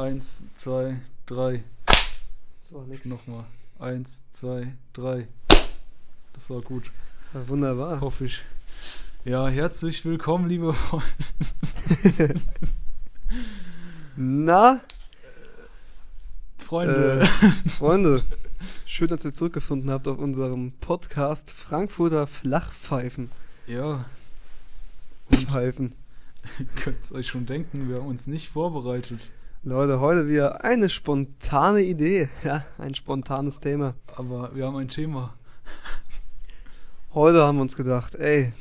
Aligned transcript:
Eins, 0.00 0.44
zwei, 0.54 0.96
drei. 1.26 1.62
Das 1.84 2.72
war 2.72 2.86
nix. 2.86 3.04
Nochmal. 3.04 3.44
Eins, 3.78 4.22
zwei, 4.30 4.72
drei. 4.94 5.28
Das 6.32 6.48
war 6.48 6.62
gut. 6.62 6.90
Das 7.22 7.34
war 7.34 7.48
wunderbar. 7.48 8.00
Hoffe 8.00 8.24
ich. 8.24 8.40
Ja, 9.26 9.46
herzlich 9.48 10.02
willkommen, 10.06 10.48
liebe 10.48 10.72
Freunde. 12.14 12.40
Na, 14.16 14.80
Freunde. 16.56 17.20
äh, 17.20 17.68
Freunde, 17.68 18.24
schön, 18.86 19.08
dass 19.08 19.26
ihr 19.26 19.34
zurückgefunden 19.34 19.90
habt 19.90 20.08
auf 20.08 20.16
unserem 20.16 20.72
Podcast 20.80 21.52
Frankfurter 21.52 22.26
Flachpfeifen. 22.26 23.30
Ja, 23.66 24.06
Pfeifen. 25.30 25.92
ihr 26.58 26.64
könnt 26.76 27.04
es 27.04 27.12
euch 27.12 27.26
schon 27.26 27.44
denken, 27.44 27.90
wir 27.90 27.96
haben 27.96 28.06
uns 28.06 28.26
nicht 28.26 28.48
vorbereitet. 28.48 29.28
Leute, 29.62 30.00
heute 30.00 30.26
wieder 30.26 30.64
eine 30.64 30.88
spontane 30.88 31.82
Idee. 31.82 32.30
Ja, 32.44 32.64
ein 32.78 32.94
spontanes 32.94 33.60
Thema. 33.60 33.94
Aber 34.16 34.54
wir 34.54 34.64
haben 34.64 34.76
ein 34.76 34.88
Thema. 34.88 35.34
Heute 37.12 37.42
haben 37.42 37.56
wir 37.58 37.62
uns 37.62 37.76
gedacht, 37.76 38.14
ey, 38.14 38.54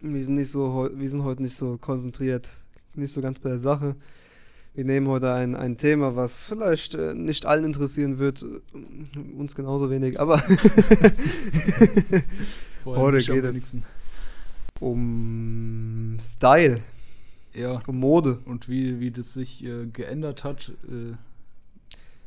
wir 0.00 0.22
sind 0.22 0.34
nicht 0.34 0.50
so, 0.50 0.90
wir 0.92 1.08
sind 1.08 1.24
heute 1.24 1.42
nicht 1.42 1.56
so 1.56 1.78
konzentriert, 1.78 2.50
nicht 2.94 3.14
so 3.14 3.22
ganz 3.22 3.40
bei 3.40 3.48
der 3.48 3.58
Sache. 3.58 3.96
Wir 4.74 4.84
nehmen 4.84 5.08
heute 5.08 5.32
ein, 5.32 5.56
ein 5.56 5.78
Thema, 5.78 6.14
was 6.16 6.42
vielleicht 6.42 6.94
äh, 6.94 7.14
nicht 7.14 7.46
allen 7.46 7.64
interessieren 7.64 8.18
wird, 8.18 8.42
äh, 8.42 8.60
uns 9.38 9.54
genauso 9.54 9.88
wenig, 9.88 10.20
aber 10.20 10.42
Heute 12.84 13.24
geht 13.24 13.44
es. 13.44 13.76
um 14.80 16.18
Style, 16.20 16.82
Ja, 17.54 17.80
Mode. 17.86 18.38
und 18.46 18.68
wie, 18.68 19.00
wie 19.00 19.10
das 19.10 19.34
sich 19.34 19.64
äh, 19.64 19.86
geändert 19.86 20.44
hat 20.44 20.72
äh, 20.88 21.14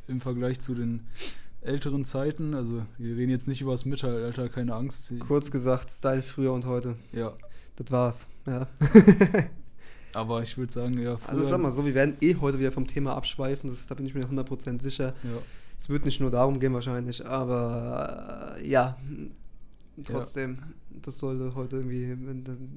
im 0.08 0.22
Vergleich 0.22 0.60
zu 0.60 0.74
den 0.74 1.02
älteren 1.62 2.06
Zeiten. 2.06 2.54
Also, 2.54 2.84
wir 2.98 3.18
reden 3.18 3.30
jetzt 3.32 3.48
nicht 3.48 3.62
über 3.62 3.72
das 3.72 3.86
Mittelalter, 3.86 4.50
keine 4.50 4.74
Angst. 4.74 5.14
Kurz 5.20 5.52
gesagt, 5.52 5.92
Style 5.92 6.22
früher 6.22 6.54
und 6.54 6.66
heute. 6.66 6.96
Ja, 7.12 7.34
Das 7.76 7.92
war's. 7.92 8.28
Ja. 8.46 8.68
aber 10.14 10.42
ich 10.44 10.58
würde 10.58 10.72
sagen, 10.72 11.00
ja. 11.00 11.18
Also 11.28 11.44
sag 11.44 11.60
mal 11.60 11.72
so, 11.72 11.86
wir 11.86 11.94
werden 11.94 12.16
eh 12.22 12.36
heute 12.36 12.60
wieder 12.60 12.72
vom 12.72 12.88
Thema 12.88 13.16
abschweifen, 13.16 13.70
das, 13.70 13.86
da 13.88 13.96
bin 13.96 14.06
ich 14.06 14.14
mir 14.14 14.24
100% 14.26 14.82
sicher. 14.82 15.14
Ja, 15.24 15.38
Es 15.78 15.90
wird 15.90 16.06
nicht 16.06 16.20
nur 16.22 16.32
darum 16.32 16.60
gehen 16.60 16.74
wahrscheinlich, 16.74 17.26
aber 17.26 18.56
äh, 18.58 18.68
ja, 18.68 18.98
trotzdem, 20.06 20.60
das 20.90 21.20
sollte 21.20 21.54
heute 21.54 21.78
irgendwie 21.78 22.18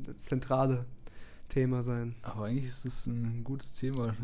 das 0.06 0.24
zentrale 0.24 0.84
Thema 1.50 1.82
sein. 1.82 2.14
aber 2.22 2.46
eigentlich 2.46 2.64
ist 2.66 2.86
es 2.86 3.06
ein 3.06 3.42
gutes 3.44 3.74
Thema. 3.74 4.14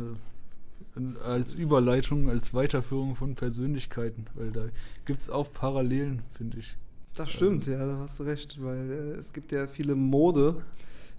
äh, 0.97 1.01
Als 1.25 1.55
Überleitung, 1.55 2.31
als 2.31 2.55
Weiterführung 2.55 3.17
von 3.17 3.35
Persönlichkeiten, 3.35 4.27
weil 4.35 4.51
da 4.53 4.65
gibt 5.05 5.21
es 5.21 5.29
auch 5.29 5.53
Parallelen, 5.53 6.23
finde 6.37 6.59
ich. 6.59 6.75
Das 7.15 7.31
stimmt, 7.31 7.67
ja, 7.67 7.85
da 7.85 7.99
hast 7.99 8.19
du 8.19 8.25
recht, 8.25 8.63
weil 8.63 8.91
äh, 8.91 9.19
es 9.19 9.33
gibt 9.33 9.53
ja 9.53 9.67
viele 9.67 9.95
Mode, 9.95 10.63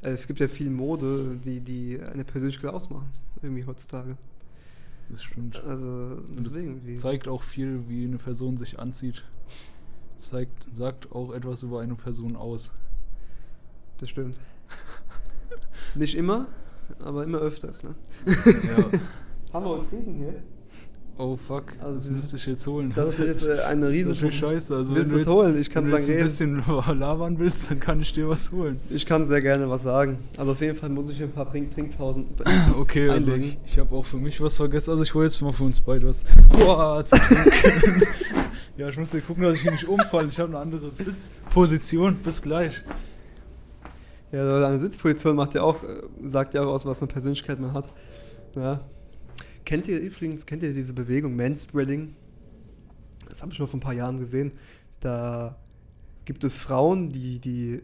äh, 0.01 0.09
es 0.11 0.25
gibt 0.27 0.39
ja 0.39 0.47
viel 0.47 0.69
Mode, 0.69 1.37
die, 1.43 1.59
die 1.59 1.99
eine 2.01 2.23
Persönlichkeit 2.23 2.71
ausmachen, 2.73 3.09
irgendwie 3.41 3.65
heutzutage. 3.65 4.17
Das 5.09 5.23
stimmt. 5.23 5.63
Also 5.63 6.19
deswegen. 6.37 6.81
Das 6.93 7.01
zeigt 7.01 7.27
auch 7.27 7.41
viel, 7.43 7.87
wie 7.87 8.03
eine 8.05 8.17
Person 8.17 8.57
sich 8.57 8.77
anzieht. 8.77 9.23
Zeigt, 10.17 10.65
sagt 10.71 11.11
auch 11.13 11.31
etwas 11.33 11.63
über 11.63 11.79
eine 11.81 11.95
Person 11.95 12.35
aus. 12.35 12.71
Das 13.99 14.09
stimmt. 14.09 14.39
Nicht 15.95 16.15
immer, 16.15 16.47
aber 17.03 17.23
immer 17.23 17.39
öfters, 17.39 17.83
ne? 17.83 17.95
Ja. 18.25 18.33
Haben 19.53 19.65
wir 19.65 19.71
uns 19.71 19.89
trinken 19.89 20.15
hier? 20.15 20.33
Oh 21.19 21.35
fuck, 21.35 21.73
Also 21.83 21.95
das 21.95 22.09
müsste 22.11 22.35
ich 22.35 22.45
jetzt 22.45 22.67
holen. 22.67 22.93
Das 22.95 23.17
ist 23.17 23.25
jetzt 23.27 23.43
äh, 23.43 23.61
eine 23.63 23.81
Das 23.87 23.89
ist 23.89 24.11
riesen 24.21 24.31
scheiße. 24.31 24.75
Also 24.75 24.93
Willst 24.95 25.07
wenn 25.07 25.13
du 25.13 25.17
jetzt, 25.19 25.27
holen? 25.27 25.57
Ich 25.59 25.69
kann 25.71 25.85
wenn 25.85 25.91
du 25.91 25.97
jetzt 25.97 26.09
ein 26.11 26.23
bisschen 26.23 26.63
labern 26.99 27.39
willst, 27.39 27.71
dann 27.71 27.79
kann 27.79 28.01
ich 28.01 28.13
dir 28.13 28.29
was 28.29 28.51
holen. 28.51 28.79
Ich 28.91 29.07
kann 29.07 29.27
sehr 29.27 29.41
gerne 29.41 29.67
was 29.67 29.81
sagen. 29.81 30.19
Also 30.37 30.51
auf 30.51 30.61
jeden 30.61 30.77
Fall 30.77 30.89
muss 30.89 31.09
ich 31.09 31.23
ein 31.23 31.31
paar 31.31 31.49
Trink 31.49 31.71
Trinkpausen. 31.73 32.25
Okay, 32.77 33.09
also 33.09 33.31
Einlegen. 33.31 33.57
ich, 33.65 33.73
ich 33.73 33.79
habe 33.79 33.95
auch 33.95 34.05
für 34.05 34.17
mich 34.17 34.39
was 34.41 34.57
vergessen. 34.57 34.91
Also 34.91 35.01
ich 35.01 35.13
hole 35.15 35.25
jetzt 35.25 35.41
mal 35.41 35.51
für 35.53 35.63
uns 35.63 35.79
beide 35.79 36.05
was. 36.07 36.23
Boah, 36.51 37.03
ja, 38.77 38.89
ich 38.89 38.97
muss 38.97 39.09
dir 39.09 39.21
gucken, 39.21 39.41
dass 39.43 39.55
ich 39.55 39.61
hier 39.61 39.71
nicht 39.71 39.87
umfalle. 39.87 40.27
Ich 40.27 40.37
habe 40.39 40.49
eine 40.49 40.59
andere 40.59 40.91
Sitzposition. 40.91 42.17
Bis 42.17 42.43
gleich. 42.43 42.83
Ja, 44.31 44.43
Leute, 44.43 44.67
eine 44.67 44.79
Sitzposition 44.79 45.37
macht 45.37 45.53
ja 45.53 45.61
auch, 45.63 45.81
äh, 45.83 46.01
sagt 46.23 46.53
ja 46.53 46.61
auch 46.61 46.67
aus, 46.67 46.85
was 46.85 46.99
eine 46.99 47.07
Persönlichkeit 47.07 47.59
man 47.59 47.73
hat. 47.73 47.89
Ja. 48.55 48.81
Kennt 49.63 49.87
ihr 49.87 49.99
übrigens, 49.99 50.45
kennt 50.45 50.63
ihr 50.63 50.73
diese 50.73 50.93
Bewegung 50.93 51.35
Manspreading? 51.35 52.13
Das 53.29 53.41
habe 53.41 53.51
ich 53.51 53.57
schon 53.57 53.67
vor 53.67 53.77
ein 53.77 53.81
paar 53.81 53.93
Jahren 53.93 54.19
gesehen. 54.19 54.51
Da 54.99 55.55
gibt 56.25 56.43
es 56.43 56.55
Frauen, 56.55 57.09
die, 57.09 57.39
die 57.39 57.81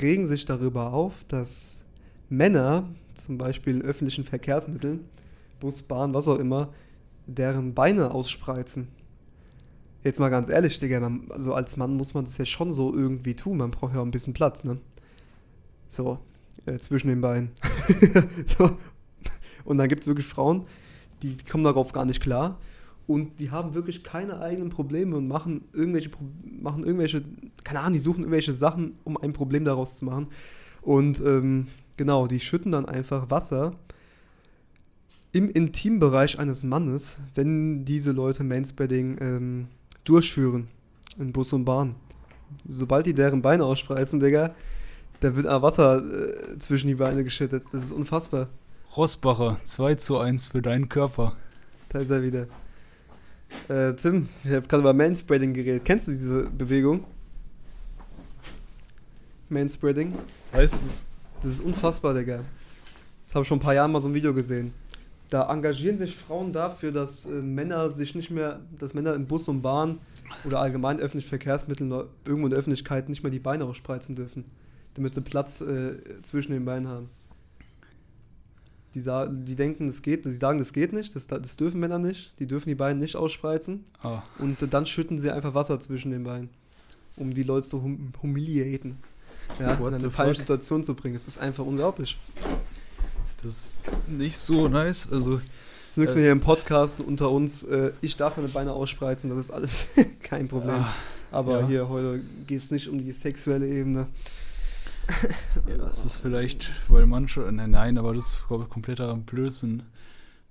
regen 0.00 0.26
sich 0.26 0.46
darüber 0.46 0.92
auf, 0.92 1.24
dass 1.24 1.84
Männer, 2.30 2.88
zum 3.14 3.36
Beispiel 3.36 3.76
in 3.76 3.82
öffentlichen 3.82 4.24
Verkehrsmitteln, 4.24 5.04
Bus, 5.58 5.82
Bahn, 5.82 6.14
was 6.14 6.26
auch 6.28 6.38
immer, 6.38 6.72
deren 7.26 7.74
Beine 7.74 8.12
ausspreizen. 8.12 8.88
Jetzt 10.02 10.18
mal 10.18 10.30
ganz 10.30 10.48
ehrlich, 10.48 10.78
Digga, 10.78 11.00
man, 11.00 11.26
also 11.30 11.52
als 11.52 11.76
Mann 11.76 11.96
muss 11.96 12.14
man 12.14 12.24
das 12.24 12.38
ja 12.38 12.46
schon 12.46 12.72
so 12.72 12.94
irgendwie 12.94 13.34
tun. 13.36 13.58
Man 13.58 13.70
braucht 13.70 13.94
ja 13.94 14.00
auch 14.00 14.04
ein 14.04 14.10
bisschen 14.10 14.32
Platz, 14.32 14.64
ne? 14.64 14.78
So, 15.90 16.18
äh, 16.66 16.78
zwischen 16.78 17.08
den 17.08 17.20
Beinen. 17.20 17.50
so. 18.46 18.78
Und 19.64 19.78
dann 19.78 19.88
gibt 19.88 20.02
es 20.02 20.06
wirklich 20.06 20.26
Frauen, 20.26 20.64
die, 21.22 21.34
die 21.36 21.44
kommen 21.44 21.64
darauf 21.64 21.92
gar 21.92 22.04
nicht 22.04 22.22
klar. 22.22 22.58
Und 23.06 23.40
die 23.40 23.50
haben 23.50 23.74
wirklich 23.74 24.04
keine 24.04 24.40
eigenen 24.40 24.70
Probleme 24.70 25.16
und 25.16 25.26
machen 25.26 25.64
irgendwelche, 25.72 26.10
machen 26.62 26.84
irgendwelche, 26.84 27.24
keine 27.64 27.80
Ahnung, 27.80 27.94
die 27.94 27.98
suchen 27.98 28.20
irgendwelche 28.20 28.54
Sachen, 28.54 28.96
um 29.02 29.16
ein 29.16 29.32
Problem 29.32 29.64
daraus 29.64 29.96
zu 29.96 30.04
machen. 30.04 30.28
Und 30.80 31.20
ähm, 31.20 31.66
genau, 31.96 32.28
die 32.28 32.38
schütten 32.38 32.70
dann 32.70 32.86
einfach 32.86 33.28
Wasser 33.28 33.74
im 35.32 35.50
Intimbereich 35.50 36.38
eines 36.38 36.62
Mannes, 36.62 37.18
wenn 37.34 37.84
diese 37.84 38.12
Leute 38.12 38.44
Manspreading 38.44 39.18
ähm, 39.20 39.66
durchführen 40.04 40.68
in 41.18 41.32
Bus 41.32 41.52
und 41.52 41.64
Bahn. 41.64 41.96
Sobald 42.66 43.06
die 43.06 43.14
deren 43.14 43.42
Beine 43.42 43.64
ausspreizen, 43.64 44.20
Digga, 44.20 44.54
da 45.20 45.36
wird 45.36 45.46
Wasser 45.46 46.02
äh, 46.02 46.58
zwischen 46.58 46.88
die 46.88 46.94
Beine 46.94 47.24
geschüttet. 47.24 47.64
Das 47.72 47.84
ist 47.84 47.92
unfassbar. 47.92 48.48
Rossbacher, 48.96 49.58
2 49.62 49.94
zu 49.96 50.18
1 50.18 50.48
für 50.48 50.62
deinen 50.62 50.88
Körper. 50.88 51.36
Da 51.90 52.00
ist 52.00 52.10
er 52.10 52.22
wieder. 52.22 52.46
Äh, 53.68 53.94
Tim, 53.94 54.28
ich 54.44 54.50
habe 54.50 54.66
gerade 54.66 54.80
über 54.80 54.92
Manspreading 54.92 55.54
geredet. 55.54 55.84
Kennst 55.84 56.08
du 56.08 56.12
diese 56.12 56.44
Bewegung? 56.50 57.04
Manspreading? 59.48 60.14
Das 60.50 60.60
heißt, 60.60 60.74
es 60.74 61.02
Das 61.42 61.52
ist 61.52 61.60
unfassbar, 61.60 62.14
Digga. 62.14 62.40
Das 63.24 63.34
habe 63.34 63.42
ich 63.42 63.48
schon 63.48 63.58
ein 63.58 63.62
paar 63.62 63.74
Jahren 63.74 63.92
mal 63.92 64.00
so 64.00 64.08
ein 64.08 64.14
Video 64.14 64.34
gesehen. 64.34 64.72
Da 65.30 65.48
engagieren 65.52 65.98
sich 65.98 66.16
Frauen 66.16 66.52
dafür, 66.52 66.90
dass 66.90 67.26
äh, 67.26 67.30
Männer 67.30 67.90
sich 67.92 68.14
nicht 68.14 68.30
mehr, 68.30 68.60
dass 68.78 68.94
Männer 68.94 69.14
im 69.14 69.26
Bus 69.26 69.48
und 69.48 69.62
Bahn 69.62 69.98
oder 70.44 70.60
allgemein 70.60 70.98
öffentlichen 70.98 71.28
Verkehrsmitteln 71.28 71.90
irgendwo 72.24 72.46
in 72.46 72.50
der 72.50 72.58
Öffentlichkeit 72.58 73.08
nicht 73.08 73.22
mehr 73.22 73.30
die 73.30 73.38
Beine 73.38 73.64
ausspreizen 73.64 74.16
dürfen, 74.16 74.44
damit 74.94 75.14
sie 75.14 75.20
Platz 75.20 75.60
äh, 75.60 75.94
zwischen 76.22 76.52
den 76.52 76.64
Beinen 76.64 76.88
haben. 76.88 77.08
Die, 78.94 79.04
die 79.44 79.54
denken, 79.54 79.86
das 79.86 80.02
geht, 80.02 80.24
die 80.24 80.32
sagen, 80.32 80.58
das 80.58 80.72
geht 80.72 80.92
nicht, 80.92 81.14
das, 81.14 81.28
das 81.28 81.56
dürfen 81.56 81.78
Männer 81.78 82.00
nicht, 82.00 82.32
die 82.40 82.46
dürfen 82.46 82.68
die 82.68 82.74
Beine 82.74 82.98
nicht 82.98 83.14
ausspreizen 83.14 83.84
ah, 84.02 84.22
und 84.38 84.60
äh, 84.62 84.66
dann 84.66 84.84
schütten 84.84 85.16
sie 85.20 85.30
einfach 85.30 85.54
Wasser 85.54 85.78
zwischen 85.78 86.10
den 86.10 86.24
Beinen, 86.24 86.48
um 87.16 87.32
die 87.32 87.44
Leute 87.44 87.68
zu 87.68 87.82
hum 87.82 88.12
humiliaten. 88.20 88.96
Ja, 89.60 89.78
What 89.78 89.88
in 89.88 89.94
eine 89.94 90.10
falsche? 90.10 90.40
Situation 90.40 90.82
zu 90.82 90.94
bringen. 90.94 91.14
Das 91.14 91.26
ist 91.26 91.38
einfach 91.38 91.64
unglaublich. 91.64 92.18
das 93.42 93.52
ist 93.52 93.84
nicht 94.08 94.36
so 94.38 94.66
nice. 94.68 95.08
Also, 95.10 95.36
Das 95.88 95.96
nichts 95.96 96.12
Es- 96.12 96.14
mehr 96.16 96.24
hier 96.24 96.32
im 96.32 96.40
Podcast 96.40 96.98
unter 97.00 97.30
uns. 97.30 97.62
Äh, 97.62 97.92
ich 98.00 98.16
darf 98.16 98.36
meine 98.36 98.48
Beine 98.48 98.72
ausspreizen, 98.72 99.30
das 99.30 99.38
ist 99.38 99.50
alles 99.52 99.86
kein 100.22 100.48
Problem. 100.48 100.74
ah, 100.74 100.92
Aber 101.30 101.60
ja. 101.60 101.66
hier 101.68 101.88
heute 101.88 102.22
geht 102.48 102.60
es 102.62 102.72
nicht 102.72 102.88
um 102.88 102.98
die 102.98 103.12
sexuelle 103.12 103.68
Ebene. 103.68 104.08
Ja, 105.68 105.76
das 105.78 106.04
ist 106.04 106.16
vielleicht, 106.18 106.70
weil 106.88 107.06
manche, 107.06 107.40
nein, 107.52 107.70
nein, 107.70 107.98
aber 107.98 108.14
das 108.14 108.32
ist 108.32 108.44
kompletter 108.68 109.14
Blödsinn. 109.16 109.82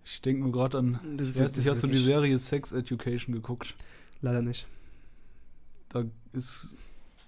Ich 0.06 0.22
denke 0.22 0.42
nur 0.44 0.52
gerade 0.52 0.78
an, 0.80 1.00
Das 1.18 1.30
ich 1.30 1.40
weiß 1.42 1.58
nicht, 1.58 1.68
hast 1.68 1.84
du 1.84 1.88
die 1.88 1.98
Serie 2.02 2.38
Sex 2.40 2.72
Education 2.72 3.34
geguckt? 3.36 3.76
Leider 4.22 4.42
nicht. 4.42 4.66
Da 5.90 6.04
ist, 6.34 6.76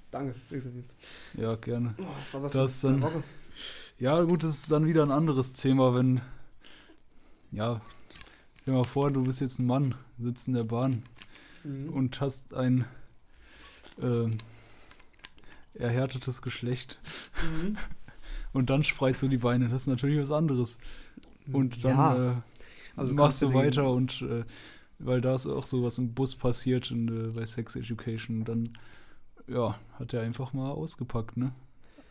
Danke, 0.09 0.35
übrigens. 0.49 0.93
ja, 1.37 1.55
gerne. 1.55 1.93
Oh, 1.97 2.03
das 2.31 2.41
war 2.41 2.49
Das 2.49 2.81
dann- 2.81 3.23
Ja, 3.99 4.21
gut, 4.23 4.43
das 4.43 4.51
ist 4.59 4.71
dann 4.71 4.87
wieder 4.87 5.03
ein 5.03 5.11
anderes 5.11 5.53
Thema, 5.53 5.93
wenn, 5.95 6.21
ja, 7.51 7.81
stell 8.61 8.73
dir 8.73 8.77
mal 8.79 8.83
vor, 8.83 9.11
du 9.11 9.23
bist 9.23 9.41
jetzt 9.41 9.59
ein 9.59 9.67
Mann, 9.67 9.95
sitzt 10.19 10.47
in 10.47 10.53
der 10.55 10.63
Bahn 10.63 11.03
Mhm. 11.63 11.89
und 11.89 12.19
hast 12.21 12.53
ein 12.55 12.85
ähm, 14.01 14.37
erhärtetes 15.73 16.41
Geschlecht 16.41 16.99
Mhm. 17.43 17.77
und 18.53 18.69
dann 18.69 18.83
spreizt 18.83 19.21
du 19.21 19.27
die 19.27 19.37
Beine. 19.37 19.69
Das 19.69 19.83
ist 19.83 19.87
natürlich 19.87 20.19
was 20.19 20.31
anderes. 20.31 20.79
Und 21.51 21.83
dann, 21.83 21.91
ja, 21.97 22.31
äh, 22.31 22.35
Also 22.95 23.13
machst 23.13 23.41
du 23.41 23.47
du 23.47 23.51
den- 23.53 23.61
weiter 23.61 23.89
und 23.91 24.21
äh, 24.21 24.43
weil 24.99 25.21
da 25.21 25.33
ist 25.33 25.47
auch 25.47 25.65
sowas 25.65 25.97
im 25.97 26.13
Bus 26.13 26.35
passiert 26.35 26.91
in, 26.91 27.07
äh, 27.07 27.31
bei 27.33 27.45
Sex 27.45 27.75
Education, 27.75 28.43
dann 28.45 28.69
ja, 29.47 29.77
hat 29.97 30.13
er 30.13 30.21
einfach 30.21 30.53
mal 30.53 30.69
ausgepackt, 30.69 31.35
ne? 31.37 31.51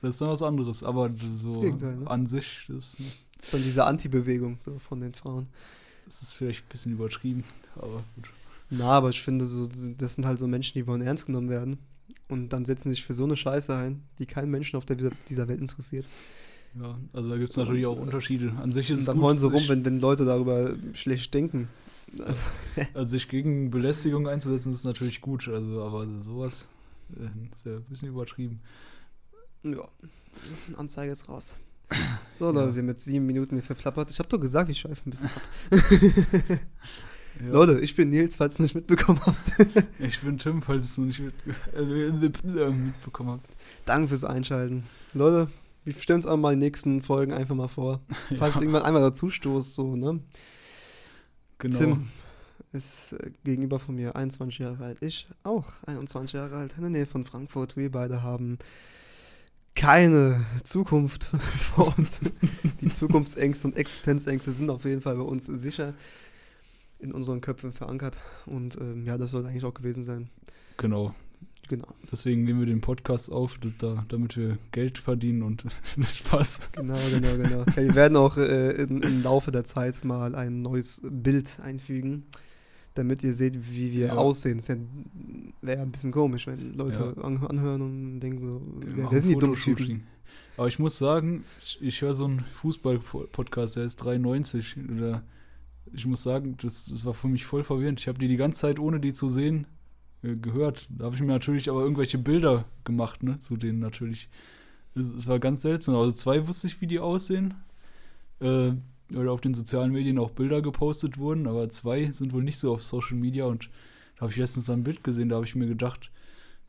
Das 0.02 0.14
ist 0.16 0.20
dann 0.22 0.30
was 0.30 0.42
anderes, 0.42 0.82
aber 0.82 1.10
so 1.36 1.62
ne? 1.62 2.02
an 2.06 2.26
sich, 2.26 2.64
das, 2.68 2.96
Das 3.38 3.44
ist 3.44 3.54
dann 3.54 3.62
diese 3.62 3.84
Anti-Bewegung 3.84 4.56
so 4.58 4.78
von 4.78 5.00
den 5.00 5.14
Frauen. 5.14 5.46
das 6.06 6.22
ist 6.22 6.34
vielleicht 6.34 6.64
ein 6.64 6.68
bisschen 6.70 6.92
übertrieben, 6.92 7.44
aber 7.76 8.02
gut. 8.16 8.30
Na, 8.70 8.86
aber 8.92 9.10
ich 9.10 9.22
finde, 9.22 9.44
so, 9.46 9.68
das 9.98 10.14
sind 10.16 10.26
halt 10.26 10.38
so 10.38 10.46
Menschen, 10.48 10.74
die 10.74 10.86
wollen 10.86 11.02
ernst 11.02 11.26
genommen 11.26 11.50
werden. 11.50 11.78
Und 12.28 12.50
dann 12.50 12.64
setzen 12.64 12.90
sich 12.90 13.02
für 13.04 13.14
so 13.14 13.24
eine 13.24 13.36
Scheiße 13.36 13.74
ein, 13.74 14.02
die 14.18 14.26
keinen 14.26 14.50
Menschen 14.50 14.76
auf 14.76 14.84
der, 14.84 14.96
dieser 15.28 15.48
Welt 15.48 15.60
interessiert. 15.60 16.06
Ja, 16.80 16.98
also 17.12 17.30
da 17.30 17.36
gibt 17.36 17.50
es 17.50 17.56
natürlich 17.56 17.86
auch 17.86 17.96
Und, 17.96 18.02
Unterschiede. 18.02 18.52
An 18.62 18.72
sich 18.72 18.90
ist 18.90 18.94
Und 18.94 19.00
es 19.00 19.06
dann 19.06 19.20
heulen 19.20 19.38
sie 19.38 19.50
rum, 19.50 19.62
wenn, 19.66 19.84
wenn 19.84 20.00
Leute 20.00 20.24
darüber 20.24 20.74
schlecht 20.92 21.34
denken. 21.34 21.68
Also, 22.18 22.42
also 22.94 23.10
sich 23.10 23.28
gegen 23.28 23.70
Belästigung 23.70 24.28
einzusetzen, 24.28 24.72
ist 24.72 24.84
natürlich 24.84 25.20
gut, 25.20 25.48
also 25.48 25.82
aber 25.82 26.06
sowas 26.20 26.68
äh, 27.16 27.54
ist 27.54 27.66
ja 27.66 27.76
ein 27.76 27.84
bisschen 27.84 28.08
übertrieben. 28.10 28.60
ja, 29.62 29.88
Anzeige 30.76 31.12
ist 31.12 31.28
raus. 31.28 31.56
So, 32.32 32.46
Ja. 32.46 32.52
Leute, 32.52 32.74
wir 32.74 32.82
haben 32.82 32.88
jetzt 32.88 33.04
sieben 33.04 33.26
Minuten 33.26 33.56
hier 33.56 33.62
verplappert. 33.62 34.10
Ich 34.10 34.18
habe 34.18 34.28
doch 34.28 34.38
gesagt, 34.40 34.70
ich 34.70 34.78
schweife 34.80 35.02
ein 35.06 35.10
bisschen 35.10 35.28
ab. 35.28 35.42
Ja. 37.40 37.52
Leute, 37.52 37.80
ich 37.80 37.94
bin 37.94 38.10
Nils, 38.10 38.36
falls 38.36 38.54
ihr 38.54 38.56
es 38.56 38.60
nicht 38.60 38.74
mitbekommen 38.74 39.20
habt. 39.24 39.86
Ich 39.98 40.20
bin 40.20 40.38
Tim, 40.38 40.62
falls 40.62 40.86
es 40.86 40.98
noch 40.98 41.06
nicht 41.06 41.20
mit, 41.20 41.34
äh, 41.74 42.70
mitbekommen 42.70 43.30
habt. 43.30 43.46
Danke 43.84 44.08
fürs 44.08 44.24
Einschalten. 44.24 44.84
Leute, 45.14 45.48
wir 45.84 45.94
stellen 45.94 46.18
uns 46.18 46.26
auch 46.26 46.36
mal 46.36 46.54
die 46.54 46.60
nächsten 46.60 47.02
Folgen 47.02 47.32
einfach 47.32 47.54
mal 47.54 47.68
vor. 47.68 48.00
Falls 48.36 48.54
Ja, 48.54 48.60
irgendwann 48.60 48.82
einmal 48.82 49.02
dazu 49.02 49.30
stoßt, 49.30 49.74
so, 49.74 49.96
ne? 49.96 50.20
genau. 51.58 51.78
Tim 51.78 52.08
ist 52.72 53.12
äh, 53.12 53.30
gegenüber 53.44 53.78
von 53.78 53.94
mir 53.94 54.16
21 54.16 54.58
Jahre 54.58 54.84
alt. 54.84 54.98
Ich 55.00 55.26
auch 55.42 55.64
21 55.86 56.34
Jahre 56.34 56.56
alt, 56.56 56.74
in 56.76 56.82
der 56.82 56.90
Nähe 56.90 57.06
von 57.06 57.24
Frankfurt. 57.24 57.76
Wir 57.76 57.90
beide 57.90 58.22
haben 58.22 58.58
keine 59.74 60.44
Zukunft 60.64 61.30
vor 61.58 61.96
uns. 61.96 62.20
Die 62.80 62.88
Zukunftsängste 62.90 63.68
und 63.68 63.76
Existenzängste 63.76 64.52
sind 64.52 64.70
auf 64.70 64.84
jeden 64.84 65.00
Fall 65.00 65.16
bei 65.16 65.22
uns 65.22 65.46
sicher 65.46 65.94
in 67.00 67.12
unseren 67.12 67.40
Köpfen 67.40 67.72
verankert. 67.72 68.18
Und 68.46 68.76
ähm, 68.80 69.06
ja, 69.06 69.16
das 69.18 69.30
soll 69.30 69.46
eigentlich 69.46 69.64
auch 69.64 69.74
gewesen 69.74 70.04
sein. 70.04 70.28
Genau. 70.76 71.14
Genau, 71.68 71.86
Deswegen 72.10 72.42
nehmen 72.42 72.58
wir 72.58 72.66
den 72.66 72.80
Podcast 72.80 73.30
auf, 73.30 73.56
da, 73.78 74.04
damit 74.08 74.36
wir 74.36 74.58
Geld 74.72 74.98
verdienen 74.98 75.42
und 75.44 75.64
Spaß. 76.14 76.72
genau, 76.72 76.98
genau, 77.12 77.36
genau. 77.36 77.60
Ja, 77.64 77.76
wir 77.76 77.94
werden 77.94 78.16
auch 78.16 78.36
äh, 78.38 78.72
in, 78.72 79.00
im 79.02 79.22
Laufe 79.22 79.52
der 79.52 79.62
Zeit 79.62 80.04
mal 80.04 80.34
ein 80.34 80.62
neues 80.62 81.00
Bild 81.04 81.60
einfügen, 81.62 82.24
damit 82.94 83.22
ihr 83.22 83.34
seht, 83.34 83.70
wie 83.72 83.92
wir 83.92 84.06
Ja. 84.06 84.14
aussehen. 84.16 84.56
Das 84.56 84.66
ja, 84.66 84.76
wäre 85.62 85.76
ja 85.78 85.82
ein 85.84 85.92
bisschen 85.92 86.10
komisch, 86.10 86.48
wenn 86.48 86.74
Leute 86.74 87.14
Ja. 87.16 87.22
an, 87.22 87.36
anhören 87.46 87.82
und 87.82 88.18
denken 88.18 88.38
so, 88.40 88.62
Wir 88.96 89.08
wer, 89.12 89.20
sind 89.20 89.30
die 89.30 89.36
dummen 89.36 89.54
Typen? 89.56 90.02
Aber 90.56 90.66
ich 90.66 90.80
muss 90.80 90.98
sagen, 90.98 91.44
ich, 91.62 91.78
ich 91.80 92.02
höre 92.02 92.14
so 92.14 92.24
einen 92.24 92.44
Fußball-Podcast, 92.56 93.76
der 93.76 93.84
ist 93.84 93.94
93. 93.96 94.76
Oder 94.96 95.22
ich 95.92 96.06
muss 96.06 96.22
sagen, 96.22 96.56
das, 96.60 96.86
das 96.86 97.04
war 97.04 97.14
für 97.14 97.28
mich 97.28 97.44
voll 97.44 97.64
verwirrend. 97.64 98.00
Ich 98.00 98.08
habe 98.08 98.18
die 98.18 98.28
die 98.28 98.36
ganze 98.36 98.60
Zeit, 98.60 98.78
ohne 98.78 99.00
die 99.00 99.12
zu 99.12 99.28
sehen, 99.28 99.66
äh, 100.22 100.36
gehört. 100.36 100.88
Da 100.90 101.04
habe 101.06 101.14
ich 101.14 101.20
mir 101.20 101.28
natürlich 101.28 101.68
aber 101.68 101.82
irgendwelche 101.82 102.18
Bilder 102.18 102.64
gemacht, 102.84 103.22
ne, 103.22 103.38
zu 103.38 103.56
denen 103.56 103.80
natürlich. 103.80 104.28
Es, 104.94 105.26
war 105.28 105.38
ganz 105.38 105.62
seltsam. 105.62 105.96
Also 105.96 106.12
zwei 106.12 106.46
wusste 106.46 106.66
ich, 106.66 106.80
wie 106.80 106.86
die 106.86 106.98
aussehen. 106.98 107.54
Äh, 108.40 108.72
weil 109.10 109.28
auf 109.28 109.40
den 109.40 109.54
sozialen 109.54 109.92
Medien 109.92 110.18
auch 110.18 110.30
Bilder 110.30 110.62
gepostet 110.62 111.18
wurden, 111.18 111.46
aber 111.46 111.68
zwei 111.68 112.10
sind 112.12 112.32
wohl 112.32 112.44
nicht 112.44 112.58
so 112.58 112.72
auf 112.72 112.82
Social 112.82 113.16
Media 113.16 113.44
und 113.44 113.68
da 114.16 114.22
habe 114.22 114.32
ich 114.32 114.38
letztens 114.38 114.70
ein 114.70 114.84
Bild 114.84 115.02
gesehen, 115.02 115.28
da 115.28 115.36
habe 115.36 115.46
ich 115.46 115.56
mir 115.56 115.66
gedacht, 115.66 116.10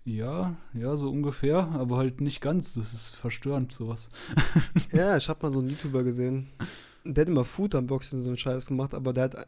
ja, 0.04 0.56
ja, 0.74 0.98
so 0.98 1.12
ungefähr, 1.12 1.68
aber 1.74 1.98
halt 1.98 2.22
nicht 2.22 2.42
ganz. 2.42 2.74
Das 2.74 2.94
ist 2.94 3.16
verstörend, 3.16 3.72
sowas. 3.72 4.10
Ja, 4.92 5.16
ich 5.16 5.30
habe 5.30 5.40
mal 5.44 5.52
so 5.52 5.60
einen 5.60 5.70
YouTuber 5.70 6.04
gesehen, 6.04 6.48
der 7.04 7.22
hat 7.22 7.30
immer 7.30 7.46
Food 7.46 7.76
Unboxing 7.76 8.22
so 8.22 8.30
einen 8.30 8.38
Scheiß 8.38 8.68
gemacht, 8.68 8.94
aber 8.94 9.14
der 9.14 9.26
hat, 9.26 9.48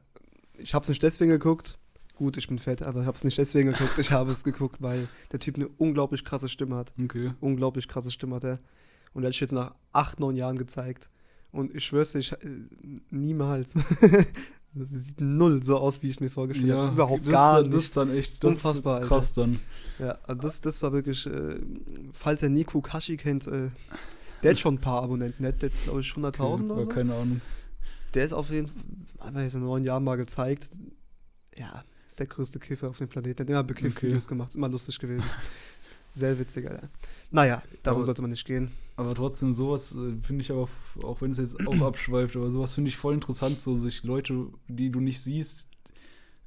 ich 0.58 0.74
habe 0.74 0.84
es 0.84 0.90
nicht 0.90 1.04
deswegen 1.04 1.32
geguckt, 1.32 1.78
gut, 2.16 2.38
ich 2.38 2.48
bin 2.48 2.60
fett, 2.60 2.82
aber 2.84 3.02
ich 3.02 3.06
habe 3.08 3.18
es 3.18 3.24
nicht 3.24 3.38
deswegen 3.38 3.72
geguckt, 3.72 3.98
ich 3.98 4.12
habe 4.12 4.32
es 4.32 4.44
geguckt, 4.44 4.78
weil 4.82 5.08
der 5.32 5.40
Typ 5.40 5.56
eine 5.56 5.68
unglaublich 5.78 6.24
krasse 6.26 6.50
Stimme 6.50 6.76
hat. 6.76 6.94
Okay. 7.02 7.32
unglaublich 7.40 7.88
krasse 7.88 8.12
Stimme 8.12 8.36
hat 8.36 8.44
er. 8.44 8.60
Und 9.14 9.22
der 9.22 9.30
hat 9.30 9.34
sich 9.34 9.42
jetzt 9.42 9.52
nach 9.52 9.74
acht, 9.92 10.20
neun 10.20 10.36
Jahren 10.36 10.58
gezeigt. 10.58 11.10
Und 11.52 11.76
ich 11.76 11.86
schwör's 11.86 12.14
dir, 12.14 12.20
ich, 12.20 12.32
äh, 12.32 12.38
niemals. 13.12 13.74
das 14.74 14.90
sieht 14.90 15.22
null 15.22 15.62
so 15.62 15.78
aus, 15.78 16.02
wie 16.02 16.08
ich 16.08 16.16
es 16.16 16.20
mir 16.20 16.32
vorgestellt 16.32 16.72
habe. 16.74 16.94
Überhaupt 16.94 17.28
das 17.28 17.32
gar 17.32 17.62
dann- 17.62 17.66
Das 17.72 17.76
nicht. 17.76 17.86
ist 17.86 17.98
dann 17.98 18.10
echt 18.16 18.44
das 18.44 18.56
ist 18.56 18.66
Unfassbar, 18.66 18.96
Alter. 18.96 19.08
krass 19.08 19.34
dann. 19.34 19.60
Ja, 20.00 20.18
das, 20.34 20.62
das 20.62 20.82
war 20.82 20.94
wirklich, 20.94 21.28
äh, 21.28 21.60
falls 22.12 22.42
ihr 22.42 22.50
Nico 22.50 22.82
Kashi 22.82 23.18
kennt, 23.18 23.46
äh, 23.48 23.70
der 24.44 24.52
hat 24.52 24.60
schon 24.60 24.76
ein 24.76 24.82
paar 24.82 25.02
Abonnenten. 25.04 25.42
Der 25.44 25.54
hat, 25.54 25.60
glaube 25.84 26.02
ich, 26.02 26.08
100.000 26.08 26.40
Okay, 26.40 26.64
oder 26.72 26.82
so. 26.84 26.90
Keine 26.90 27.16
Ahnung. 27.16 27.42
Der 28.14 28.26
ist 28.26 28.34
auf 28.34 28.50
jeden 28.52 28.68
Fall, 28.68 29.26
hat 29.28 29.34
mir 29.34 29.44
jetzt 29.44 29.56
in 29.56 29.62
neun 29.62 29.84
Jahren 29.84 30.04
mal 30.04 30.18
gezeigt, 30.18 30.68
ja, 31.58 31.84
ist 32.06 32.20
der 32.20 32.28
größte 32.28 32.60
Kiffer 32.60 32.90
auf 32.90 32.98
dem 33.00 33.08
Planeten. 33.08 33.38
Der 33.38 33.44
hat 33.46 33.50
immer 33.50 33.64
Bekiff-Videos 33.64 34.26
Okay. 34.26 34.30
gemacht, 34.36 34.50
ist 34.50 34.56
immer 34.56 34.70
lustig 34.70 35.00
gewesen. 35.00 35.24
Sehr 36.16 36.38
witzig, 36.38 36.70
Alter. 36.70 36.90
Naja, 37.32 37.64
darum 37.82 38.00
Aber- 38.00 38.06
sollte 38.06 38.22
man 38.22 38.32
nicht 38.32 38.46
gehen. 38.46 38.72
Aber 38.96 39.16
trotzdem, 39.16 39.52
sowas 39.52 39.96
äh, 39.96 40.14
finde 40.22 40.42
ich 40.44 40.52
aber, 40.52 40.70
auch 41.02 41.22
wenn 41.22 41.32
es 41.32 41.40
jetzt 41.40 41.60
auch 41.66 41.82
abschweift, 41.82 42.36
aber 42.36 42.52
sowas 42.52 42.76
finde 42.76 42.90
ich 42.90 42.98
voll 42.98 43.16
interessant, 43.16 43.60
so 43.60 43.76
sich 43.76 44.04
Leute, 44.04 44.46
die 44.68 44.92
du 44.92 45.00
nicht 45.00 45.20
siehst, 45.20 45.68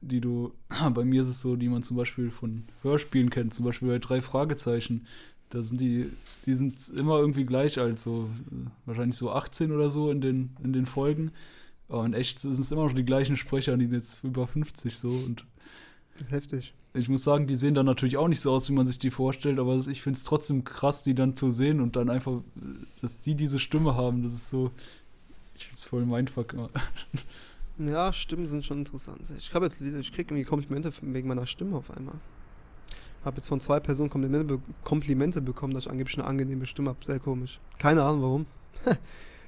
die 0.00 0.20
du, 0.20 0.52
bei 0.94 1.04
mir 1.04 1.22
ist 1.22 1.28
es 1.28 1.40
so, 1.40 1.56
die 1.56 1.68
man 1.68 1.82
zum 1.82 1.96
Beispiel 1.96 2.30
von 2.30 2.66
Hörspielen 2.82 3.30
kennt, 3.30 3.52
zum 3.54 3.64
Beispiel 3.64 3.88
bei 3.88 3.98
drei 3.98 4.22
Fragezeichen, 4.22 5.08
da 5.56 5.62
sind 5.62 5.80
die, 5.80 6.10
die 6.44 6.54
sind 6.54 6.90
immer 6.90 7.18
irgendwie 7.18 7.46
gleich 7.46 7.78
alt, 7.78 7.98
so 7.98 8.28
wahrscheinlich 8.84 9.16
so 9.16 9.32
18 9.32 9.72
oder 9.72 9.88
so 9.88 10.10
in 10.10 10.20
den, 10.20 10.50
in 10.62 10.74
den 10.74 10.84
Folgen. 10.84 11.32
Aber 11.88 12.04
in 12.04 12.12
echt 12.12 12.40
sind 12.40 12.52
es 12.52 12.70
immer 12.70 12.84
noch 12.84 12.92
die 12.92 13.04
gleichen 13.04 13.38
Sprecher, 13.38 13.74
die 13.76 13.86
sind 13.86 13.94
jetzt 13.94 14.22
über 14.22 14.46
50 14.46 14.98
so 14.98 15.08
und 15.08 15.44
Heftig. 16.28 16.74
ich 16.92 17.08
muss 17.08 17.24
sagen, 17.24 17.46
die 17.46 17.56
sehen 17.56 17.74
dann 17.74 17.86
natürlich 17.86 18.18
auch 18.18 18.28
nicht 18.28 18.40
so 18.40 18.52
aus, 18.52 18.68
wie 18.68 18.74
man 18.74 18.86
sich 18.86 18.98
die 18.98 19.10
vorstellt, 19.10 19.58
aber 19.58 19.76
ich 19.76 20.02
finde 20.02 20.18
es 20.18 20.24
trotzdem 20.24 20.64
krass, 20.64 21.02
die 21.02 21.14
dann 21.14 21.36
zu 21.36 21.50
sehen 21.50 21.80
und 21.80 21.96
dann 21.96 22.10
einfach, 22.10 22.42
dass 23.00 23.18
die 23.18 23.34
diese 23.34 23.58
Stimme 23.58 23.94
haben, 23.94 24.22
das 24.22 24.34
ist 24.34 24.50
so, 24.50 24.70
ich 25.54 25.66
find's 25.66 25.86
voll 25.86 26.04
Mindfuck. 26.04 26.52
immer. 26.52 26.68
Ja, 27.78 28.12
Stimmen 28.12 28.46
sind 28.46 28.64
schon 28.64 28.78
interessant. 28.78 29.20
Ich 29.38 29.52
jetzt 29.52 29.80
ich 29.80 30.12
kriege 30.12 30.34
irgendwie 30.34 30.44
Komplimente 30.44 30.92
wegen 31.00 31.28
meiner 31.28 31.46
Stimme 31.46 31.76
auf 31.76 31.90
einmal. 31.96 32.16
Habe 33.26 33.38
jetzt 33.38 33.48
von 33.48 33.58
zwei 33.58 33.80
Personen 33.80 34.08
Komplimente, 34.08 34.60
Komplimente 34.84 35.40
bekommen, 35.40 35.74
dass 35.74 35.86
ich 35.86 35.90
angeblich 35.90 36.16
eine 36.16 36.28
angenehme 36.28 36.64
Stimme 36.64 36.90
habe. 36.90 37.04
Sehr 37.04 37.18
komisch. 37.18 37.58
Keine 37.76 38.04
Ahnung 38.04 38.22
warum. 38.22 38.46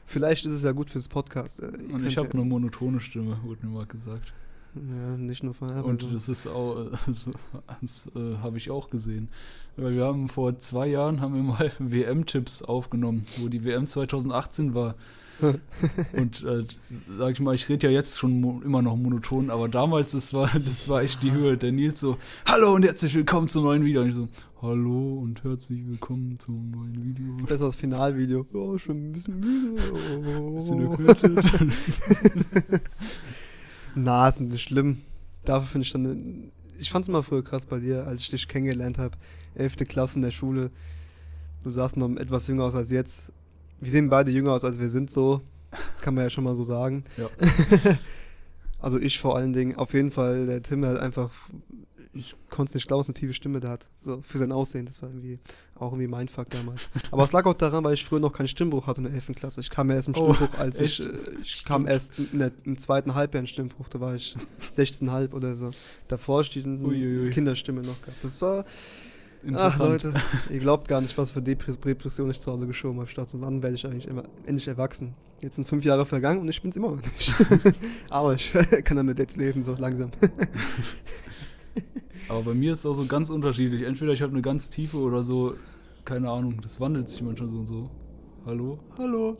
Vielleicht 0.05 0.45
ist 0.47 0.53
es 0.53 0.65
ja 0.65 0.73
gut 0.73 0.91
fürs 0.91 1.07
Podcast. 1.07 1.61
Äh, 1.61 1.71
ihr 1.89 1.95
Und 1.95 2.05
ich 2.05 2.17
habe 2.17 2.27
ja, 2.27 2.35
eine 2.35 2.45
monotone 2.45 2.99
Stimme, 2.99 3.39
wurde 3.45 3.65
mir 3.65 3.73
mal 3.73 3.87
gesagt. 3.87 4.33
Ja, 4.75 5.17
nicht 5.17 5.45
nur 5.45 5.55
von 5.55 5.71
Und 5.71 6.03
also, 6.03 6.13
das 6.13 6.29
ist 6.29 6.49
auch, 6.49 6.91
das, 7.07 7.31
das 7.81 8.11
äh, 8.17 8.39
habe 8.39 8.57
ich 8.59 8.69
auch 8.73 8.91
gesehen. 8.91 9.29
Weil 9.77 9.95
wir 9.95 10.07
haben 10.07 10.29
vor 10.29 10.59
zwei 10.59 10.89
Jahren 10.89 11.21
haben 11.21 11.37
wir 11.37 11.43
mal 11.45 11.71
WM-Tipps 11.79 12.63
aufgenommen, 12.63 13.23
wo 13.37 13.47
die 13.47 13.63
WM 13.63 13.87
2018 13.87 14.75
war. 14.75 14.97
Und 16.13 16.43
äh, 16.45 16.65
sag 17.17 17.33
ich 17.33 17.41
mal, 17.41 17.55
ich 17.55 17.69
rede 17.69 17.87
ja 17.87 17.93
jetzt 17.93 18.19
schon 18.19 18.63
immer 18.63 18.83
noch 18.83 18.97
monoton, 18.97 19.51
aber 19.51 19.69
damals, 19.69 20.13
das 20.13 20.35
war, 20.35 20.51
das 20.59 20.89
war 20.89 21.03
echt 21.03 21.23
die 21.23 21.33
Höhe. 21.33 21.57
Der 21.57 21.73
Nils 21.73 22.01
so, 22.01 22.19
hallo 22.47 22.75
und 22.75 22.85
herzlich 22.85 23.15
willkommen 23.15 23.49
zum 23.49 23.65
neuen 23.65 23.85
Video. 23.85 24.03
Und 24.03 24.09
ich 24.09 24.15
so, 24.15 24.29
hallo 24.63 25.19
und 25.19 25.45
herzlich 25.45 25.87
willkommen 25.87 26.39
zum 26.39 26.71
neuen 26.71 27.05
Video. 27.05 27.33
das 27.35 27.43
ist 27.43 27.49
besser 27.49 27.65
als 27.67 27.77
Finalvideo. 27.77 28.47
Oh, 28.53 28.75
ich 28.75 28.85
bin 28.85 29.11
ein 29.11 29.13
bisschen 29.13 29.41
müde. 29.41 29.83
Oh. 30.27 30.55
Bisschen 30.55 30.91
erkältet. 30.91 31.39
Na, 33.95 34.29
ist 34.29 34.41
nicht 34.41 34.61
schlimm. 34.61 34.99
Dafür 35.45 35.69
finde 35.69 35.87
ich 35.87 35.93
dann. 35.93 36.51
Ich 36.81 36.91
fand 36.91 37.05
es 37.05 37.09
immer 37.09 37.23
früher 37.23 37.43
krass 37.43 37.67
bei 37.67 37.81
dir, 37.81 38.07
als 38.07 38.23
ich 38.23 38.31
dich 38.31 38.49
kennengelernt 38.49 38.99
habe. 38.99 39.17
Elfte 39.55 39.85
Klasse 39.85 40.17
in 40.17 40.23
der 40.23 40.31
Schule. 40.31 40.71
Du 41.65 41.71
sahst 41.71 41.97
noch 41.97 42.09
etwas 42.17 42.47
jünger 42.47 42.65
aus 42.65 42.75
als 42.75 42.91
jetzt. 42.91 43.33
Wir 43.81 43.91
sehen 43.91 44.09
beide 44.09 44.31
jünger 44.31 44.53
aus, 44.53 44.65
als 44.65 44.79
wir 44.79 44.89
sind, 44.89 45.11
so. 45.11 45.41
Das 45.71 46.01
kann 46.01 46.15
man 46.15 46.25
ja 46.25 46.31
schon 46.31 46.45
mal 46.45 46.57
so 46.57 46.65
sagen. 46.65 47.05
Ja. 47.17 47.29
also 48.81 48.99
ich 48.99 49.19
vor 49.19 49.37
allen 49.37 49.53
Dingen. 49.53 49.77
Auf 49.77 49.93
jeden 49.93 50.11
Fall, 50.11 50.47
der 50.47 50.63
Tim 50.63 50.85
hat 50.85 50.99
einfach. 50.99 51.31
Ich 52.15 52.35
konnte 52.49 52.71
es 52.71 52.75
nicht 52.75 52.89
glauben, 52.89 53.01
was 53.01 53.09
eine 53.09 53.15
tiefe 53.15 53.35
Stimme 53.35 53.61
der 53.61 53.71
hat. 53.71 53.89
So, 53.97 54.23
für 54.23 54.39
sein 54.39 54.51
Aussehen. 54.51 54.87
Das 54.87 55.03
war 55.03 55.09
irgendwie 55.11 55.39
auch 55.77 55.93
irgendwie 55.93 56.09
mein 56.09 56.27
Fuck 56.27 56.51
damals. 56.51 56.89
Aber 57.13 57.23
es 57.23 57.33
lag 57.33 57.45
auch 57.47 57.55
daran, 57.55 57.85
weil 57.85 57.95
ich 57.95 58.05
früher 58.05 58.19
noch 58.19 58.33
keinen 58.33 58.49
Stimmbruch 58.49 58.87
hatte 58.87 58.99
in 59.01 59.05
der 59.05 59.13
11. 59.13 59.37
Klasse. 59.37 59.61
Ich 59.61 59.71
kam 59.71 59.91
ja 59.91 59.97
erst 59.97 60.09
im 60.09 60.15
Oh, 60.17 60.35
Stimmbruch, 60.35 60.59
als 60.59 60.81
ich, 60.81 61.01
echt? 61.01 61.09
äh, 61.09 61.19
ich 61.43 61.65
kam 61.65 61.87
erst 61.87 62.19
in 62.19 62.39
der, 62.41 62.51
im 62.65 62.77
zweiten 62.79 63.15
Halbjahr 63.15 63.41
in 63.43 63.47
Stimmbruch. 63.47 63.89
Da 63.89 64.01
war 64.01 64.15
ich 64.17 64.35
16,5 64.71 65.33
oder 65.33 65.55
so. 65.55 65.71
Davor 66.09 66.43
steht 66.43 66.65
eine. 66.65 67.31
Kinderstimme 67.31 67.83
noch 67.83 68.01
gehabt. 68.01 68.25
Das 68.25 68.41
war, 68.43 68.65
ach. 69.55 69.79
Leute, 69.79 70.13
ihr 70.51 70.59
glaubt 70.59 70.89
gar 70.89 71.01
nicht, 71.01 71.17
was 71.19 71.31
für 71.31 71.41
Depres- 71.41 71.81
Depression 71.81 72.31
ich 72.31 72.41
zu 72.41 72.51
Hause 72.53 72.67
geschoben 72.67 73.01
habe. 73.01 73.09
Statt 73.09 73.33
und 73.35 73.41
wann 73.41 73.63
werde 73.63 73.77
ich 73.77 73.87
eigentlich 73.87 74.09
immer, 74.09 74.25
endlich 74.47 74.69
erwachsen. 74.69 75.15
Jetzt 75.41 75.57
sind 75.57 75.69
fünf 75.69 75.85
Jahre 75.85 76.05
vergangen 76.07 76.41
und 76.41 76.49
ich 76.49 76.61
bin's 76.61 76.77
immer 76.77 76.91
noch 76.91 77.03
nicht. 77.03 77.35
Aber 78.11 78.35
ich 78.35 78.53
kann 78.85 78.97
damit 78.97 79.19
jetzt 79.19 79.37
leben, 79.37 79.63
so 79.63 79.75
langsam. 79.79 80.11
Aber 82.29 82.43
bei 82.43 82.55
mir 82.55 82.73
ist 82.73 82.81
es 82.81 82.87
auch 82.87 82.95
so 82.95 83.07
ganz 83.07 83.31
unterschiedlich. 83.31 83.83
Entweder 83.83 84.13
ich 84.13 84.23
habe 84.23 84.33
eine 84.33 84.43
ganz 84.43 84.69
tiefe 84.69 84.99
oder 84.99 85.23
so, 85.23 85.55
keine 86.05 86.29
Ahnung, 86.31 86.61
das 86.61 86.81
wandelt 86.81 87.09
sich 87.09 87.23
manchmal 87.23 87.49
so 87.49 87.59
und 87.59 87.67
so. 87.67 87.91
Hallo? 88.45 88.79
Hallo? 88.99 89.37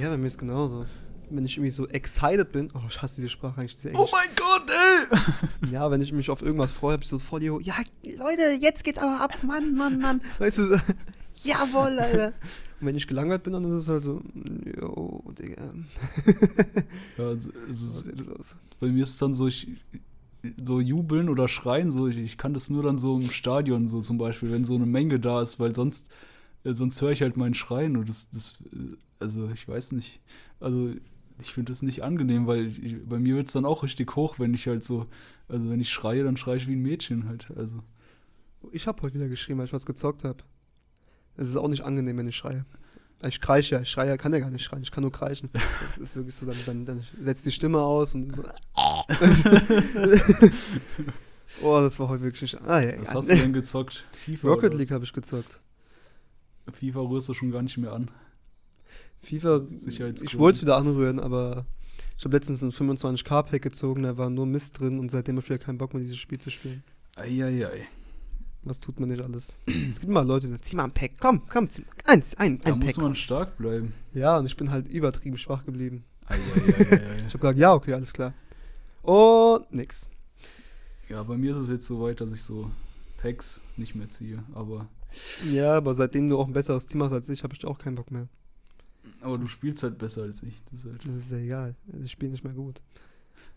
Ja, 0.00 0.08
bei 0.08 0.16
mir 0.16 0.26
ist 0.26 0.38
genauso. 0.38 0.86
Wenn 1.30 1.44
ich 1.44 1.56
irgendwie 1.56 1.70
so 1.70 1.86
excited 1.88 2.52
bin, 2.52 2.70
oh, 2.74 2.80
ich 2.88 3.00
hasse 3.00 3.16
diese 3.16 3.28
Sprache 3.28 3.60
eigentlich, 3.60 3.74
diese 3.76 3.92
Oh 3.94 4.08
mein 4.10 4.28
Gott, 4.36 4.66
ey! 4.68 5.70
Ja, 5.72 5.90
wenn 5.90 6.02
ich 6.02 6.12
mich 6.12 6.30
auf 6.30 6.42
irgendwas 6.42 6.72
freue, 6.72 6.94
hab 6.94 7.02
ich 7.02 7.08
so 7.08 7.18
voll 7.18 7.40
die, 7.40 7.46
ja, 7.62 7.74
Leute, 8.16 8.58
jetzt 8.60 8.84
geht's 8.84 8.98
aber 8.98 9.20
ab, 9.20 9.38
Mann, 9.42 9.74
Mann, 9.74 10.00
Mann. 10.00 10.20
Weißt 10.38 10.58
du, 10.58 10.64
so, 10.64 10.76
jawohl, 11.44 11.98
Alter. 11.98 12.32
Und 12.80 12.86
wenn 12.86 12.96
ich 12.96 13.06
gelangweilt 13.06 13.42
bin, 13.42 13.52
dann 13.52 13.64
ist 13.64 13.72
es 13.72 13.88
halt 13.88 14.02
so, 14.02 14.22
yo, 14.64 15.22
Digga. 15.38 15.72
Ja, 17.18 17.28
also, 17.28 17.50
jetzt 17.66 18.26
los? 18.26 18.56
bei 18.80 18.88
mir 18.88 19.02
ist 19.02 19.10
es 19.10 19.18
dann 19.18 19.34
so, 19.34 19.46
ich, 19.46 19.68
so 20.64 20.80
jubeln 20.80 21.28
oder 21.28 21.48
schreien, 21.48 21.92
so, 21.92 22.08
ich, 22.08 22.16
ich 22.16 22.38
kann 22.38 22.54
das 22.54 22.70
nur 22.70 22.82
dann 22.82 22.98
so 22.98 23.18
im 23.18 23.30
Stadion, 23.30 23.88
so 23.88 24.00
zum 24.00 24.18
Beispiel, 24.18 24.50
wenn 24.50 24.64
so 24.64 24.74
eine 24.74 24.86
Menge 24.86 25.20
da 25.20 25.42
ist, 25.42 25.60
weil 25.60 25.74
sonst, 25.74 26.08
äh, 26.64 26.72
sonst 26.72 27.00
höre 27.02 27.12
ich 27.12 27.22
halt 27.22 27.36
meinen 27.36 27.54
Schreien 27.54 27.96
und 27.96 28.08
das, 28.08 28.30
das, 28.30 28.58
äh, 28.72 28.96
also 29.18 29.50
ich 29.50 29.68
weiß 29.68 29.92
nicht, 29.92 30.20
also 30.60 30.92
ich 31.42 31.52
finde 31.52 31.72
das 31.72 31.82
nicht 31.82 32.02
angenehm, 32.02 32.46
weil 32.46 32.66
ich, 32.66 32.96
bei 33.06 33.18
mir 33.18 33.36
wird 33.36 33.48
es 33.48 33.52
dann 33.52 33.64
auch 33.64 33.82
richtig 33.82 34.14
hoch, 34.16 34.38
wenn 34.38 34.54
ich 34.54 34.66
halt 34.66 34.84
so, 34.84 35.06
also 35.48 35.70
wenn 35.70 35.80
ich 35.80 35.90
schreie, 35.90 36.24
dann 36.24 36.36
schreie 36.36 36.56
ich 36.56 36.66
wie 36.66 36.76
ein 36.76 36.82
Mädchen 36.82 37.28
halt, 37.28 37.48
also. 37.56 37.82
Ich 38.72 38.86
habe 38.86 39.00
heute 39.02 39.14
wieder 39.14 39.28
geschrien, 39.28 39.56
weil 39.58 39.64
ich 39.64 39.72
was 39.72 39.86
gezockt 39.86 40.24
habe. 40.24 40.42
Es 41.36 41.48
ist 41.48 41.56
auch 41.56 41.68
nicht 41.68 41.82
angenehm, 41.82 42.18
wenn 42.18 42.28
ich 42.28 42.36
schreie. 42.36 42.64
Ich 43.26 43.40
kreische 43.40 43.74
ja, 43.74 43.80
ich 43.82 43.90
schreie 43.90 44.08
ja, 44.08 44.16
kann 44.16 44.32
ja 44.32 44.40
gar 44.40 44.50
nicht 44.50 44.64
schreien, 44.64 44.82
ich 44.82 44.90
kann 44.90 45.02
nur 45.02 45.12
kreischen. 45.12 45.50
Das 45.52 45.98
ist 45.98 46.16
wirklich 46.16 46.34
so, 46.34 46.46
dann, 46.46 46.56
dann, 46.64 46.86
dann 46.86 47.04
setzt 47.20 47.44
die 47.44 47.52
Stimme 47.52 47.80
aus 47.80 48.14
und 48.14 48.34
so. 48.34 48.42
oh, 51.62 51.80
das 51.80 51.98
war 51.98 52.08
heute 52.08 52.22
wirklich 52.22 52.54
nicht. 52.54 52.66
Ah, 52.66 52.80
ja, 52.80 52.98
Was 53.00 53.08
ja. 53.08 53.14
hast 53.14 53.30
du 53.30 53.36
denn 53.36 53.52
gezockt? 53.52 54.06
FIFA? 54.12 54.48
Rocket 54.48 54.74
League 54.74 54.90
habe 54.90 55.04
ich 55.04 55.12
gezockt. 55.12 55.60
FIFA 56.72 57.00
rührst 57.00 57.28
du 57.28 57.34
schon 57.34 57.50
gar 57.50 57.62
nicht 57.62 57.76
mehr 57.76 57.92
an. 57.92 58.10
FIFA, 59.22 59.62
ich 60.22 60.38
wollte 60.38 60.56
es 60.56 60.62
wieder 60.62 60.76
anrühren, 60.76 61.20
aber 61.20 61.66
ich 62.16 62.24
habe 62.24 62.36
letztens 62.36 62.62
ein 62.62 62.70
25k-Pack 62.72 63.62
gezogen, 63.62 64.02
da 64.02 64.16
war 64.16 64.30
nur 64.30 64.46
Mist 64.46 64.80
drin 64.80 64.98
und 64.98 65.10
seitdem 65.10 65.36
habe 65.36 65.44
ich 65.44 65.50
wieder 65.50 65.58
keinen 65.58 65.78
Bock 65.78 65.92
mehr, 65.94 66.02
dieses 66.02 66.18
Spiel 66.18 66.38
zu 66.38 66.50
spielen. 66.50 66.82
Eieiei. 67.16 67.86
Was 68.62 68.78
tut 68.80 69.00
man 69.00 69.08
nicht 69.08 69.22
alles? 69.22 69.58
es 69.66 70.00
gibt 70.00 70.10
immer 70.10 70.24
Leute, 70.24 70.46
die 70.46 70.52
sagen, 70.52 70.62
zieh 70.62 70.76
mal 70.76 70.84
ein 70.84 70.92
Pack, 70.92 71.12
komm, 71.20 71.42
komm, 71.48 71.68
zieh 71.68 71.82
mal 71.82 71.88
eins, 72.12 72.34
ein, 72.36 72.58
Da 72.60 72.72
ein 72.72 72.78
muss 72.78 72.94
Pack. 72.94 73.02
man 73.02 73.14
stark 73.14 73.56
bleiben. 73.58 73.94
Ja, 74.12 74.38
und 74.38 74.46
ich 74.46 74.56
bin 74.56 74.70
halt 74.70 74.88
übertrieben 74.88 75.38
schwach 75.38 75.64
geblieben. 75.64 76.04
Eieiei. 76.26 76.40
Ich 77.26 77.34
habe 77.34 77.38
gesagt, 77.38 77.58
ja, 77.58 77.72
okay, 77.74 77.92
alles 77.94 78.12
klar. 78.12 78.34
Und 79.02 79.72
nix. 79.72 80.08
Ja, 81.08 81.22
bei 81.22 81.36
mir 81.36 81.52
ist 81.52 81.58
es 81.58 81.68
jetzt 81.68 81.86
so 81.86 82.00
weit, 82.02 82.20
dass 82.20 82.32
ich 82.32 82.42
so 82.42 82.70
Packs 83.18 83.60
nicht 83.76 83.94
mehr 83.94 84.10
ziehe. 84.10 84.42
Aber, 84.52 84.88
Ja, 85.50 85.76
aber 85.76 85.94
seitdem 85.94 86.28
du 86.28 86.38
auch 86.38 86.46
ein 86.46 86.52
besseres 86.52 86.86
Team 86.86 87.02
hast 87.02 87.12
als 87.12 87.28
ich, 87.28 87.42
habe 87.44 87.54
ich 87.54 87.64
auch 87.64 87.78
keinen 87.78 87.94
Bock 87.96 88.10
mehr. 88.10 88.28
Aber 89.20 89.38
du 89.38 89.46
spielst 89.48 89.82
halt 89.82 89.98
besser 89.98 90.22
als 90.22 90.42
ich. 90.42 90.62
Das 90.70 90.80
ist 90.80 90.86
halt, 90.86 91.06
Das 91.06 91.14
ist 91.16 91.32
ja 91.32 91.38
egal. 91.38 91.74
Ich 92.04 92.10
spiele 92.12 92.32
nicht 92.32 92.44
mehr 92.44 92.52
gut. 92.52 92.80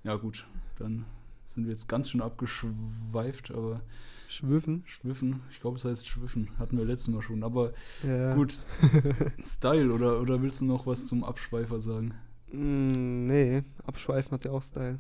ja, 0.03 0.15
gut. 0.15 0.45
Dann 0.77 1.05
sind 1.45 1.65
wir 1.65 1.71
jetzt 1.71 1.87
ganz 1.87 2.09
schön 2.09 2.21
abgeschweift, 2.21 3.51
aber 3.51 3.81
Schwüffen? 4.27 4.83
schwiffen. 4.87 5.41
Ich 5.51 5.59
glaube, 5.61 5.77
es 5.77 5.85
heißt 5.85 6.07
schwiffen. 6.07 6.49
Hatten 6.57 6.77
wir 6.77 6.85
letztes 6.85 7.09
Mal 7.09 7.21
schon. 7.21 7.43
Aber 7.43 7.73
Ja. 8.07 8.33
gut, 8.35 8.53
Style. 9.43 9.91
Oder, 9.93 10.19
oder 10.19 10.41
willst 10.41 10.61
du 10.61 10.65
noch 10.65 10.87
was 10.87 11.05
zum 11.07 11.23
Abschweifer 11.23 11.79
sagen? 11.79 12.13
Mm, 12.51 13.27
nee, 13.27 13.63
abschweifen 13.85 14.31
hat 14.31 14.45
ja 14.45 14.51
auch 14.51 14.63
Style. 14.63 14.99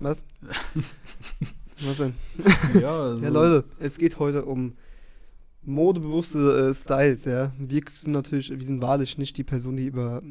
Was? 0.00 0.24
Was 1.84 1.96
denn? 1.98 2.14
Ja, 2.80 3.00
also, 3.02 3.22
Ja, 3.22 3.28
Leute, 3.30 3.64
es 3.80 3.98
geht 3.98 4.18
heute 4.18 4.44
um 4.44 4.74
modebewusste 5.66 6.68
äh, 6.70 6.74
Styles, 6.74 7.24
ja. 7.24 7.52
Wir 7.58 7.82
sind 7.94 8.12
natürlich, 8.12 8.50
wir 8.50 8.64
sind 8.64 8.82
wahrlich 8.82 9.18
nicht 9.18 9.36
die 9.36 9.44
Person, 9.44 9.76
die 9.76 9.86
über 9.86 10.22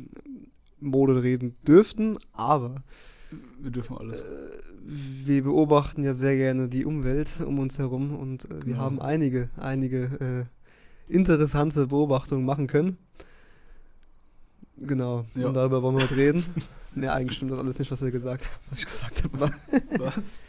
Mode 0.80 1.24
reden 1.24 1.56
dürften, 1.68 2.18
aber 2.34 2.84
Wir 3.62 3.72
dürfen 3.72 3.98
alles. 3.98 4.26
wir 4.86 5.44
beobachten 5.44 6.04
ja 6.04 6.14
sehr 6.14 6.36
gerne 6.36 6.68
die 6.68 6.86
Umwelt 6.86 7.30
um 7.46 7.60
uns 7.60 7.80
herum 7.80 8.16
und 8.16 8.46
äh, 8.46 8.50
wir 8.58 8.60
Genau. 8.74 8.78
haben 8.80 9.02
einige, 9.02 9.50
einige 9.58 10.48
äh, 11.10 11.14
interessante 11.14 11.88
Beobachtungen 11.88 12.46
machen 12.46 12.68
können. 12.68 12.98
Genau, 14.78 15.26
Ja. 15.36 15.48
und 15.48 15.54
darüber 15.54 15.82
wollen 15.84 15.96
wir 15.98 16.04
heute 16.04 16.18
reden. 16.18 16.46
ne, 16.96 17.12
eigentlich 17.12 17.38
stimmt 17.38 17.52
das 17.52 17.60
alles 17.60 17.80
nicht, 17.80 17.92
was 17.92 18.02
wir 18.02 18.12
gesagt 18.12 18.46
haben, 18.46 18.62
was 18.70 18.80
ich 18.80 18.86
gesagt 18.86 19.24
habe, 19.24 19.52
Was? 20.00 20.42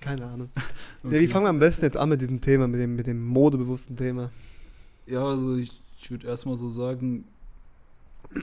keine 0.00 0.26
Ahnung. 0.26 0.50
Okay. 1.04 1.16
Ja, 1.16 1.20
wie 1.20 1.28
fangen 1.28 1.44
wir 1.46 1.50
am 1.50 1.58
besten 1.58 1.84
jetzt 1.84 1.96
an 1.96 2.08
mit 2.08 2.20
diesem 2.20 2.40
Thema, 2.40 2.68
mit 2.68 2.80
dem, 2.80 2.96
mit 2.96 3.06
dem 3.06 3.24
modebewussten 3.26 3.96
Thema? 3.96 4.30
Ja, 5.06 5.24
also 5.24 5.56
ich, 5.56 5.72
ich 6.00 6.10
würde 6.10 6.26
erstmal 6.26 6.56
so 6.56 6.70
sagen, 6.70 7.24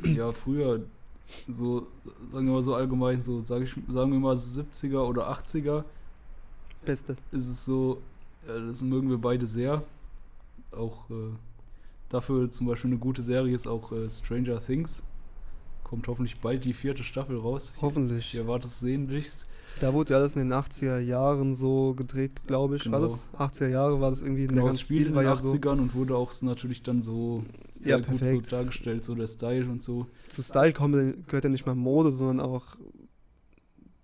ja, 0.03 0.31
früher, 0.31 0.81
so, 1.47 1.87
sagen 2.31 2.45
wir 2.47 2.53
mal 2.53 2.61
so 2.61 2.75
allgemein, 2.75 3.23
so 3.23 3.41
sag 3.41 3.61
ich, 3.63 3.73
sagen 3.89 4.11
wir 4.11 4.19
mal 4.19 4.35
70er 4.35 4.99
oder 4.99 5.29
80er, 5.31 5.83
Beste. 6.85 7.17
ist 7.31 7.47
es 7.47 7.65
so, 7.65 8.01
ja, 8.47 8.59
das 8.59 8.81
mögen 8.81 9.09
wir 9.09 9.17
beide 9.17 9.47
sehr. 9.47 9.83
Auch 10.71 11.09
äh, 11.09 11.33
dafür 12.09 12.49
zum 12.51 12.67
Beispiel 12.67 12.91
eine 12.91 12.99
gute 12.99 13.21
Serie 13.21 13.53
ist 13.53 13.67
auch 13.67 13.91
äh, 13.91 14.09
Stranger 14.09 14.63
Things. 14.63 15.03
Kommt 15.89 16.07
hoffentlich 16.07 16.39
bald 16.39 16.65
die 16.65 16.73
vierte 16.73 17.03
Staffel 17.03 17.37
raus. 17.37 17.73
Ich, 17.75 17.81
Hoffentlich. 17.81 18.33
ich 18.33 18.35
erwarte 18.39 18.67
es 18.67 18.79
sehnlichst. 18.81 19.45
Da 19.79 19.93
wurde 19.93 20.13
ja 20.13 20.19
alles 20.19 20.35
in 20.35 20.41
den 20.49 20.53
80er 20.53 20.97
Jahren 20.99 21.55
so 21.55 21.93
gedreht, 21.93 22.31
glaube 22.47 22.75
ich. 22.77 22.91
War 22.91 22.99
Genau. 22.99 23.11
das? 23.13 23.29
80er 23.53 23.67
Jahre 23.69 24.01
war 24.01 24.09
das 24.09 24.21
irgendwie, 24.21 24.47
der 24.47 24.55
Genau, 24.55 24.63
es 24.63 24.77
ganze 24.77 24.83
spielt 24.83 25.01
Stil 25.01 25.09
in 25.09 25.15
war 25.15 25.23
den 25.23 25.29
ja 25.29 25.35
so. 25.37 25.47
80ern 25.53 25.79
und 25.79 25.93
wurde 25.93 26.15
auch 26.15 26.33
natürlich 26.41 26.81
dann 26.81 27.01
so 27.03 27.43
Ja, 27.75 27.81
sehr 27.81 27.97
gut 27.99 28.05
so 28.07 28.25
perfekt. 28.25 28.51
dargestellt, 28.51 29.05
so 29.05 29.15
der 29.15 29.27
Style 29.27 29.65
und 29.69 29.81
so. 29.83 30.07
Zu 30.29 30.41
Style 30.41 30.73
gehört 30.73 31.43
ja 31.43 31.49
nicht 31.49 31.65
mal 31.65 31.75
Mode, 31.75 32.11
sondern 32.11 32.39
auch 32.45 32.75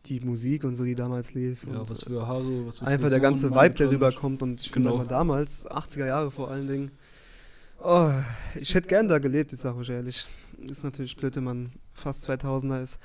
die 0.05 0.19
Musik 0.19 0.63
und 0.65 0.75
so, 0.75 0.83
die 0.83 0.95
damals 0.95 1.33
lief. 1.33 1.65
Ja, 1.65 1.89
was 1.89 2.03
für 2.03 2.27
Haare, 2.27 2.67
was 2.67 2.79
für 2.79 2.85
einfach 2.87 3.09
der 3.09 3.19
Frisuren 3.19 3.21
ganze 3.21 3.49
man 3.49 3.65
Vibe, 3.65 3.75
der 3.75 3.91
rüberkommt. 3.91 4.41
Und 4.41 4.61
ich 4.61 4.69
finde 4.71 4.89
Genau. 4.89 4.99
einfach 5.01 5.09
damals, 5.09 5.65
80er 5.69 6.05
Jahre 6.05 6.29
vor 6.31 6.51
allen 6.51 6.67
Dingen, 6.67 6.91
oh, 7.83 8.11
ich 8.55 8.75
hätte 8.75 8.87
gern 8.87 9.07
da 9.07 9.17
gelebt, 9.19 9.51
ich 9.53 9.59
sage 9.59 9.77
euch 9.79 9.89
ehrlich. 9.89 10.27
Ist 10.69 10.83
natürlich 10.83 11.15
blöd, 11.15 11.35
wenn 11.35 11.43
man 11.43 11.71
fast 11.93 12.27
2000er 12.29 12.81
ist. 12.81 12.99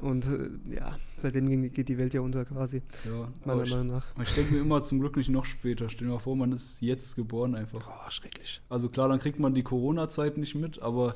Und 0.00 0.26
äh, 0.26 0.50
ja, 0.74 0.98
seitdem 1.16 1.48
geht 1.72 1.88
die 1.88 1.98
Welt 1.98 2.14
ja 2.14 2.20
unter 2.20 2.44
quasi, 2.44 2.82
Ja, 3.04 3.28
meiner 3.44 3.62
ich, 3.62 3.70
Meinung 3.70 3.86
nach. 3.86 4.06
aber 4.14 4.22
ich 4.24 4.32
denke 4.34 4.54
mir 4.54 4.60
immer 4.60 4.82
zum 4.82 5.00
Glück 5.00 5.16
nicht 5.16 5.28
noch 5.28 5.44
später. 5.44 5.88
Stell 5.88 6.06
dir 6.08 6.14
mal 6.14 6.18
vor, 6.20 6.36
man 6.36 6.52
ist 6.52 6.80
jetzt 6.80 7.16
geboren 7.16 7.54
einfach. 7.54 7.88
Oh, 7.88 8.10
schrecklich. 8.10 8.60
Also 8.68 8.88
klar, 8.88 9.08
dann 9.08 9.18
kriegt 9.18 9.38
man 9.38 9.54
die 9.54 9.62
Corona-Zeit 9.62 10.36
nicht 10.38 10.54
mit, 10.54 10.80
aber, 10.82 11.14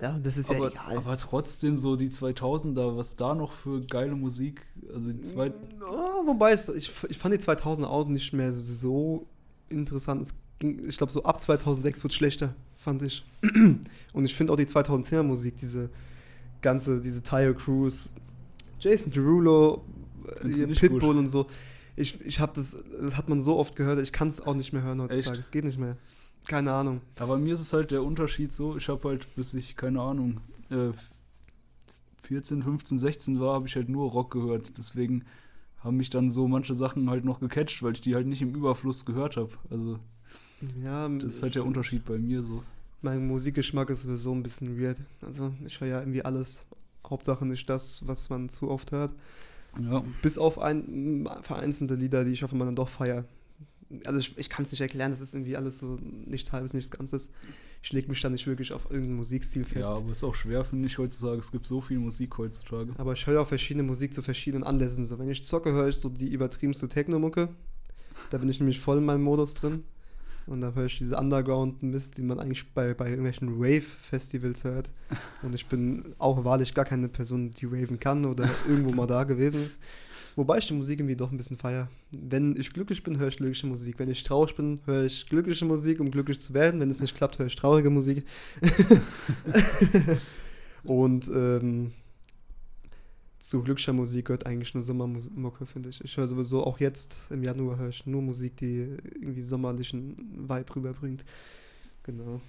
Ja, 0.00 0.18
das 0.18 0.36
ist 0.36 0.50
aber, 0.50 0.70
ja 0.72 0.82
egal. 0.88 0.96
aber 0.98 1.16
trotzdem 1.16 1.78
so 1.78 1.96
die 1.96 2.10
2000er, 2.10 2.96
was 2.96 3.16
da 3.16 3.34
noch 3.34 3.52
für 3.52 3.80
geile 3.86 4.14
Musik, 4.14 4.62
also 4.92 5.12
die 5.12 5.20
zwei, 5.22 5.46
Ja, 5.46 6.22
wobei, 6.26 6.54
ich, 6.54 6.92
ich 7.08 7.18
fand 7.18 7.34
die 7.34 7.38
2000 7.38 7.86
auch 7.86 8.06
nicht 8.06 8.32
mehr 8.32 8.52
so 8.52 9.26
interessant. 9.68 10.22
Es 10.22 10.34
ich 10.60 10.96
glaube, 10.96 11.12
so 11.12 11.24
ab 11.24 11.40
2006 11.40 12.02
wird 12.02 12.14
schlechter, 12.14 12.54
fand 12.76 13.02
ich. 13.02 13.24
Und 14.12 14.24
ich 14.24 14.34
finde 14.34 14.52
auch 14.52 14.56
die 14.56 14.66
2010er 14.66 15.22
Musik, 15.22 15.56
diese 15.56 15.90
ganze, 16.62 17.00
diese 17.00 17.22
Tire 17.22 17.54
Cruise, 17.54 18.10
Jason 18.80 19.12
Derulo, 19.12 19.84
Pitbull 20.42 21.00
gut? 21.00 21.16
und 21.16 21.26
so. 21.26 21.46
Ich, 21.94 22.20
ich 22.22 22.40
habe 22.40 22.52
das, 22.54 22.76
das 23.00 23.16
hat 23.16 23.28
man 23.28 23.42
so 23.42 23.56
oft 23.56 23.76
gehört, 23.76 24.00
ich 24.00 24.12
kann 24.12 24.28
es 24.28 24.40
auch 24.40 24.54
nicht 24.54 24.72
mehr 24.72 24.82
hören 24.82 25.00
heutzutage. 25.00 25.38
Es 25.38 25.50
geht 25.50 25.64
nicht 25.64 25.78
mehr. 25.78 25.96
Keine 26.46 26.72
Ahnung. 26.72 27.00
aber 27.18 27.38
mir 27.38 27.54
ist 27.54 27.60
es 27.60 27.72
halt 27.72 27.90
der 27.90 28.02
Unterschied 28.02 28.52
so, 28.52 28.76
ich 28.76 28.88
habe 28.88 29.08
halt, 29.08 29.34
bis 29.34 29.52
ich, 29.54 29.76
keine 29.76 30.00
Ahnung, 30.00 30.40
äh, 30.70 30.92
14, 32.26 32.62
15, 32.62 32.98
16 32.98 33.40
war, 33.40 33.54
habe 33.54 33.66
ich 33.66 33.76
halt 33.76 33.88
nur 33.88 34.10
Rock 34.10 34.32
gehört. 34.32 34.72
Deswegen 34.76 35.24
haben 35.82 35.96
mich 35.96 36.10
dann 36.10 36.30
so 36.30 36.48
manche 36.48 36.74
Sachen 36.74 37.08
halt 37.08 37.24
noch 37.24 37.40
gecatcht, 37.40 37.82
weil 37.82 37.92
ich 37.92 38.00
die 38.00 38.14
halt 38.14 38.26
nicht 38.26 38.42
im 38.42 38.54
Überfluss 38.54 39.04
gehört 39.04 39.36
habe. 39.36 39.50
Also 39.70 39.98
Ja, 40.82 41.08
das 41.08 41.36
ist 41.36 41.42
halt 41.42 41.54
der 41.54 41.64
Unterschied 41.64 42.04
bei 42.04 42.18
mir 42.18 42.42
so. 42.42 42.62
Mein 43.02 43.26
Musikgeschmack 43.26 43.90
ist 43.90 44.02
sowieso 44.02 44.32
ein 44.34 44.42
bisschen 44.42 44.80
weird. 44.80 44.98
Also 45.22 45.52
ich 45.64 45.80
höre 45.80 45.88
ja 45.88 46.00
irgendwie 46.00 46.24
alles. 46.24 46.66
Hauptsache 47.08 47.46
nicht 47.46 47.68
das, 47.70 48.06
was 48.06 48.30
man 48.30 48.48
zu 48.48 48.68
oft 48.68 48.90
hört. 48.90 49.14
Ja, 49.80 50.02
Bis 50.22 50.38
auf 50.38 50.58
ein, 50.58 51.28
vereinzelte 51.42 51.94
Lieder, 51.94 52.24
die 52.24 52.32
ich 52.32 52.42
hoffe, 52.42 52.56
man 52.56 52.66
dann 52.66 52.76
doch 52.76 52.88
feiert. 52.88 53.26
Also 54.04 54.18
ich, 54.18 54.36
ich 54.36 54.48
kann 54.48 54.64
es 54.64 54.72
nicht 54.72 54.80
erklären, 54.80 55.12
das 55.12 55.20
ist 55.20 55.34
irgendwie 55.34 55.56
alles 55.56 55.78
so 55.78 55.98
nichts 56.00 56.52
halbes, 56.52 56.74
nichts 56.74 56.90
Ganzes. 56.90 57.30
Ich 57.82 57.92
lege 57.92 58.08
mich 58.08 58.20
da 58.20 58.28
nicht 58.28 58.46
wirklich 58.48 58.72
auf 58.72 58.86
irgendeinen 58.86 59.18
Musikstil 59.18 59.64
fest. 59.64 59.82
ja, 59.82 59.90
aber 59.94 60.10
ist 60.10 60.24
auch 60.24 60.34
schwer, 60.34 60.64
finde 60.64 60.86
ich, 60.86 60.98
heutzutage. 60.98 61.38
Es 61.38 61.52
gibt 61.52 61.66
so 61.66 61.80
viel 61.80 61.98
Musik 61.98 62.36
heutzutage. 62.38 62.92
Aber 62.98 63.12
ich 63.12 63.24
höre 63.26 63.40
auch 63.40 63.46
verschiedene 63.46 63.84
Musik 63.84 64.12
zu 64.12 64.22
verschiedenen 64.22 64.64
Anlässen. 64.64 65.06
So, 65.06 65.18
wenn 65.20 65.30
ich 65.30 65.44
zocke, 65.44 65.70
höre 65.70 65.88
ich 65.88 65.96
so 65.96 66.08
die 66.08 66.32
übertriebenste 66.32 66.88
Techno-Mucke. 66.88 67.48
Da 68.30 68.38
bin 68.38 68.48
ich 68.48 68.58
nämlich 68.58 68.80
voll 68.80 68.98
in 68.98 69.04
meinem 69.04 69.22
Modus 69.22 69.54
drin. 69.54 69.84
Und 70.46 70.60
da 70.60 70.72
höre 70.74 70.86
ich 70.86 70.98
diese 70.98 71.16
Underground-Mist, 71.16 72.18
den 72.18 72.28
man 72.28 72.38
eigentlich 72.38 72.72
bei, 72.72 72.94
bei 72.94 73.08
irgendwelchen 73.08 73.56
Rave-Festivals 73.60 74.62
hört. 74.62 74.90
Und 75.42 75.54
ich 75.54 75.66
bin 75.66 76.14
auch 76.18 76.44
wahrlich 76.44 76.72
gar 76.72 76.84
keine 76.84 77.08
Person, 77.08 77.50
die 77.50 77.66
raven 77.66 77.98
kann 77.98 78.24
oder 78.24 78.48
irgendwo 78.68 78.94
mal 78.94 79.06
da 79.06 79.24
gewesen 79.24 79.64
ist. 79.64 79.80
Wobei 80.36 80.58
ich 80.58 80.66
die 80.66 80.74
Musik 80.74 81.00
irgendwie 81.00 81.16
doch 81.16 81.32
ein 81.32 81.36
bisschen 81.36 81.56
feier. 81.56 81.88
Wenn 82.12 82.56
ich 82.56 82.72
glücklich 82.72 83.02
bin, 83.02 83.18
höre 83.18 83.28
ich 83.28 83.38
glückliche 83.38 83.66
Musik. 83.66 83.98
Wenn 83.98 84.10
ich 84.10 84.22
traurig 84.22 84.54
bin, 84.54 84.80
höre 84.84 85.04
ich 85.04 85.26
glückliche 85.28 85.64
Musik, 85.64 85.98
um 85.98 86.10
glücklich 86.10 86.38
zu 86.38 86.54
werden. 86.54 86.78
Wenn 86.78 86.90
es 86.90 87.00
nicht 87.00 87.16
klappt, 87.16 87.38
höre 87.38 87.46
ich 87.46 87.56
traurige 87.56 87.90
Musik. 87.90 88.24
Und 90.84 91.28
ähm, 91.28 91.92
zu 93.48 93.62
glücklicher 93.62 93.92
Musik 93.92 94.26
gehört 94.26 94.46
eigentlich 94.46 94.74
nur 94.74 94.82
Sommermucke, 94.82 95.66
finde 95.66 95.90
ich. 95.90 96.02
Ich 96.02 96.16
höre 96.16 96.26
sowieso 96.26 96.64
auch 96.64 96.80
jetzt 96.80 97.30
im 97.30 97.42
Januar 97.42 97.78
höre 97.78 97.88
ich 97.88 98.06
nur 98.06 98.22
Musik, 98.22 98.56
die 98.56 98.96
irgendwie 99.14 99.42
sommerlichen 99.42 100.48
Vibe 100.48 100.76
rüberbringt. 100.76 101.24
Genau. 102.02 102.40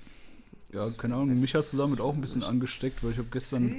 Ja, 0.73 0.89
keine 0.89 1.15
Ahnung, 1.15 1.39
mich 1.39 1.55
hast 1.55 1.73
du 1.73 1.77
damit 1.77 2.01
auch 2.01 2.13
ein 2.13 2.21
bisschen 2.21 2.43
angesteckt, 2.43 3.03
weil 3.03 3.11
ich 3.11 3.17
habe 3.17 3.29
gestern. 3.31 3.73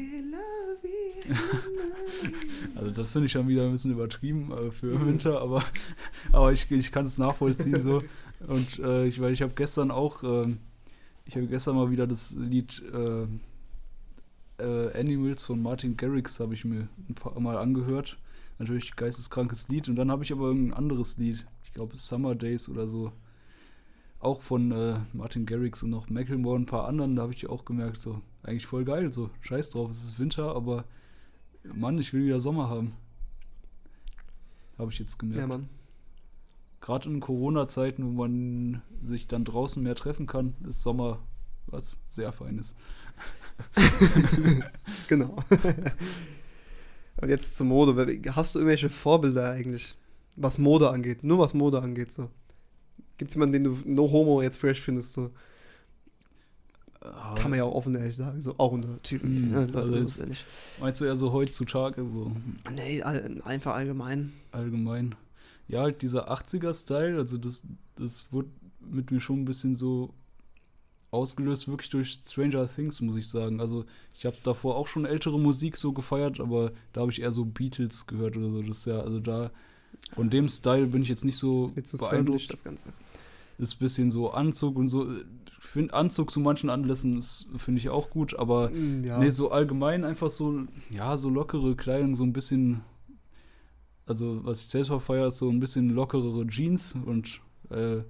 also 2.74 2.90
das 2.90 3.12
finde 3.12 3.26
ich 3.26 3.32
schon 3.32 3.48
wieder 3.48 3.66
ein 3.66 3.72
bisschen 3.72 3.92
übertrieben 3.92 4.50
äh, 4.52 4.70
für 4.70 5.06
Winter, 5.06 5.42
aber, 5.42 5.62
aber 6.32 6.52
ich, 6.52 6.70
ich 6.70 6.90
kann 6.90 7.06
es 7.06 7.18
nachvollziehen 7.18 7.80
so. 7.80 8.02
Und 8.46 8.78
äh, 8.78 9.06
ich, 9.06 9.20
weil 9.20 9.32
ich 9.32 9.42
habe 9.42 9.52
gestern 9.54 9.90
auch, 9.90 10.22
äh, 10.22 10.54
ich 11.26 11.36
habe 11.36 11.46
gestern 11.46 11.76
mal 11.76 11.90
wieder 11.90 12.06
das 12.06 12.34
Lied 12.38 12.82
äh, 14.58 14.98
Animals 14.98 15.44
von 15.44 15.62
Martin 15.62 15.96
Garrix 15.96 16.40
habe 16.40 16.54
ich 16.54 16.64
mir 16.64 16.88
ein 17.08 17.14
paar 17.14 17.38
Mal 17.40 17.56
angehört. 17.56 18.18
Natürlich 18.58 18.96
geisteskrankes 18.96 19.68
Lied. 19.68 19.88
Und 19.88 19.96
dann 19.96 20.10
habe 20.10 20.24
ich 20.24 20.32
aber 20.32 20.50
ein 20.50 20.72
anderes 20.72 21.16
Lied. 21.16 21.46
Ich 21.64 21.72
glaube 21.72 21.96
Summer 21.96 22.34
Days 22.34 22.68
oder 22.68 22.88
so. 22.88 23.12
Auch 24.20 24.42
von 24.42 24.72
äh, 24.72 24.98
Martin 25.12 25.46
Garrix 25.46 25.82
und 25.82 25.90
noch 25.90 26.08
Macklemore 26.10 26.56
und 26.56 26.62
ein 26.62 26.66
paar 26.66 26.88
anderen. 26.88 27.14
Da 27.14 27.22
habe 27.22 27.32
ich 27.32 27.48
auch 27.48 27.64
gemerkt, 27.64 27.98
so, 27.98 28.20
eigentlich 28.42 28.66
voll 28.66 28.84
geil. 28.84 29.12
So, 29.12 29.30
scheiß 29.42 29.70
drauf, 29.70 29.90
es 29.90 30.02
ist 30.02 30.18
Winter, 30.18 30.56
aber 30.56 30.84
Mann, 31.62 31.98
ich 31.98 32.12
will 32.12 32.24
wieder 32.24 32.40
Sommer 32.40 32.68
haben. 32.68 32.92
Habe 34.76 34.90
ich 34.90 34.98
jetzt 34.98 35.18
gemerkt. 35.18 35.40
Ja, 35.40 35.46
Mann. 35.46 35.68
Gerade 36.80 37.08
in 37.08 37.20
Corona-Zeiten, 37.20 38.04
wo 38.04 38.10
man 38.10 38.82
sich 39.02 39.28
dann 39.28 39.44
draußen 39.44 39.82
mehr 39.82 39.94
treffen 39.94 40.26
kann, 40.26 40.54
ist 40.66 40.82
Sommer 40.82 41.20
was 41.70 41.98
sehr 42.08 42.32
Feines. 42.32 42.74
genau. 45.08 45.36
Und 47.20 47.28
jetzt 47.28 47.56
zur 47.56 47.66
Mode. 47.66 48.20
Hast 48.34 48.54
du 48.54 48.60
irgendwelche 48.60 48.88
Vorbilder 48.88 49.50
eigentlich, 49.50 49.94
was 50.36 50.58
Mode 50.58 50.90
angeht? 50.90 51.24
Nur 51.24 51.38
was 51.38 51.54
Mode 51.54 51.82
angeht, 51.82 52.12
so. 52.12 52.30
Gibt 53.16 53.30
es 53.30 53.34
jemanden, 53.34 53.52
den 53.54 53.64
du 53.64 53.78
no 53.84 54.10
homo 54.10 54.42
jetzt 54.42 54.58
fresh 54.58 54.80
findest, 54.80 55.14
so? 55.14 55.30
Kann 57.00 57.50
man 57.50 57.58
ja 57.58 57.64
auch 57.64 57.74
offen 57.74 57.94
ehrlich 57.94 58.16
sagen, 58.16 58.40
so 58.40 58.54
auch 58.58 58.72
unter 58.72 59.00
Typen. 59.02 59.50
Mm, 59.50 59.52
ja, 59.52 59.80
also 59.80 59.94
ist, 59.94 60.22
meinst 60.80 61.00
du 61.00 61.04
eher 61.04 61.16
so 61.16 61.32
heutzutage 61.32 62.04
so? 62.04 62.32
Nee, 62.74 63.02
all, 63.02 63.40
einfach 63.44 63.74
allgemein. 63.74 64.32
Allgemein. 64.52 65.14
Ja, 65.68 65.82
halt 65.82 66.02
dieser 66.02 66.30
80er-Style, 66.30 67.16
also 67.16 67.38
das, 67.38 67.62
das 67.96 68.32
wurde 68.32 68.48
mit 68.80 69.10
mir 69.10 69.20
schon 69.20 69.42
ein 69.42 69.44
bisschen 69.44 69.74
so 69.74 70.12
ausgelöst 71.10 71.68
wirklich 71.68 71.88
durch 71.90 72.20
Stranger 72.26 72.68
Things, 72.68 73.00
muss 73.00 73.16
ich 73.16 73.28
sagen. 73.28 73.60
Also 73.60 73.84
ich 74.14 74.26
habe 74.26 74.36
davor 74.42 74.76
auch 74.76 74.88
schon 74.88 75.06
ältere 75.06 75.38
Musik 75.38 75.76
so 75.76 75.92
gefeiert, 75.92 76.40
aber 76.40 76.72
da 76.92 77.02
habe 77.02 77.10
ich 77.10 77.22
eher 77.22 77.32
so 77.32 77.44
Beatles 77.44 78.06
gehört 78.06 78.36
oder 78.36 78.50
so. 78.50 78.62
Das 78.62 78.78
ist 78.78 78.86
ja, 78.86 79.00
also 79.00 79.20
da 79.20 79.50
von 80.12 80.30
dem 80.30 80.48
Style 80.48 80.86
bin 80.86 81.02
ich 81.02 81.08
jetzt 81.08 81.24
nicht 81.24 81.36
so 81.36 81.70
beeindruckt. 81.98 82.52
das 82.52 82.64
Ganze. 82.64 82.92
Ist 83.58 83.76
ein 83.76 83.78
bisschen 83.78 84.10
so 84.10 84.30
Anzug 84.30 84.76
und 84.76 84.88
so. 84.88 85.10
Ich 85.10 85.66
finde 85.66 85.94
Anzug 85.94 86.30
zu 86.30 86.40
manchen 86.40 86.70
Anlässen 86.70 87.22
finde 87.56 87.80
ich 87.80 87.88
auch 87.88 88.10
gut, 88.10 88.38
aber 88.38 88.70
mm, 88.70 89.04
ja. 89.04 89.18
nee, 89.18 89.30
so 89.30 89.50
allgemein 89.50 90.04
einfach 90.04 90.30
so, 90.30 90.62
ja, 90.90 91.16
so 91.16 91.28
lockere 91.28 91.74
Kleidung, 91.74 92.16
so 92.16 92.22
ein 92.22 92.32
bisschen, 92.32 92.82
also 94.06 94.44
was 94.44 94.60
ich 94.60 94.68
selbst 94.68 94.90
feiere, 95.04 95.26
ist 95.28 95.38
so 95.38 95.50
ein 95.50 95.60
bisschen 95.60 95.90
lockerere 95.90 96.46
Jeans 96.46 96.94
und 97.04 97.40
äh, 97.70 98.02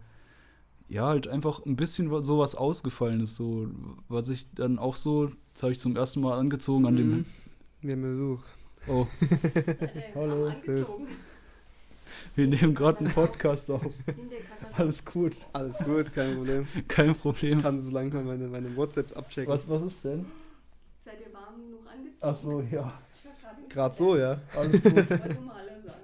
ja, 0.89 1.07
halt 1.07 1.29
einfach 1.29 1.65
ein 1.67 1.77
bisschen 1.77 2.09
sowas 2.23 2.55
ausgefallen 2.55 3.21
ist, 3.21 3.37
so, 3.37 3.69
was 4.09 4.29
ich 4.31 4.47
dann 4.55 4.79
auch 4.79 4.97
so, 4.97 5.31
das 5.53 5.63
habe 5.63 5.73
ich 5.73 5.81
zum 5.81 5.97
ersten 5.97 6.21
Mal 6.21 6.39
angezogen 6.39 6.87
an 6.87 6.97
dem. 6.97 7.11
Mhm. 7.11 7.25
Wir 7.83 7.93
haben 7.93 8.03
Besuch. 8.03 8.41
Oh. 8.89 9.07
Hallo. 10.15 10.53
Wir 12.35 12.47
nehmen 12.47 12.75
gerade 12.75 13.01
einen 13.01 13.13
Podcast 13.13 13.71
auf. 13.71 13.83
Alles 14.77 15.05
gut. 15.05 15.37
Alles 15.53 15.79
gut, 15.79 16.13
kein 16.15 16.37
Problem. 16.37 16.67
Kein 16.89 17.15
Problem. 17.15 17.59
Ich 17.59 17.65
kann 17.65 17.83
so 17.83 17.91
langsam 17.91 18.27
meine, 18.27 18.49
meine 18.49 18.75
WhatsApps 18.77 19.13
abchecken. 19.13 19.53
Was, 19.53 19.69
was 19.69 19.83
ist 19.83 20.05
denn? 20.05 20.25
Seid 21.05 21.21
ihr 21.21 21.35
warm 21.35 21.61
genug 21.61 21.81
angezogen? 21.93 22.19
Ach 22.23 22.35
so, 22.35 22.61
ja. 22.75 22.93
Gerade 23.69 23.95
so, 23.95 24.17
ja. 24.17 24.41
Alles 24.57 24.83
gut. 24.83 25.07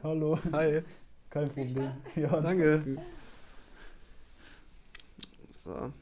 Hallo. 0.03 0.39
Hi. 0.53 0.83
Kein 1.31 1.49
Problem. 1.49 1.91
Ja, 2.17 2.41
danke. 2.41 2.99
So. 5.65 5.93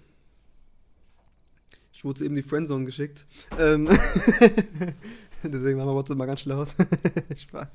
Ich 1.93 2.05
wurde 2.05 2.25
eben 2.25 2.35
die 2.35 2.43
Friendzone 2.43 2.85
geschickt. 2.85 3.27
Ähm 3.59 3.87
Deswegen 5.45 5.79
machen 5.79 5.89
wir 5.89 5.95
WhatsApp 5.95 6.19
mal 6.19 6.27
ganz 6.27 6.41
schnell 6.41 6.57
aus. 6.57 6.75
Spaß. 7.37 7.71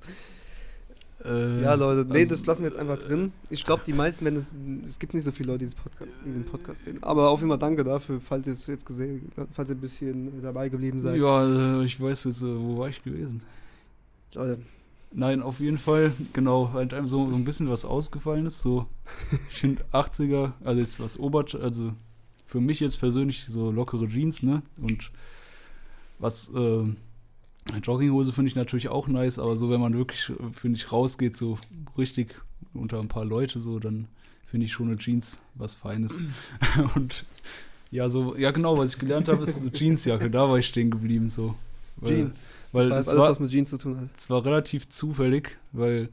Äh, 1.25 1.61
ja, 1.61 1.73
Leute, 1.73 2.05
nee, 2.09 2.19
also, 2.19 2.35
das 2.35 2.45
lassen 2.45 2.63
wir 2.63 2.69
jetzt 2.69 2.79
einfach 2.79 2.99
drin. 2.99 3.31
Ich 3.49 3.63
glaube, 3.63 3.83
die 3.85 3.93
meisten, 3.93 4.25
wenn 4.25 4.35
es, 4.35 4.53
es 4.87 4.99
gibt 4.99 5.13
nicht 5.13 5.23
so 5.23 5.31
viele 5.31 5.53
Leute, 5.53 5.59
die 5.59 5.65
diesen 5.65 5.79
Podcast, 5.79 6.21
diesen 6.25 6.45
Podcast 6.45 6.83
sehen. 6.83 7.01
Aber 7.01 7.29
auf 7.29 7.39
jeden 7.39 7.49
Fall 7.49 7.57
danke 7.57 7.83
dafür, 7.83 8.21
falls 8.21 8.47
ihr 8.47 8.53
es 8.53 8.67
jetzt 8.67 8.85
gesehen, 8.85 9.31
falls 9.51 9.69
ihr 9.69 9.75
ein 9.75 9.81
bisschen 9.81 10.41
dabei 10.41 10.69
geblieben 10.69 10.99
seid. 10.99 11.19
Ja, 11.19 11.79
äh, 11.79 11.85
ich 11.85 11.99
weiß 11.99 12.25
jetzt, 12.25 12.43
äh, 12.43 12.45
wo 12.45 12.77
war 12.77 12.89
ich 12.89 13.03
gewesen? 13.03 13.41
Leute. 14.33 14.59
Nein, 15.11 15.41
auf 15.41 15.59
jeden 15.59 15.77
Fall, 15.77 16.11
genau, 16.33 16.73
halt 16.73 16.93
einem 16.93 17.07
so, 17.07 17.29
so 17.29 17.35
ein 17.35 17.45
bisschen 17.45 17.69
was 17.69 17.85
ausgefallen 17.85 18.45
ist. 18.45 18.61
So, 18.61 18.85
ich 19.31 19.59
finde 19.59 19.83
80er, 19.93 20.51
also 20.63 20.81
ist 20.81 20.99
was 20.99 21.19
Obert, 21.19 21.55
also 21.55 21.93
für 22.45 22.61
mich 22.61 22.79
jetzt 22.79 22.99
persönlich 22.99 23.45
so 23.47 23.71
lockere 23.71 24.07
Jeans, 24.07 24.43
ne? 24.43 24.61
Und 24.81 25.11
was, 26.19 26.49
äh, 26.53 26.83
Jogginghose 27.83 28.33
finde 28.33 28.49
ich 28.49 28.55
natürlich 28.55 28.89
auch 28.89 29.07
nice, 29.07 29.39
aber 29.39 29.57
so, 29.57 29.69
wenn 29.69 29.81
man 29.81 29.95
wirklich, 29.95 30.31
finde 30.53 30.77
ich, 30.77 30.91
rausgeht, 30.91 31.35
so 31.35 31.57
richtig 31.97 32.35
unter 32.73 32.99
ein 32.99 33.09
paar 33.09 33.25
Leute, 33.25 33.59
so, 33.59 33.79
dann 33.79 34.07
finde 34.45 34.65
ich 34.65 34.71
schon 34.71 34.87
eine 34.87 34.97
Jeans 34.97 35.41
was 35.55 35.75
Feines. 35.75 36.21
Und 36.95 37.25
ja, 37.91 38.09
so, 38.09 38.35
ja, 38.35 38.51
genau, 38.51 38.77
was 38.77 38.93
ich 38.93 38.99
gelernt 38.99 39.27
habe, 39.27 39.43
ist 39.43 39.61
eine 39.61 39.71
Jeansjacke, 39.71 40.29
da 40.29 40.49
war 40.49 40.57
ich 40.57 40.67
stehen 40.67 40.91
geblieben, 40.91 41.29
so. 41.29 41.55
Weil, 41.97 42.15
Jeans. 42.15 42.49
Weil 42.71 42.89
das 42.89 43.07
es 43.07 43.09
alles, 43.09 43.21
war, 43.21 43.31
was 43.31 43.39
mit 43.39 43.51
Jeans 43.51 43.69
zu 43.69 43.77
tun 43.77 43.99
hat. 43.99 44.09
Es 44.15 44.29
war 44.29 44.45
relativ 44.45 44.89
zufällig, 44.89 45.57
weil 45.71 46.09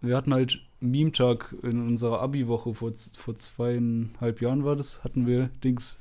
wir 0.00 0.16
hatten 0.16 0.32
halt 0.32 0.60
Meme-Tag 0.80 1.54
in 1.62 1.86
unserer 1.86 2.20
Abi-Woche 2.20 2.74
vor, 2.74 2.92
vor 2.94 3.36
zweieinhalb 3.36 4.40
Jahren 4.40 4.64
war 4.64 4.76
das, 4.76 5.04
hatten 5.04 5.26
wir 5.26 5.50
Dings 5.62 6.00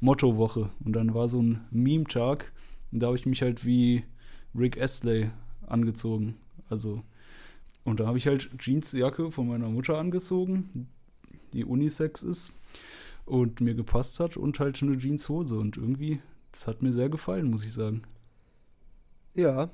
Motto-Woche. 0.00 0.70
Und 0.84 0.92
dann 0.92 1.14
war 1.14 1.28
so 1.28 1.42
ein 1.42 1.60
Meme-Tag 1.70 2.52
und 2.92 3.00
da 3.00 3.08
habe 3.08 3.16
ich 3.16 3.26
mich 3.26 3.42
halt 3.42 3.64
wie 3.64 4.04
Rick 4.54 4.80
Astley 4.80 5.30
angezogen. 5.66 6.36
Also, 6.68 7.02
und 7.84 8.00
da 8.00 8.06
habe 8.06 8.18
ich 8.18 8.26
halt 8.26 8.50
Jeansjacke 8.60 9.30
von 9.32 9.48
meiner 9.48 9.68
Mutter 9.68 9.98
angezogen, 9.98 10.88
die 11.52 11.64
Unisex 11.64 12.22
ist 12.22 12.52
und 13.26 13.60
mir 13.60 13.74
gepasst 13.74 14.20
hat 14.20 14.36
und 14.36 14.60
halt 14.60 14.82
eine 14.82 14.98
Jeanshose. 14.98 15.58
Und 15.58 15.76
irgendwie, 15.76 16.20
das 16.52 16.66
hat 16.66 16.82
mir 16.82 16.92
sehr 16.92 17.08
gefallen, 17.08 17.50
muss 17.50 17.64
ich 17.64 17.72
sagen. 17.72 18.02
Ja. 19.34 19.70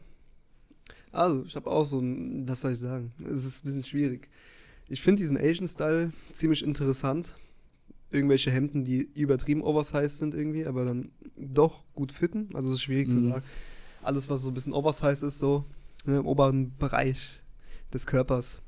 Also, 1.12 1.44
ich 1.44 1.56
habe 1.56 1.70
auch 1.70 1.84
so 1.84 1.98
ein, 1.98 2.48
was 2.48 2.60
soll 2.60 2.72
ich 2.72 2.78
sagen? 2.78 3.12
Es 3.24 3.44
ist 3.44 3.62
ein 3.62 3.66
bisschen 3.66 3.84
schwierig. 3.84 4.28
Ich 4.88 5.00
finde 5.00 5.22
diesen 5.22 5.38
Asian-Style 5.38 6.12
ziemlich 6.32 6.62
interessant. 6.62 7.36
Irgendwelche 8.10 8.50
Hemden, 8.50 8.84
die 8.84 9.08
übertrieben 9.14 9.62
oversized 9.62 10.18
sind 10.18 10.34
irgendwie, 10.34 10.66
aber 10.66 10.84
dann 10.84 11.10
doch 11.36 11.82
gut 11.94 12.12
fitten. 12.12 12.50
Also, 12.54 12.68
es 12.68 12.76
ist 12.76 12.82
schwierig 12.82 13.08
mhm. 13.08 13.12
zu 13.12 13.20
sagen. 13.28 13.42
Alles, 14.02 14.28
was 14.28 14.42
so 14.42 14.48
ein 14.48 14.54
bisschen 14.54 14.74
oversized 14.74 15.22
ist, 15.22 15.38
so 15.38 15.64
ne, 16.04 16.18
im 16.18 16.26
oberen 16.26 16.76
Bereich 16.76 17.40
des 17.92 18.06
Körpers. 18.06 18.60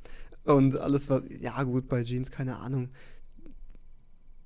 Und 0.44 0.77
alles, 0.77 1.11
was, 1.11 1.22
ja, 1.40 1.62
gut, 1.64 1.88
bei 1.88 2.03
Jeans, 2.03 2.31
keine 2.31 2.57
Ahnung. 2.57 2.88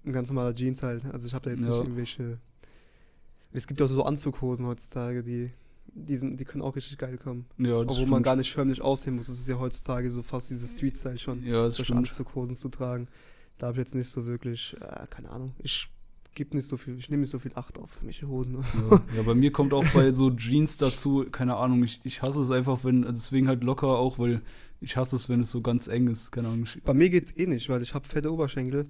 Ein 0.04 0.12
ganz 0.12 0.28
normaler 0.28 0.54
Jeans 0.54 0.82
halt. 0.82 1.04
Also, 1.06 1.28
ich 1.28 1.34
habe 1.34 1.44
da 1.44 1.50
jetzt 1.52 1.62
ja. 1.62 1.68
nicht 1.70 1.78
irgendwelche. 1.78 2.38
Es 3.52 3.66
gibt 3.66 3.78
ja 3.78 3.86
auch 3.86 3.90
so 3.90 4.02
Anzughosen 4.04 4.66
heutzutage, 4.66 5.22
die 5.22 5.50
die, 5.94 6.16
sind, 6.16 6.38
die 6.38 6.44
können 6.44 6.62
auch 6.62 6.76
richtig 6.76 6.98
geil 6.98 7.18
kommen. 7.18 7.46
Ja, 7.58 7.78
Obwohl 7.78 7.96
stimmt. 7.96 8.10
man 8.10 8.22
gar 8.22 8.36
nicht 8.36 8.52
förmlich 8.52 8.80
aussehen 8.80 9.16
muss. 9.16 9.26
Das 9.26 9.38
ist 9.38 9.48
ja 9.48 9.58
heutzutage 9.58 10.10
so 10.10 10.22
fast 10.22 10.50
dieses 10.50 10.76
Street-Style 10.76 11.18
schon. 11.18 11.44
Ja, 11.44 11.64
das 11.64 11.74
stimmt. 11.74 11.98
Anzughosen 11.98 12.56
zu 12.56 12.68
tragen. 12.68 13.08
Da 13.58 13.68
habe 13.68 13.76
ich 13.76 13.80
jetzt 13.80 13.94
nicht 13.94 14.08
so 14.08 14.26
wirklich, 14.26 14.76
äh, 14.80 15.06
keine 15.08 15.30
Ahnung. 15.30 15.52
Ich 15.62 15.88
gebe 16.34 16.56
nicht 16.56 16.66
so 16.66 16.76
viel, 16.76 16.98
ich 16.98 17.10
nehme 17.10 17.20
nicht 17.20 17.30
so 17.30 17.38
viel 17.38 17.52
Acht 17.54 17.78
auf 17.78 17.98
welche 18.02 18.26
Hosen. 18.26 18.56
Ja. 18.90 19.02
ja, 19.16 19.22
bei 19.22 19.34
mir 19.34 19.52
kommt 19.52 19.72
auch 19.74 19.84
bei 19.92 20.12
so 20.12 20.30
Jeans 20.30 20.78
dazu, 20.78 21.26
keine 21.30 21.56
Ahnung, 21.56 21.84
ich, 21.84 22.00
ich 22.04 22.22
hasse 22.22 22.40
es 22.40 22.50
einfach, 22.50 22.84
wenn, 22.84 23.02
deswegen 23.02 23.48
halt 23.48 23.62
locker 23.62 23.88
auch, 23.88 24.18
weil 24.18 24.40
ich 24.80 24.96
hasse 24.96 25.16
es, 25.16 25.28
wenn 25.28 25.40
es 25.40 25.50
so 25.50 25.60
ganz 25.60 25.88
eng 25.88 26.08
ist, 26.08 26.32
keine 26.32 26.48
Ahnung. 26.48 26.66
Bei 26.84 26.94
mir 26.94 27.10
geht 27.10 27.26
es 27.26 27.36
eh 27.36 27.46
nicht, 27.46 27.68
weil 27.68 27.82
ich 27.82 27.94
habe 27.94 28.08
fette 28.08 28.32
Oberschenkel 28.32 28.86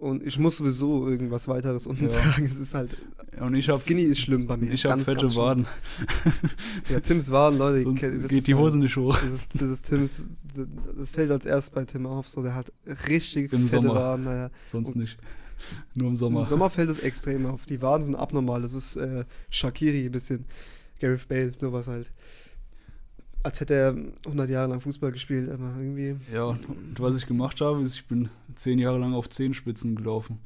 Und 0.00 0.26
ich 0.26 0.38
muss 0.38 0.56
sowieso 0.56 1.06
irgendwas 1.08 1.46
weiteres 1.46 1.86
unten 1.86 2.04
Ja. 2.04 2.10
tragen. 2.10 2.44
Es 2.46 2.58
ist 2.58 2.72
halt. 2.74 2.96
Und 3.38 3.54
ich 3.54 3.68
habe 3.68 3.78
Skinny 3.78 4.02
ist 4.02 4.18
schlimm 4.20 4.46
bei 4.46 4.56
mir. 4.56 4.72
ich 4.72 4.84
hab 4.84 4.92
Ganz, 4.92 5.04
fette. 5.04 5.34
Waden. 5.36 5.66
Ja, 6.88 7.00
Tims 7.00 7.30
Waden, 7.30 7.58
Leute. 7.58 7.82
Sonst 7.84 8.02
das 8.02 8.30
geht 8.30 8.46
die 8.46 8.54
Hose 8.54 8.78
nicht 8.78 8.96
hoch. 8.96 9.18
Das 9.20 9.30
ist, 9.32 9.54
das 9.60 9.68
ist 9.68 9.82
Tims. 9.86 10.24
Das 10.98 11.10
fällt 11.10 11.30
als 11.30 11.44
erst 11.46 11.74
bei 11.74 11.84
Tim 11.84 12.06
auf. 12.06 12.26
So, 12.28 12.42
der 12.42 12.54
hat 12.54 12.72
richtig 13.08 13.52
Im 13.52 13.68
fette 13.68 13.82
Sommer. 13.86 13.94
Waden. 13.94 14.24
Naja. 14.24 14.50
Sonst 14.66 14.88
Und- 14.88 14.96
nicht. 14.96 15.18
Nur 15.94 16.06
im 16.06 16.12
Im 16.12 16.16
Sommer. 16.16 16.46
Sommer 16.46 16.70
fällt 16.70 16.88
es 16.88 17.00
extrem 17.00 17.44
auf. 17.44 17.66
Die 17.66 17.82
Waden 17.82 18.04
sind 18.06 18.14
abnormal. 18.14 18.62
Das 18.62 18.72
ist 18.72 18.96
äh, 18.96 19.24
Shakiri 19.50 20.06
ein 20.06 20.12
bisschen. 20.12 20.46
Gareth 20.98 21.28
Bale, 21.28 21.52
sowas 21.54 21.86
halt. 21.88 22.10
Als 23.42 23.60
hätte 23.60 23.74
er 23.74 23.96
100 24.26 24.50
Jahre 24.50 24.70
lang 24.70 24.80
Fußball 24.80 25.12
gespielt, 25.12 25.48
aber 25.48 25.74
irgendwie. 25.78 26.16
Ja, 26.32 26.44
und 26.44 27.00
was 27.00 27.16
ich 27.16 27.26
gemacht 27.26 27.60
habe, 27.60 27.80
ist, 27.82 27.94
ich 27.94 28.06
bin 28.06 28.28
zehn 28.54 28.78
Jahre 28.78 28.98
lang 28.98 29.14
auf 29.14 29.28
Zehenspitzen 29.28 29.96
gelaufen. 29.96 30.38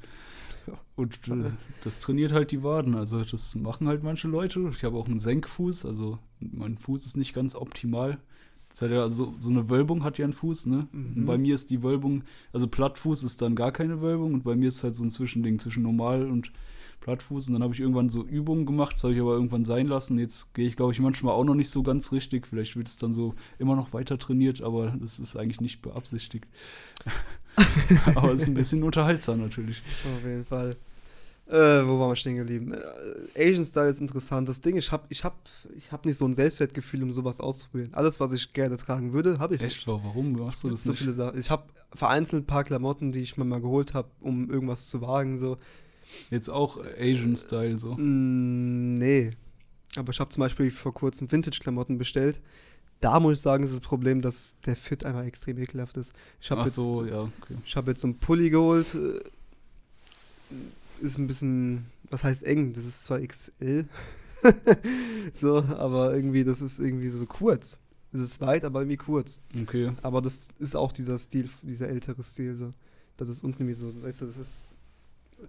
Und 0.96 1.18
äh, 1.28 1.50
das 1.83 2.00
trainiert 2.00 2.33
halt 2.33 2.50
die 2.50 2.62
Waden. 2.62 2.94
Also 2.94 3.22
das 3.24 3.54
machen 3.57 3.88
halt 3.88 4.02
manche 4.02 4.28
Leute. 4.28 4.70
Ich 4.72 4.85
habe 4.85 4.96
auch 4.96 5.07
einen 5.07 5.18
Senkfuß, 5.18 5.87
also 5.87 6.18
mein 6.40 6.78
Fuß 6.78 7.07
ist 7.07 7.16
nicht 7.16 7.35
ganz 7.35 7.57
optimal. 7.57 8.18
Das 8.70 8.83
hat 8.83 8.90
ja 8.90 9.02
also 9.02 9.35
so 9.38 9.50
eine 9.50 9.68
Wölbung 9.68 10.02
hat 10.02 10.18
ja 10.18 10.24
ein 10.24 10.33
Fuß, 10.33 10.66
ne? 10.66 10.88
Mhm. 10.90 11.12
Und 11.16 11.26
bei 11.26 11.38
mir 11.38 11.54
ist 11.54 11.70
die 11.70 11.83
Wölbung, 11.83 12.24
also 12.52 12.66
Plattfuß 12.66 13.22
ist 13.22 13.40
dann 13.42 13.54
gar 13.54 13.72
keine 13.72 14.00
Wölbung 14.00 14.35
und 14.35 14.44
bei 14.44 14.57
mir 14.57 14.68
ist 14.68 14.83
halt 14.83 14.96
so 14.96 15.04
ein 15.04 15.11
Zwischending 15.11 15.59
zwischen 15.59 15.83
normal 15.83 16.26
und 16.26 16.50
Plattfuß. 17.05 17.49
Und 17.49 17.55
dann 17.55 17.62
habe 17.62 17.75
ich 17.75 17.81
irgendwann 17.81 18.09
so 18.09 18.25
Übungen 18.25 18.67
gemacht, 18.67 18.95
das 18.95 19.05
habe 19.05 19.14
ich 19.14 19.21
aber 19.21 19.35
irgendwann 19.35 19.64
sein 19.64 19.87
lassen. 19.87 20.19
Jetzt 20.19 20.55
gehe 20.55 20.67
ich, 20.67 20.77
glaube 20.77 20.93
ich, 20.93 21.01
manchmal 21.01 21.35
auch 21.35 21.45
noch 21.45 21.55
nicht 21.55 21.71
so 21.71 21.83
ganz 21.83 22.11
richtig. 22.11 22.47
Vielleicht 22.47 22.77
wird 22.77 22.88
es 22.88 22.97
dann 22.97 23.12
so 23.12 23.35
immer 23.59 23.77
noch 23.77 23.93
weiter 23.93 24.19
trainiert, 24.19 24.62
aber 24.62 24.97
das 24.99 25.21
ist 25.21 25.37
eigentlich 25.37 25.61
nicht 25.61 25.83
beabsichtigt. 25.83 26.47
aber 28.14 28.33
es 28.33 28.43
ist 28.43 28.49
ein 28.49 28.55
bisschen 28.55 28.83
unterhaltsam 28.83 29.40
natürlich. 29.40 29.83
Auf 30.17 30.27
jeden 30.27 30.45
Fall. 30.45 30.77
Äh, 31.47 31.87
wo 31.87 32.01
waren 32.01 32.09
wir 32.09 32.17
stehen 32.17 32.37
geblieben? 32.37 32.73
Äh, 32.73 33.51
Asian 33.51 33.67
Style 33.67 33.90
ist 33.90 34.01
interessant. 34.01 34.49
Das 34.49 34.62
Ding, 34.62 34.77
ich 34.77 34.90
habe 34.90 35.05
ich 35.11 35.25
hab, 35.25 35.37
ich 35.77 35.93
hab 35.93 36.07
nicht 36.07 36.17
so 36.17 36.25
ein 36.25 36.33
Selbstwertgefühl, 36.33 37.03
um 37.03 37.12
sowas 37.12 37.38
auszuprobieren. 37.38 37.93
Alles, 37.93 38.19
was 38.19 38.33
ich 38.33 38.55
gerne 38.55 38.79
tragen 38.79 39.12
würde, 39.12 39.38
habe 39.38 39.57
ich 39.57 39.61
nicht. 39.61 39.77
Echt? 39.77 39.87
Warum 39.87 40.33
machst 40.33 40.64
du 40.64 40.71
das 40.71 40.85
so 40.85 40.90
nicht? 40.90 41.01
viele 41.01 41.12
Sachen. 41.12 41.38
Ich 41.38 41.51
habe 41.51 41.64
vereinzelt 41.93 42.45
ein 42.45 42.47
paar 42.47 42.64
Klamotten, 42.64 43.12
die 43.12 43.21
ich 43.21 43.37
mir 43.37 43.45
mal 43.45 43.61
geholt 43.61 43.93
habe, 43.93 44.09
um 44.23 44.51
irgendwas 44.51 44.88
zu 44.88 45.03
wagen. 45.03 45.37
So. 45.37 45.59
Jetzt 46.31 46.49
auch 46.51 46.79
Asian-Style 46.99 47.79
so. 47.79 47.95
Mm, 47.97 48.95
nee. 48.95 49.31
Aber 49.97 50.11
ich 50.12 50.21
habe 50.21 50.31
zum 50.31 50.40
Beispiel 50.40 50.71
vor 50.71 50.93
kurzem 50.95 51.31
Vintage-Klamotten 51.31 51.99
bestellt. 51.99 52.40
Da 53.01 53.21
muss 53.21 53.35
ich 53.38 53.40
sagen, 53.40 53.64
ist 53.64 53.73
das 53.73 53.81
Problem, 53.81 54.23
dass 54.23 54.57
der 54.64 54.77
Fit 54.77 55.05
einfach 55.05 55.25
extrem 55.25 55.59
ekelhaft 55.59 55.97
ist. 55.97 56.14
Ich 56.40 56.51
habe 56.51 56.62
Ach 56.62 56.67
jetzt, 56.67 56.75
so, 56.77 57.05
ja, 57.05 57.23
okay. 57.23 57.57
ich 57.64 57.77
hab 57.77 57.87
jetzt 57.87 58.01
so 58.01 58.09
einen 58.09 58.19
Pulli 58.19 58.51
geholt. 58.51 58.95
äh, 58.95 59.21
Ist 61.05 61.19
ein 61.19 61.27
bisschen, 61.27 61.87
was 62.11 62.25
heißt 62.25 62.45
eng? 62.45 62.73
Das 62.73 62.85
ist 62.87 63.05
zwar 63.05 63.21
XL. 63.21 63.87
so, 65.35 65.59
aber 65.59 66.14
irgendwie, 66.14 66.45
das 66.45 66.61
ist 66.61 66.79
irgendwie 66.79 67.09
so 67.09 67.25
kurz. 67.27 67.79
Es 68.12 68.21
ist 68.21 68.40
weit, 68.40 68.64
aber 68.64 68.81
irgendwie 68.81 68.97
kurz. 68.97 69.40
Okay. 69.62 69.93
Aber 70.03 70.23
das 70.23 70.49
ist 70.59 70.77
auch 70.77 70.93
dieser 70.93 71.19
Stil, 71.19 71.49
dieser 71.62 71.88
ältere 71.88 72.23
Stil, 72.23 72.55
so. 72.55 72.71
Das 73.17 73.29
ist 73.29 73.43
unten 73.45 73.67
wie 73.69 73.75
so, 73.75 73.93
weißt 74.03 74.23
du, 74.23 74.27
das 74.27 74.37
ist 74.37 74.67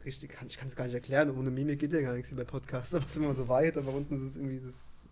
richtig, 0.04 0.32
kann- 0.32 0.48
ich 0.48 0.58
kann 0.58 0.68
es 0.68 0.76
gar 0.76 0.86
nicht 0.86 0.94
erklären, 0.96 1.30
ohne 1.32 1.52
Mimik 1.52 1.80
geht 1.80 1.94
ja 1.94 2.02
gar 2.02 2.14
nichts 2.16 2.32
wie 2.32 2.36
bei 2.36 2.44
Podcasts, 2.44 2.94
aber 2.94 3.06
es 3.06 3.12
ist 3.12 3.18
immer 3.18 3.34
so 3.34 3.48
weit, 3.48 3.78
aber 3.78 3.94
unten 3.94 4.16
ist 4.16 4.22
es 4.22 4.36
irgendwie, 4.36 4.60
das 4.66 5.08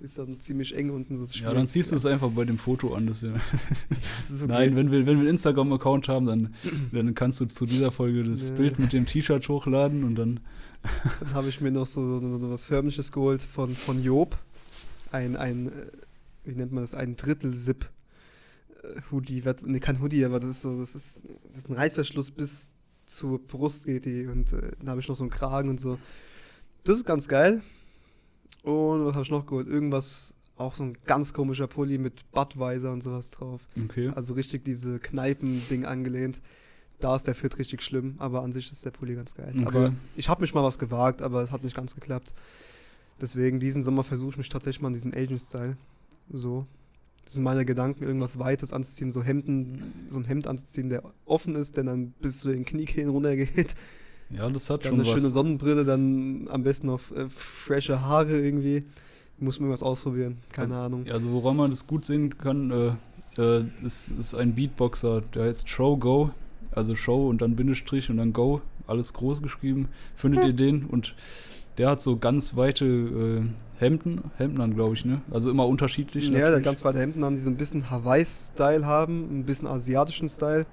ist 0.00 0.18
dann 0.18 0.40
ziemlich 0.40 0.74
eng 0.74 0.90
unten 0.90 1.16
so. 1.16 1.26
Ja, 1.38 1.52
dann 1.54 1.66
ziehst 1.66 1.92
du 1.92 1.96
es 1.96 2.06
einfach 2.06 2.30
bei 2.30 2.44
dem 2.44 2.58
Foto 2.58 2.94
an. 2.94 3.06
Das 3.06 3.22
wir 3.22 3.34
okay. 4.30 4.46
Nein, 4.48 4.74
wenn 4.76 4.90
wir, 4.90 5.00
wenn 5.06 5.16
wir 5.16 5.20
einen 5.20 5.28
Instagram-Account 5.28 6.08
haben, 6.08 6.26
dann, 6.26 6.54
dann 6.92 7.14
kannst 7.14 7.40
du 7.40 7.46
zu 7.46 7.66
dieser 7.66 7.92
Folge 7.92 8.24
das 8.24 8.50
Nee. 8.50 8.56
Bild 8.56 8.78
mit 8.80 8.92
dem 8.92 9.06
T-Shirt 9.06 9.48
hochladen 9.48 10.02
und 10.04 10.16
dann. 10.16 10.40
Dann 11.20 11.34
habe 11.34 11.48
ich 11.48 11.60
mir 11.60 11.70
noch 11.70 11.86
so, 11.86 12.18
so, 12.18 12.38
so 12.38 12.50
was 12.50 12.66
Förmliches 12.66 13.12
geholt 13.12 13.40
von, 13.42 13.76
von 13.76 14.02
Job. 14.02 14.36
Ein, 15.12 15.36
ein, 15.36 15.68
äh, 15.68 15.70
wie 16.44 16.56
nennt 16.56 16.72
man 16.72 16.82
das, 16.82 16.94
ein 16.94 17.14
Drittel-Zip. 17.14 17.88
äh, 18.82 19.00
Hoodie, 19.12 19.44
nee, 19.64 19.78
kein 19.78 20.00
Hoodie, 20.02 20.24
aber 20.24 20.40
das 20.40 20.50
ist 20.50 20.62
so, 20.62 20.80
das 20.80 20.96
ist, 20.96 21.22
das 21.52 21.58
ist 21.64 21.70
ein 21.70 21.74
Reißverschluss 21.76 22.32
bis 22.32 22.70
zur 23.16 23.38
Brust 23.38 23.86
geht 23.86 24.04
die 24.04 24.26
und 24.26 24.52
äh, 24.52 24.72
dann 24.78 24.90
habe 24.90 25.00
ich 25.00 25.08
noch 25.08 25.16
so 25.16 25.22
einen 25.22 25.30
Kragen 25.30 25.68
und 25.68 25.80
so. 25.80 25.98
Das 26.84 26.96
ist 26.96 27.04
ganz 27.04 27.28
geil. 27.28 27.62
Und 28.62 29.04
was 29.04 29.14
habe 29.14 29.24
ich 29.24 29.30
noch 29.30 29.46
geholt? 29.46 29.68
Irgendwas, 29.68 30.34
auch 30.56 30.74
so 30.74 30.84
ein 30.84 30.96
ganz 31.06 31.32
komischer 31.32 31.66
Pulli 31.66 31.98
mit 31.98 32.30
Budweiser 32.32 32.92
und 32.92 33.02
sowas 33.02 33.30
drauf. 33.30 33.60
Okay. 33.84 34.12
Also 34.14 34.34
richtig 34.34 34.64
diese 34.64 34.98
Kneipen-Ding 34.98 35.84
angelehnt. 35.84 36.40
Da 37.00 37.16
ist 37.16 37.26
der 37.26 37.34
Fit 37.34 37.58
richtig 37.58 37.82
schlimm, 37.82 38.14
aber 38.18 38.42
an 38.42 38.52
sich 38.52 38.70
ist 38.70 38.84
der 38.84 38.92
Pulli 38.92 39.16
ganz 39.16 39.34
geil. 39.34 39.52
Okay. 39.56 39.66
Aber 39.66 39.92
ich 40.16 40.28
habe 40.28 40.40
mich 40.40 40.54
mal 40.54 40.62
was 40.62 40.78
gewagt, 40.78 41.20
aber 41.20 41.42
es 41.42 41.50
hat 41.50 41.64
nicht 41.64 41.74
ganz 41.74 41.94
geklappt. 41.94 42.32
Deswegen 43.20 43.58
diesen 43.58 43.82
Sommer 43.82 44.04
versuche 44.04 44.30
ich 44.30 44.36
mich 44.36 44.48
tatsächlich 44.48 44.80
mal 44.80 44.88
an 44.88 44.94
diesen 44.94 45.14
Asian-Style. 45.14 45.76
So. 46.32 46.66
Das 47.24 47.34
sind 47.34 47.44
meine 47.44 47.64
Gedanken, 47.64 48.04
irgendwas 48.04 48.38
Weites 48.38 48.72
anzuziehen, 48.72 49.10
so 49.10 49.22
Hemden, 49.22 49.92
so 50.08 50.18
ein 50.18 50.24
Hemd 50.24 50.46
anzuziehen, 50.46 50.88
der 50.90 51.02
offen 51.24 51.54
ist, 51.54 51.76
der 51.76 51.84
dann 51.84 52.12
bis 52.20 52.40
zu 52.40 52.50
den 52.52 52.64
Kniekehlen 52.64 53.08
runtergeht. 53.08 53.74
Ja, 54.30 54.48
das 54.48 54.70
hat 54.70 54.84
Dann 54.84 54.92
schon 54.92 55.00
eine 55.00 55.08
schöne 55.08 55.28
was. 55.28 55.32
Sonnenbrille, 55.34 55.84
dann 55.84 56.48
am 56.50 56.62
besten 56.62 56.86
noch 56.86 57.00
äh, 57.12 57.28
frische 57.28 58.00
Haare 58.02 58.40
irgendwie. 58.40 58.84
Muss 59.38 59.60
man 59.60 59.70
was 59.70 59.82
ausprobieren, 59.82 60.38
keine 60.52 60.76
Ahnung. 60.76 61.04
Ja, 61.04 61.14
also 61.14 61.32
woran 61.32 61.56
man 61.56 61.70
das 61.70 61.86
gut 61.86 62.04
sehen 62.04 62.38
kann, 62.38 62.70
äh, 62.70 63.40
äh, 63.42 63.64
das 63.82 64.08
ist 64.08 64.34
ein 64.34 64.54
Beatboxer, 64.54 65.20
der 65.34 65.44
heißt 65.44 65.68
Show 65.68 65.96
Go. 65.96 66.30
Also 66.70 66.94
Show 66.94 67.28
und 67.28 67.42
dann 67.42 67.56
Bindestrich 67.56 68.08
und 68.08 68.16
dann 68.16 68.32
Go, 68.32 68.62
alles 68.86 69.12
groß 69.12 69.42
geschrieben. 69.42 69.88
Findet 70.16 70.44
ihr 70.44 70.52
den? 70.54 70.86
Und 70.86 71.14
der 71.78 71.88
hat 71.90 72.02
so 72.02 72.16
ganz 72.18 72.56
weite 72.56 72.84
äh, 72.84 73.42
Hemden, 73.78 74.30
Hemden 74.36 74.60
an, 74.60 74.74
glaube 74.74 74.94
ich, 74.94 75.04
ne? 75.04 75.22
Also 75.30 75.50
immer 75.50 75.66
unterschiedlich. 75.66 76.24
Ja, 76.26 76.30
der 76.30 76.40
natürlich. 76.42 76.64
ganz 76.64 76.84
weite 76.84 77.00
Hemden 77.00 77.24
an, 77.24 77.34
die 77.34 77.40
so 77.40 77.50
ein 77.50 77.56
bisschen 77.56 77.90
Hawaii-Style 77.90 78.86
haben, 78.86 79.40
ein 79.40 79.44
bisschen 79.44 79.66
asiatischen 79.68 80.28
Style. 80.28 80.66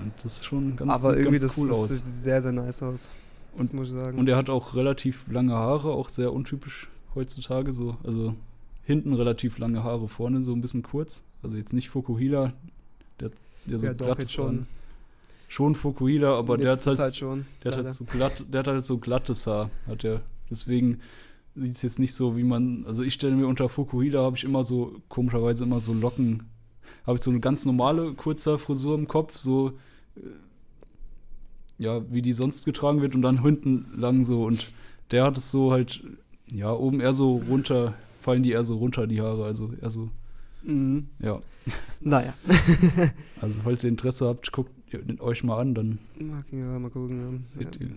Und 0.00 0.12
das 0.22 0.36
ist 0.36 0.44
schon 0.46 0.76
ganz, 0.76 0.90
aber 0.92 1.16
irgendwie 1.16 1.38
ganz 1.38 1.54
das, 1.54 1.58
cool 1.58 1.68
das 1.68 1.78
aus. 1.78 1.88
sieht 1.88 2.06
sehr, 2.06 2.42
sehr 2.42 2.52
nice 2.52 2.82
aus. 2.82 3.10
Das 3.56 3.70
Und- 3.70 3.74
muss 3.74 3.88
ich 3.88 3.94
sagen. 3.94 4.18
Und 4.18 4.28
er 4.28 4.36
hat 4.36 4.50
auch 4.50 4.74
relativ 4.74 5.26
lange 5.30 5.54
Haare, 5.54 5.90
auch 5.92 6.08
sehr 6.08 6.32
untypisch 6.32 6.88
heutzutage 7.14 7.72
so. 7.72 7.96
Also 8.04 8.34
hinten 8.84 9.12
relativ 9.14 9.58
lange 9.58 9.82
Haare, 9.84 10.08
vorne 10.08 10.42
so 10.44 10.52
ein 10.52 10.60
bisschen 10.60 10.82
kurz. 10.82 11.22
Also 11.42 11.56
jetzt 11.56 11.72
nicht 11.72 11.90
Fukuhila, 11.90 12.52
der, 13.20 13.30
der 13.66 13.78
so 13.78 13.86
ja, 13.86 13.94
doch, 13.94 14.06
glatt 14.06 14.18
jetzt 14.18 14.28
ist 14.28 14.32
schon. 14.32 14.48
an. 14.48 14.66
Schon 15.48 15.74
Fukuhila, 15.74 16.36
aber 16.38 16.56
der 16.56 16.72
hat 16.72 16.86
halt, 16.86 16.96
Zeit 16.98 17.16
schon. 17.16 17.44
der 17.64 17.72
hat 17.72 17.84
halt 17.84 17.94
so 17.94 18.04
glatt, 18.04 18.44
der 18.52 18.60
hat 18.60 18.66
halt 18.68 18.84
so 18.86 18.98
glattes 18.98 19.46
Haar, 19.46 19.70
hat 19.88 20.04
er. 20.04 20.20
Deswegen 20.50 21.00
sieht 21.54 21.74
es 21.76 21.82
jetzt 21.82 21.98
nicht 21.98 22.14
so, 22.14 22.36
wie 22.36 22.42
man, 22.44 22.84
also 22.86 23.02
ich 23.02 23.14
stelle 23.14 23.34
mir 23.36 23.46
unter 23.46 23.68
Fukuhila 23.68 24.22
habe 24.22 24.36
ich 24.36 24.44
immer 24.44 24.64
so, 24.64 25.00
komischerweise 25.08 25.64
immer 25.64 25.80
so 25.80 25.92
Locken, 25.94 26.44
habe 27.06 27.16
ich 27.16 27.22
so 27.22 27.30
eine 27.30 27.40
ganz 27.40 27.64
normale 27.64 28.12
kurze 28.14 28.58
Frisur 28.58 28.96
im 28.96 29.08
Kopf, 29.08 29.36
so 29.36 29.72
äh, 30.16 30.20
ja, 31.78 32.02
wie 32.12 32.22
die 32.22 32.32
sonst 32.34 32.64
getragen 32.64 33.00
wird 33.00 33.14
und 33.14 33.22
dann 33.22 33.42
hinten 33.42 33.86
lang 33.96 34.24
so 34.24 34.44
und 34.44 34.70
der 35.10 35.24
hat 35.24 35.38
es 35.38 35.50
so 35.50 35.72
halt, 35.72 36.02
ja, 36.52 36.72
oben 36.72 37.00
eher 37.00 37.14
so 37.14 37.42
runter, 37.48 37.94
fallen 38.20 38.42
die 38.42 38.52
eher 38.52 38.64
so 38.64 38.76
runter, 38.76 39.06
die 39.06 39.20
Haare, 39.20 39.44
also 39.44 39.72
eher 39.80 39.90
so, 39.90 40.08
Mhm. 40.62 41.06
ja. 41.20 41.40
Naja. 42.00 42.34
Also 43.40 43.60
falls 43.64 43.82
ihr 43.84 43.88
Interesse 43.90 44.28
habt, 44.28 44.52
guckt 44.52 44.70
euch 45.20 45.42
mal 45.44 45.58
an, 45.58 45.74
dann 45.74 45.98
Mag 46.18 46.44
ich 46.50 46.58
ja 46.58 46.78
mal 46.78 46.90
gucken. 46.90 47.32
Ja. 47.32 47.38
seht 47.42 47.80
ihr, 47.80 47.88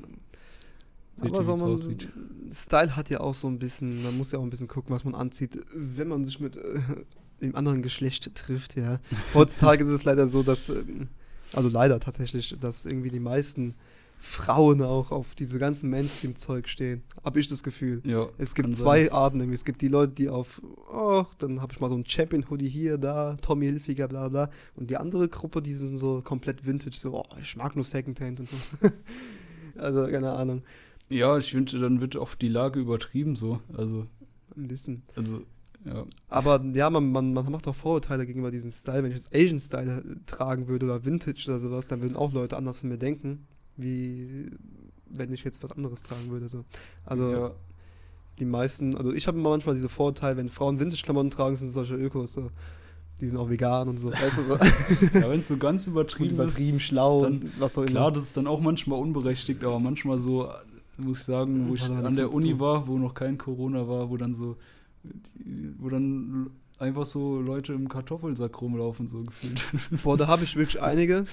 seht 1.15 1.33
Aber 1.33 1.43
so 1.43 1.55
man, 1.55 1.73
aussieht. 1.73 2.09
Style 2.51 2.95
hat 2.95 3.09
ja 3.09 3.19
auch 3.19 3.35
so 3.35 3.47
ein 3.47 3.59
bisschen, 3.59 4.03
man 4.03 4.17
muss 4.17 4.31
ja 4.31 4.39
auch 4.39 4.43
ein 4.43 4.49
bisschen 4.49 4.67
gucken, 4.67 4.93
was 4.93 5.03
man 5.03 5.15
anzieht, 5.15 5.59
wenn 5.73 6.07
man 6.07 6.25
sich 6.25 6.39
mit 6.39 6.57
äh, 6.57 6.79
dem 7.41 7.55
anderen 7.55 7.81
Geschlecht 7.81 8.33
trifft, 8.35 8.75
ja. 8.75 8.99
Heutzutage 9.33 9.83
ist 9.83 9.89
es 9.89 10.03
leider 10.03 10.27
so, 10.27 10.43
dass, 10.43 10.69
ähm, 10.69 11.09
also 11.53 11.69
leider 11.69 11.99
tatsächlich, 11.99 12.55
dass 12.59 12.85
irgendwie 12.85 13.09
die 13.09 13.19
meisten 13.19 13.75
Frauen 14.23 14.81
auch 14.81 15.11
auf 15.11 15.35
diese 15.35 15.59
ganzen 15.59 15.89
Mainstream-Zeug 15.89 16.69
stehen. 16.69 17.03
Hab 17.25 17.35
ich 17.35 17.47
das 17.47 17.61
Gefühl. 17.61 18.01
Ja, 18.05 18.29
Es 18.37 18.55
gibt 18.55 18.73
zwei 18.73 19.03
sein. 19.03 19.13
Arten 19.13 19.39
irgendwie. 19.41 19.55
Es 19.55 19.65
gibt 19.65 19.81
die 19.81 19.89
Leute, 19.89 20.13
die 20.13 20.29
auf, 20.29 20.61
oh, 20.89 21.25
dann 21.39 21.61
habe 21.61 21.73
ich 21.73 21.81
mal 21.81 21.89
so 21.89 21.95
ein 21.95 22.05
Champion-Hoodie 22.05 22.69
hier, 22.69 22.97
da, 22.97 23.35
Tommy 23.41 23.65
Hilfiger, 23.65 24.07
bla 24.07 24.29
bla. 24.29 24.49
Und 24.75 24.89
die 24.89 24.95
andere 24.95 25.27
Gruppe, 25.27 25.61
die 25.61 25.73
sind 25.73 25.97
so 25.97 26.21
komplett 26.21 26.65
Vintage, 26.65 26.95
so, 26.95 27.15
oh, 27.15 27.25
ich 27.41 27.57
mag 27.57 27.75
nur 27.75 27.83
Secondhand 27.83 28.39
und 28.39 28.49
so. 28.49 28.57
also, 29.77 30.07
keine 30.07 30.31
Ahnung. 30.31 30.63
Ja, 31.09 31.37
ich 31.37 31.51
finde, 31.51 31.79
dann 31.79 32.01
wird 32.01 32.15
oft 32.15 32.41
die 32.41 32.47
Lage 32.47 32.79
übertrieben 32.79 33.35
so. 33.35 33.59
Also, 33.77 34.07
Ein 34.55 34.67
bisschen. 34.67 35.03
also, 35.15 35.41
ja. 35.85 36.05
Aber 36.29 36.63
ja, 36.73 36.89
man, 36.89 37.11
man, 37.11 37.33
man 37.33 37.51
macht 37.51 37.67
auch 37.67 37.75
Vorurteile 37.75 38.25
gegenüber 38.25 38.51
diesem 38.51 38.71
Style. 38.71 39.03
Wenn 39.03 39.11
ich 39.11 39.17
jetzt 39.17 39.35
Asian-Style 39.35 40.03
tragen 40.25 40.67
würde 40.67 40.85
oder 40.85 41.05
Vintage 41.05 41.43
oder 41.47 41.59
sowas, 41.59 41.87
dann 41.87 42.01
würden 42.01 42.15
auch 42.15 42.31
Leute 42.33 42.55
anders 42.57 42.79
von 42.79 42.89
mir 42.89 42.97
denken, 42.97 43.45
wie 43.75 44.49
wenn 45.09 45.31
ich 45.33 45.43
jetzt 45.43 45.61
was 45.61 45.71
anderes 45.73 46.03
tragen 46.03 46.29
würde. 46.31 46.47
So. 46.49 46.63
Also 47.05 47.31
ja, 47.31 47.51
die 48.39 48.45
meisten, 48.45 48.95
also 48.97 49.13
ich 49.13 49.27
habe 49.27 49.37
immer 49.37 49.49
manchmal 49.49 49.75
diese 49.75 49.89
Vorurteile, 49.89 50.37
wenn 50.37 50.49
Frauen 50.49 50.79
Vintage-Klamotten 50.79 51.29
tragen, 51.31 51.55
sind 51.55 51.69
solche 51.69 51.95
Ökos. 51.95 52.33
So. 52.33 52.49
die 53.19 53.27
sind 53.27 53.37
auch 53.37 53.49
vegan 53.49 53.89
und 53.89 53.97
so. 53.97 54.11
Weißt 54.11 54.37
du, 54.37 54.43
so. 54.43 54.55
Ja, 55.19 55.29
wenn 55.29 55.39
es 55.39 55.47
so 55.49 55.57
ganz 55.57 55.85
Und 55.87 55.93
übertrieben, 55.93 56.35
übertrieben 56.35 56.77
ist, 56.77 56.83
schlau 56.83 57.23
dann- 57.23 57.33
und 57.41 57.59
was 57.59 57.77
auch 57.77 57.85
klar, 57.85 58.07
immer. 58.07 58.15
das 58.15 58.25
ist 58.25 58.37
dann 58.37 58.47
auch 58.47 58.61
manchmal 58.61 58.99
unberechtigt, 58.99 59.63
aber 59.63 59.79
manchmal 59.79 60.17
so, 60.17 60.49
muss 60.97 61.19
ich 61.19 61.23
sagen, 61.23 61.67
wo 61.69 61.73
ich 61.73 61.83
an 61.83 62.15
der 62.15 62.31
Uni 62.31 62.59
war, 62.59 62.87
wo 62.87 62.97
noch 62.97 63.13
kein 63.13 63.37
Corona 63.37 63.87
war, 63.87 64.09
wo 64.09 64.17
dann 64.17 64.33
so, 64.33 64.57
wo 65.79 65.89
dann 65.89 66.51
einfach 66.79 67.05
so 67.05 67.39
Leute 67.39 67.73
im 67.73 67.89
Kartoffelsack 67.89 68.61
rumlaufen, 68.61 69.07
so 69.07 69.23
gefühlt. 69.23 69.65
Boah, 70.03 70.17
da 70.17 70.27
habe 70.27 70.43
ich 70.43 70.55
wirklich 70.55 70.81
einige. 70.81 71.25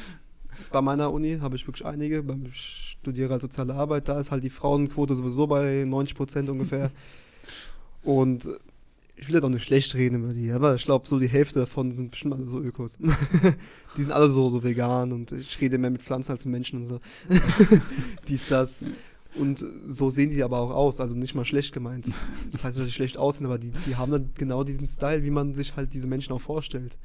Bei 0.73 0.81
meiner 0.81 1.12
Uni 1.12 1.38
habe 1.40 1.57
ich 1.57 1.66
wirklich 1.66 1.87
einige. 1.87 2.23
Beim 2.23 2.44
ich 2.46 2.96
studiere 3.01 3.31
halt 3.31 3.42
soziale 3.42 3.75
Arbeit, 3.75 4.09
da 4.09 4.20
ist 4.20 4.31
halt 4.31 4.44
die 4.44 4.51
Frauenquote 4.51 5.14
sowieso 5.14 5.46
bei 5.46 5.85
90 5.87 6.16
Prozent 6.16 6.49
ungefähr. 6.49 6.90
Und 8.03 8.49
ich 9.16 9.29
will 9.29 9.35
ja 9.35 9.40
doch 9.40 9.51
nicht 9.51 9.64
schlecht 9.64 9.94
reden 9.94 10.25
über 10.25 10.33
die, 10.33 10.51
aber 10.51 10.75
ich 10.75 10.85
glaube, 10.85 11.07
so 11.07 11.18
die 11.18 11.29
Hälfte 11.29 11.59
davon 11.59 11.94
sind 11.94 12.11
bestimmt 12.11 12.33
alle 12.33 12.46
so 12.46 12.59
Ökos. 12.59 12.96
die 13.96 14.03
sind 14.03 14.12
alle 14.12 14.31
so, 14.31 14.49
so 14.49 14.64
vegan 14.64 15.12
und 15.12 15.33
ich 15.33 15.61
rede 15.61 15.77
mehr 15.77 15.90
mit 15.90 16.01
Pflanzen 16.01 16.33
als 16.33 16.46
mit 16.46 16.53
Menschen 16.53 16.81
und 16.81 16.87
so. 16.87 17.01
Dies, 18.29 18.49
das. 18.49 18.83
Und 19.36 19.64
so 19.86 20.10
sehen 20.10 20.30
die 20.30 20.42
aber 20.42 20.58
auch 20.58 20.70
aus, 20.70 20.98
also 21.00 21.16
nicht 21.16 21.34
mal 21.34 21.44
schlecht 21.44 21.72
gemeint. 21.72 22.08
Das 22.52 22.64
heißt 22.64 22.76
nicht, 22.76 22.78
dass 22.78 22.86
die 22.86 22.92
schlecht 22.92 23.16
aussehen, 23.16 23.46
aber 23.46 23.58
die, 23.58 23.70
die 23.86 23.96
haben 23.96 24.10
dann 24.10 24.30
genau 24.34 24.64
diesen 24.64 24.88
Style, 24.88 25.22
wie 25.22 25.30
man 25.30 25.54
sich 25.54 25.76
halt 25.76 25.94
diese 25.94 26.08
Menschen 26.08 26.32
auch 26.32 26.40
vorstellt. 26.40 26.98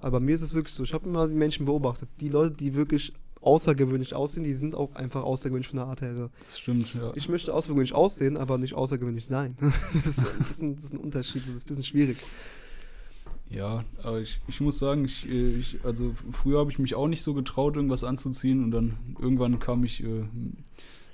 Aber 0.00 0.20
bei 0.20 0.26
mir 0.26 0.34
ist 0.34 0.42
es 0.42 0.52
wirklich 0.52 0.74
so, 0.74 0.84
ich 0.84 0.92
habe 0.92 1.08
immer 1.08 1.26
die 1.26 1.34
Menschen 1.34 1.64
beobachtet. 1.64 2.08
Die 2.20 2.28
Leute, 2.28 2.54
die 2.54 2.74
wirklich 2.74 3.14
außergewöhnlich 3.40 4.14
aussehen, 4.14 4.44
die 4.44 4.54
sind 4.54 4.74
auch 4.74 4.94
einfach 4.94 5.22
außergewöhnlich 5.22 5.68
von 5.68 5.78
der 5.78 5.86
Art 5.86 6.02
her. 6.02 6.10
Also 6.10 6.30
Das 6.44 6.58
stimmt, 6.58 6.92
ja. 6.94 7.12
ich 7.14 7.28
möchte 7.28 7.54
außergewöhnlich 7.54 7.94
aussehen, 7.94 8.36
aber 8.36 8.58
nicht 8.58 8.74
außergewöhnlich 8.74 9.26
sein. 9.26 9.56
das, 10.04 10.18
ist, 10.18 10.26
das, 10.38 10.50
ist 10.50 10.62
ein, 10.62 10.74
das 10.74 10.84
ist 10.84 10.94
ein 10.94 10.98
Unterschied, 10.98 11.42
das 11.46 11.54
ist 11.54 11.64
ein 11.64 11.68
bisschen 11.68 11.84
schwierig. 11.84 12.18
Ja, 13.48 13.84
aber 14.02 14.20
ich, 14.20 14.40
ich 14.48 14.60
muss 14.60 14.78
sagen, 14.78 15.04
ich, 15.04 15.28
äh, 15.28 15.56
ich, 15.56 15.78
also 15.84 16.12
früher 16.32 16.58
habe 16.58 16.70
ich 16.70 16.78
mich 16.78 16.96
auch 16.96 17.06
nicht 17.06 17.22
so 17.22 17.32
getraut, 17.32 17.76
irgendwas 17.76 18.02
anzuziehen 18.02 18.64
und 18.64 18.72
dann 18.72 18.98
irgendwann 19.20 19.60
kam 19.60 19.84
ich 19.84 20.02
äh, 20.02 20.24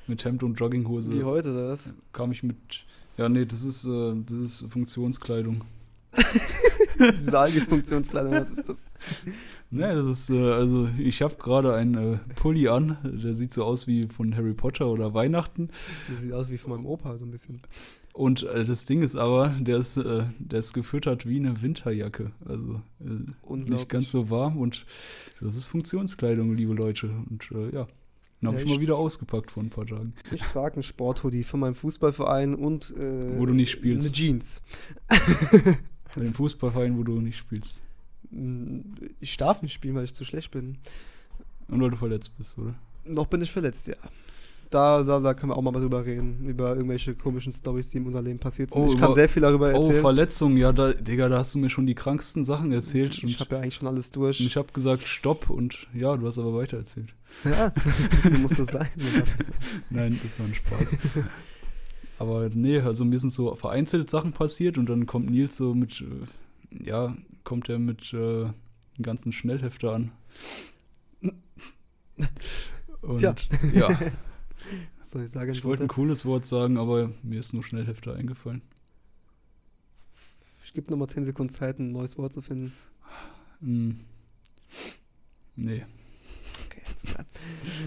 mit 0.07 0.25
Hemd 0.25 0.43
und 0.43 0.55
Jogginghose. 0.55 1.13
Wie 1.13 1.25
heute, 1.25 1.53
oder 1.53 1.71
was? 1.71 1.93
kam 2.13 2.33
ich 2.33 2.43
mit. 2.43 2.57
Ja, 3.17 3.29
nee, 3.29 3.45
das 3.45 3.65
ist, 3.65 3.85
äh, 3.85 4.15
das 4.27 4.39
ist 4.39 4.65
Funktionskleidung. 4.71 5.63
Diese 6.99 7.39
Allgefunktionskleidung, 7.39 8.33
was 8.33 8.51
ist 8.51 8.69
das? 8.69 8.85
Nee, 9.71 9.95
das 9.95 10.07
ist, 10.07 10.31
äh, 10.31 10.53
also 10.53 10.89
ich 10.99 11.23
habe 11.23 11.37
gerade 11.37 11.75
einen 11.75 12.15
äh, 12.15 12.19
Pulli 12.37 12.69
an, 12.69 12.99
der 13.03 13.35
sieht 13.35 13.55
so 13.55 13.65
aus 13.65 13.87
wie 13.87 14.07
von 14.07 14.37
Harry 14.37 14.53
Potter 14.53 14.89
oder 14.89 15.15
Weihnachten. 15.15 15.71
Das 16.11 16.21
sieht 16.21 16.33
aus 16.33 16.51
wie 16.51 16.59
von 16.59 16.73
meinem 16.73 16.87
Opa, 16.87 17.17
so 17.17 17.25
ein 17.25 17.31
bisschen. 17.31 17.63
Und 18.13 18.43
äh, 18.43 18.65
das 18.65 18.85
Ding 18.85 19.03
ist 19.03 19.17
aber, 19.17 19.57
der 19.59 19.79
ist, 19.79 19.97
äh, 19.97 20.25
der 20.39 20.59
ist 20.59 20.75
gefüttert 20.75 21.27
wie 21.27 21.39
eine 21.39 21.63
Winterjacke. 21.63 22.33
Also 22.45 22.83
äh, 23.01 23.57
nicht 23.57 23.89
ganz 23.89 24.11
so 24.11 24.29
warm 24.29 24.59
und 24.59 24.85
das 25.41 25.57
ist 25.57 25.65
Funktionskleidung, 25.65 26.55
liebe 26.55 26.75
Leute. 26.75 27.11
Und 27.31 27.51
äh, 27.53 27.75
ja, 27.75 27.87
den 28.43 28.49
habe 28.49 28.59
Ja, 28.59 28.65
ich 28.65 28.69
mal 28.71 28.81
wieder 28.81 28.97
ausgepackt 28.97 29.51
vor 29.53 29.63
ein 29.63 29.71
paar 29.71 29.87
Tagen. 29.87 30.13
Ich 30.33 30.43
trage 30.43 30.75
einen 30.75 30.83
Sporthoodie 30.83 31.45
von 31.45 31.61
meinem 31.61 31.75
Fußballverein 31.75 32.55
und 32.55 32.91
äh, 32.99 33.39
Wo 33.39 33.47
du 33.47 33.55
nicht 33.55 33.71
spielst. 33.71 34.07
eine 34.09 34.15
Jeans. 34.15 34.61
Bei 36.15 36.21
dem 36.21 36.35
Fußballverein, 36.35 36.99
wo 36.99 37.05
du 37.05 37.21
nicht 37.21 37.39
spielst. 37.39 37.81
Ich 39.21 39.37
darf 39.39 39.63
nicht 39.63 39.73
spielen, 39.73 39.95
weil 39.95 40.05
ich 40.05 40.15
zu 40.15 40.25
schlecht 40.25 40.51
bin. 40.51 40.77
Und 41.69 41.81
weil 41.81 41.91
du 41.91 41.97
verletzt 41.97 42.37
bist, 42.37 42.59
oder? 42.59 42.75
Noch 43.05 43.27
bin 43.27 43.41
ich 43.43 43.51
verletzt, 43.51 43.89
ja. 43.89 43.95
Da, 44.73 45.03
da, 45.03 45.21
da 45.21 45.35
können 45.35 45.53
wir 45.53 45.57
auch 45.57 45.63
mal 45.63 45.71
drüber 45.73 46.05
reden, 46.07 46.47
über 46.49 46.75
irgendwelche 46.75 47.15
komischen 47.15 47.53
Stories, 47.53 47.91
die 47.91 47.99
in 47.99 48.07
unserem 48.07 48.25
Leben 48.25 48.39
passiert 48.39 48.71
sind. 48.71 48.81
Oh, 48.83 48.87
ich 48.87 48.95
kann 48.99 49.05
über- 49.11 49.15
sehr 49.15 49.29
viel 49.29 49.43
darüber 49.43 49.67
Oh, 49.75 49.77
erzählen. 49.83 50.01
Verletzung, 50.01 50.57
ja, 50.57 50.73
da, 50.73 50.93
Digga, 50.93 51.29
da 51.29 51.39
hast 51.39 51.55
du 51.55 51.59
mir 51.59 51.69
schon 51.71 51.87
die 51.87 51.95
kranksten 51.95 52.45
Sachen 52.45 52.73
erzählt. 52.73 53.23
ich 53.23 53.39
habe 53.41 53.55
ja 53.55 53.61
eigentlich 53.61 53.75
schon 53.75 53.87
alles 53.89 54.11
durch. 54.13 54.41
Und 54.41 54.47
ich 54.47 54.57
habe 54.57 54.73
gesagt, 54.73 55.07
stopp 55.07 55.51
und 55.51 55.87
ja, 55.95 56.17
du 56.17 56.27
hast 56.27 56.39
aber 56.39 56.55
weiter 56.55 56.79
erzählt. 56.79 57.15
ja, 57.45 57.73
so 58.23 58.31
muss 58.39 58.57
das 58.57 58.69
sein. 58.71 58.89
Nein, 59.91 60.19
das 60.23 60.39
war 60.41 60.47
ein 60.47 60.55
Spaß. 60.55 60.97
aber 62.19 62.49
nee, 62.53 62.79
also 62.81 63.05
mir 63.05 63.19
sind 63.19 63.33
so 63.33 63.55
vereinzelt 63.55 64.09
Sachen 64.09 64.33
passiert 64.33 64.79
und 64.79 64.89
dann 64.89 65.07
kommt 65.07 65.31
Nils 65.31 65.57
so 65.57 65.75
mit, 65.75 66.01
äh, 66.03 66.85
ja, 66.89 67.15
kommt 67.45 67.69
er 67.69 67.79
mit 67.79 68.13
äh, 68.15 68.17
einem 68.45 68.55
ganzen 69.03 69.33
Schnellhefter 69.33 69.93
an. 69.95 70.13
Und 73.03 73.19
Tja. 73.19 73.35
ja, 73.75 73.89
soll 75.13 75.25
ich 75.25 75.31
sagen? 75.31 75.53
ich 75.53 75.65
wollte 75.65 75.85
ein 75.85 75.89
cooles 75.89 76.25
Wort 76.25 76.45
sagen, 76.47 76.77
aber 76.79 77.11
mir 77.23 77.39
ist 77.39 77.53
nur 77.53 77.63
Schnellhefter 77.65 78.15
eingefallen. 78.17 78.63
Ich 80.65 80.73
gebe 80.75 80.91
nochmal 80.91 81.09
10 81.09 81.25
Sekunden 81.25 81.53
Zeit, 81.53 81.79
ein 81.79 81.93
neues 81.93 82.17
Wort 82.19 82.33
zu 82.33 82.41
finden. 82.41 82.73
Hm. 83.61 84.01
Nee, 85.57 85.85
Okay, 86.67 86.81
jetzt. 86.89 87.17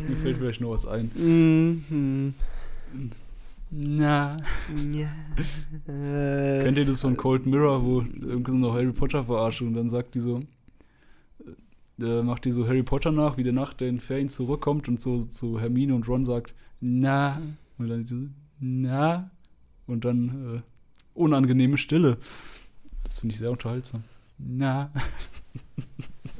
mir 0.09 0.17
fällt 0.17 0.37
vielleicht 0.37 0.61
noch 0.61 0.69
was 0.71 0.85
ein. 0.85 1.09
Mhm. 1.15 2.33
Na. 3.71 4.37
Ja. 4.93 5.09
Äh, 5.91 6.63
Kennt 6.63 6.77
ihr 6.77 6.85
das 6.85 7.01
von 7.01 7.17
Cold 7.17 7.45
Mirror, 7.47 7.83
wo 7.83 8.01
irgendwie 8.01 8.51
so 8.51 8.57
noch 8.57 8.73
Harry 8.73 8.91
Potter 8.93 9.25
verarscht 9.25 9.61
und 9.63 9.73
dann 9.73 9.89
sagt 9.89 10.13
die 10.15 10.19
so, 10.19 10.41
äh, 11.99 12.21
macht 12.21 12.45
die 12.45 12.51
so 12.51 12.67
Harry 12.67 12.83
Potter 12.83 13.11
nach, 13.11 13.37
wie 13.37 13.43
der 13.43 13.53
nach 13.53 13.73
den 13.73 13.99
Ferien 13.99 14.29
zurückkommt 14.29 14.87
und 14.87 15.01
so 15.01 15.23
zu 15.23 15.59
Hermine 15.59 15.95
und 15.95 16.07
Ron 16.07 16.25
sagt, 16.25 16.53
na, 16.81 17.41
und 17.77 17.87
dann 17.89 18.05
so, 18.05 18.15
na, 18.59 19.29
und 19.87 20.05
dann 20.05 20.57
äh, 20.57 20.61
unangenehme 21.13 21.77
Stille. 21.77 22.17
Das 23.03 23.19
finde 23.19 23.33
ich 23.33 23.39
sehr 23.39 23.51
unterhaltsam. 23.51 24.03
Na. 24.37 24.91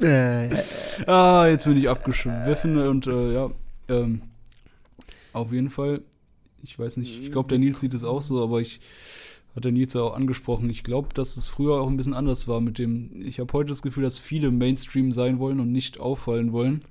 äh, 0.02 0.50
Ah, 1.08 1.48
jetzt 1.48 1.66
bin 1.66 1.78
ich 1.78 1.90
abgeschwiffen 1.90 2.78
und 2.78 3.08
äh, 3.08 3.34
ja, 3.34 3.52
ähm, 3.90 4.22
auf 5.34 5.52
jeden 5.52 5.70
Fall, 5.70 6.02
ich 6.64 6.80
weiß 6.80 6.98
nicht, 6.98 7.22
ich 7.22 7.32
glaube, 7.32 7.50
der 7.50 7.60
Nils 7.60 7.80
sieht 7.82 7.94
es 7.94 8.04
auch 8.04 8.22
so, 8.22 8.42
aber 8.42 8.62
ich 8.62 8.80
hat 9.56 9.64
der 9.64 9.72
Nils 9.72 9.94
ja 9.94 10.02
auch 10.02 10.16
angesprochen. 10.16 10.70
Ich 10.70 10.84
glaube, 10.84 11.10
dass 11.14 11.38
es 11.38 11.48
früher 11.48 11.80
auch 11.80 11.88
ein 11.88 11.98
bisschen 11.98 12.14
anders 12.14 12.48
war 12.48 12.60
mit 12.60 12.78
dem. 12.78 13.22
Ich 13.26 13.40
habe 13.40 13.54
heute 13.54 13.70
das 13.70 13.82
Gefühl, 13.82 14.04
dass 14.04 14.20
viele 14.20 14.52
Mainstream 14.52 15.12
sein 15.12 15.40
wollen 15.40 15.60
und 15.60 15.72
nicht 15.72 16.00
auffallen 16.00 16.52
wollen. 16.52 16.84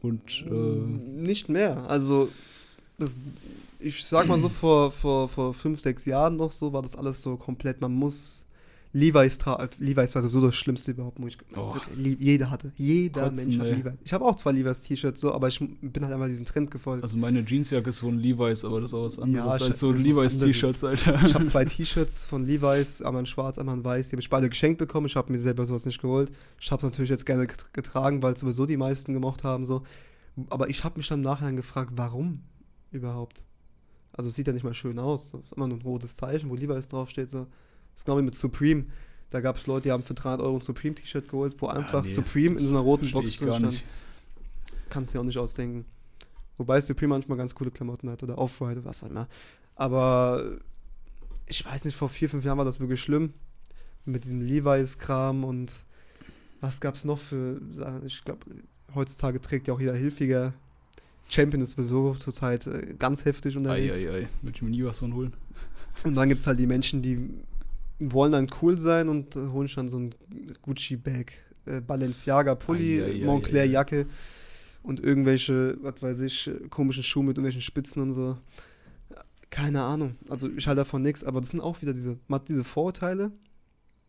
Und 0.00 0.44
äh, 0.50 0.50
Nicht 0.50 1.48
mehr. 1.48 1.88
Also, 1.88 2.28
das, 2.98 3.18
ich 3.78 4.04
sag 4.04 4.26
mal 4.28 4.40
so, 4.40 4.48
vor, 4.48 4.92
vor, 4.92 5.28
vor 5.28 5.52
fünf, 5.52 5.80
sechs 5.80 6.06
Jahren 6.06 6.36
noch 6.36 6.50
so, 6.50 6.72
war 6.72 6.82
das 6.82 6.96
alles 6.96 7.20
so 7.20 7.36
komplett. 7.36 7.80
Man 7.80 7.94
muss 7.94 8.46
Levi's. 8.94 9.38
Levi's 9.78 10.14
war 10.14 10.28
so 10.28 10.40
das 10.42 10.54
Schlimmste 10.54 10.90
überhaupt. 10.90 11.20
Wo 11.20 11.26
ich, 11.26 11.38
Oh. 11.56 11.74
jeder 11.96 12.50
hatte. 12.50 12.72
Jeder 12.76 13.30
Kotzen, 13.30 13.36
Mensch 13.36 13.58
hatte 13.58 13.68
ey. 13.70 13.74
Levi's. 13.76 13.92
Ich 14.04 14.12
habe 14.12 14.24
auch 14.24 14.36
zwei 14.36 14.52
Levi's 14.52 14.82
T-Shirts, 14.82 15.20
so, 15.20 15.32
aber 15.32 15.48
ich 15.48 15.58
bin 15.60 16.02
halt 16.04 16.12
einmal 16.12 16.28
diesem 16.28 16.44
Trend 16.44 16.70
gefolgt. 16.70 17.02
also 17.02 17.16
meine 17.16 17.42
Jeansjacke 17.44 17.88
ist 17.88 18.00
von 18.00 18.18
Levi's, 18.18 18.64
aber 18.64 18.80
das 18.82 18.90
ist 18.90 18.94
auch 18.94 19.04
was 19.04 19.18
anderes 19.18 19.60
Ja, 19.60 19.66
als 19.66 19.80
so 19.80 19.90
das 19.92 20.04
ist 20.04 20.14
was 20.16 20.34
Levi's 20.34 20.38
T-Shirts, 20.38 20.84
Alter. 20.84 21.22
Ich 21.26 21.34
habe 21.34 21.44
zwei 21.46 21.64
T-Shirts 21.66 22.26
von 22.26 22.44
Levi's, 22.44 23.00
einmal 23.00 23.20
in 23.20 23.26
schwarz, 23.26 23.56
einmal 23.58 23.76
in 23.78 23.84
weiß. 23.84 24.10
Die 24.10 24.12
habe 24.16 24.20
ich 24.20 24.28
beide 24.28 24.48
geschenkt 24.50 24.78
bekommen. 24.78 25.06
Ich 25.06 25.16
habe 25.16 25.32
mir 25.32 25.38
selber 25.38 25.64
sowas 25.64 25.86
nicht 25.86 26.00
geholt. 26.00 26.30
Ich 26.60 26.70
habe 26.70 26.80
es 26.80 26.84
natürlich 26.84 27.10
jetzt 27.10 27.24
gerne 27.24 27.46
get- 27.46 27.72
getragen, 27.72 28.22
weil 28.22 28.34
es 28.34 28.40
sowieso 28.40 28.66
die 28.66 28.76
meisten 28.76 29.14
gemocht 29.14 29.42
haben. 29.42 29.64
So. 29.64 29.82
Aber 30.50 30.68
ich 30.68 30.84
habe 30.84 30.98
mich 30.98 31.08
dann 31.08 31.20
im 31.20 31.24
Nachhinein 31.24 31.56
gefragt, 31.56 31.92
warum 31.96 32.40
überhaupt? 32.90 33.44
Also 34.12 34.28
es 34.28 34.34
sieht 34.34 34.46
ja 34.46 34.52
nicht 34.52 34.64
mal 34.64 34.74
schön 34.74 34.98
aus. 34.98 35.32
Es 35.32 35.44
ist 35.46 35.52
immer 35.56 35.66
nur 35.66 35.78
ein 35.78 35.82
rotes 35.82 36.16
Zeichen, 36.16 36.50
wo 36.50 36.54
Levi's 36.56 36.88
draufsteht. 36.88 37.30
So. 37.30 37.46
Das 37.92 38.00
ist 38.00 38.04
genau 38.04 38.18
wie 38.18 38.22
mit 38.22 38.34
Supreme. 38.34 38.86
Da 39.30 39.40
gab 39.40 39.56
es 39.56 39.66
Leute, 39.66 39.84
die 39.84 39.92
haben 39.92 40.02
für 40.02 40.14
300 40.14 40.42
Euro 40.42 40.56
ein 40.56 40.60
Supreme-T-Shirt 40.60 41.28
geholt, 41.28 41.56
wo 41.58 41.68
einfach 41.68 42.02
nee, 42.02 42.10
Supreme 42.10 42.52
in 42.52 42.58
so 42.58 42.70
einer 42.70 42.80
roten 42.80 43.10
Box 43.10 43.30
ich 43.30 43.38
drin 43.38 43.54
stand. 43.54 43.84
Kannst 44.90 45.12
du 45.12 45.18
dir 45.18 45.20
auch 45.20 45.26
nicht 45.26 45.38
ausdenken. 45.38 45.86
Wobei 46.58 46.80
Supreme 46.80 47.08
manchmal 47.08 47.38
ganz 47.38 47.54
coole 47.54 47.70
Klamotten 47.70 48.10
hat 48.10 48.22
oder 48.22 48.36
Off-White 48.36 48.80
oder 48.80 48.84
was 48.84 49.02
auch 49.02 49.08
immer. 49.08 49.26
Aber 49.74 50.58
ich 51.46 51.64
weiß 51.64 51.86
nicht, 51.86 51.96
vor 51.96 52.08
vier, 52.08 52.28
fünf 52.28 52.44
Jahren 52.44 52.58
war 52.58 52.64
das 52.64 52.78
wirklich 52.78 53.00
schlimm. 53.00 53.32
Mit 54.04 54.24
diesem 54.24 54.40
Levi's-Kram 54.40 55.44
und 55.44 55.72
was 56.60 56.80
gab 56.80 56.94
es 56.94 57.04
noch 57.04 57.18
für 57.18 57.60
Sachen? 57.72 58.06
Ich 58.06 58.24
glaube, 58.24 58.44
heutzutage 58.94 59.40
trägt 59.40 59.66
ja 59.66 59.74
auch 59.74 59.80
jeder 59.80 59.94
Hilfiger. 59.94 60.52
Champion 61.28 61.62
ist 61.62 61.72
sowieso 61.72 62.14
zurzeit 62.14 62.66
äh, 62.66 62.94
ganz 62.98 63.24
heftig 63.24 63.56
unterwegs. 63.56 63.98
Eieiei, 63.98 64.24
ei, 64.24 64.28
würde 64.42 64.56
ich 64.56 64.62
mir 64.62 64.70
nie 64.70 64.84
was 64.84 64.98
von 64.98 65.14
holen. 65.14 65.32
Und 66.04 66.16
dann 66.16 66.28
gibt 66.28 66.42
es 66.42 66.46
halt 66.46 66.58
die 66.58 66.66
Menschen, 66.66 67.00
die 67.00 67.30
wollen 68.10 68.32
dann 68.32 68.48
cool 68.60 68.78
sein 68.78 69.08
und 69.08 69.36
holen 69.36 69.68
schon 69.68 69.88
so 69.88 69.98
ein 69.98 70.14
Gucci-Bag, 70.62 71.32
äh, 71.66 71.80
Balenciaga-Pulli, 71.80 73.22
Montclair-Jacke 73.24 74.06
und 74.82 75.00
irgendwelche, 75.00 75.76
was 75.82 76.02
weiß 76.02 76.20
ich, 76.20 76.50
komischen 76.70 77.02
Schuhe 77.02 77.24
mit 77.24 77.36
irgendwelchen 77.36 77.62
Spitzen 77.62 78.02
und 78.02 78.12
so. 78.12 78.36
Keine 79.50 79.82
Ahnung. 79.82 80.16
Also 80.28 80.48
ich 80.48 80.66
halte 80.66 80.80
davon 80.80 81.02
nichts, 81.02 81.22
aber 81.24 81.40
das 81.40 81.50
sind 81.50 81.60
auch 81.60 81.82
wieder 81.82 81.92
diese, 81.92 82.18
man 82.26 82.40
hat 82.40 82.48
diese 82.48 82.64
Vorurteile 82.64 83.30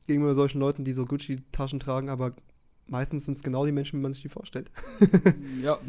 gegenüber 0.07 0.35
solchen 0.35 0.59
Leuten, 0.59 0.85
die 0.85 0.93
so 0.93 1.05
Gucci-Taschen 1.05 1.79
tragen, 1.79 2.09
aber 2.09 2.33
meistens 2.87 3.25
sind 3.25 3.35
es 3.35 3.43
genau 3.43 3.65
die 3.65 3.71
Menschen, 3.71 3.99
wie 3.99 4.03
man 4.03 4.13
sich 4.13 4.21
die 4.21 4.29
vorstellt. 4.29 4.71
Ja, 5.61 5.77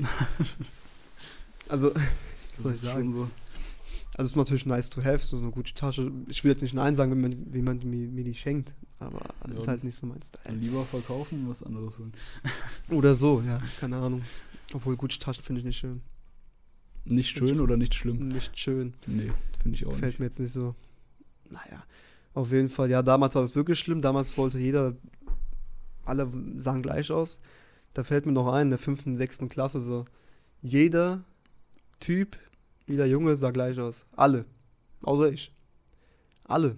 Also, 1.69 1.93
das 2.57 2.67
ist 2.67 2.85
schon 2.85 3.13
so. 3.13 3.29
Also 4.17 4.27
es 4.27 4.31
ist 4.33 4.37
natürlich 4.37 4.65
nice 4.67 4.91
to 4.91 5.03
have, 5.03 5.19
so 5.25 5.37
eine 5.39 5.51
gute 5.51 5.75
Tasche. 5.75 6.13
Ich 6.29 6.45
will 6.45 6.51
jetzt 6.53 6.63
nicht 6.63 6.75
Nein 6.75 6.95
sagen, 6.95 7.11
wenn 7.11 7.21
man, 7.21 7.53
wie 7.53 7.63
man 7.63 7.79
mir, 7.79 8.07
mir 8.09 8.23
die 8.25 8.35
schenkt. 8.35 8.73
aber 9.01 9.21
Ja. 9.49 9.55
ist 9.59 9.67
halt 9.69 9.83
nicht 9.83 9.97
so 9.97 10.07
mein 10.07 10.23
Style. 10.23 10.55
Lieber 10.57 10.85
verkaufen 10.85 11.45
und 11.45 11.51
was 11.51 11.63
anderes 11.65 11.99
holen. 11.99 12.13
Oder 12.91 13.17
so, 13.17 13.43
ja, 13.47 13.61
keine 13.81 13.97
Ahnung. 13.97 14.23
Obwohl 14.73 14.97
Gucci-Taschen 14.97 15.43
finde 15.43 15.61
ich 15.61 15.65
nicht 15.67 15.79
schön. 15.79 16.01
Nicht 17.07 17.29
schön 17.37 17.61
oder 17.61 17.77
nicht 17.77 17.95
schlimm? 17.95 18.29
Nicht 18.29 18.59
schön. 18.59 18.95
Nee, 19.07 19.31
finde 19.63 19.77
ich 19.77 19.85
auch 19.85 19.91
Gefällt 19.91 20.13
nicht. 20.13 20.21
mir 20.21 20.25
jetzt 20.27 20.41
nicht 20.41 20.53
so. 20.53 20.75
Naja, 21.51 21.85
auf 22.33 22.51
jeden 22.51 22.71
Fall. 22.71 22.89
Ja, 22.89 23.03
damals 23.03 23.35
war 23.35 23.43
das 23.43 23.55
wirklich 23.55 23.79
schlimm. 23.79 24.01
Damals 24.01 24.39
wollte 24.39 24.59
jeder, 24.59 24.95
alle 26.07 26.33
sahen 26.57 26.83
gleich 26.83 27.11
aus. 27.11 27.39
Da 27.93 28.05
fällt 28.05 28.25
mir 28.25 28.33
noch 28.33 28.51
ein, 28.51 28.63
in 28.69 28.71
der 28.71 28.79
fünften, 28.79 29.19
sechsten 29.19 29.51
Klasse 29.51 29.83
so. 29.83 30.07
Jeder 30.63 31.23
Typ, 32.01 32.39
jeder 32.87 33.07
Junge 33.07 33.37
sah 33.37 33.51
gleich 33.51 33.79
aus. 33.79 34.05
Alle. 34.17 34.45
Außer 35.03 35.31
ich. 35.33 35.51
Alle. 36.45 36.77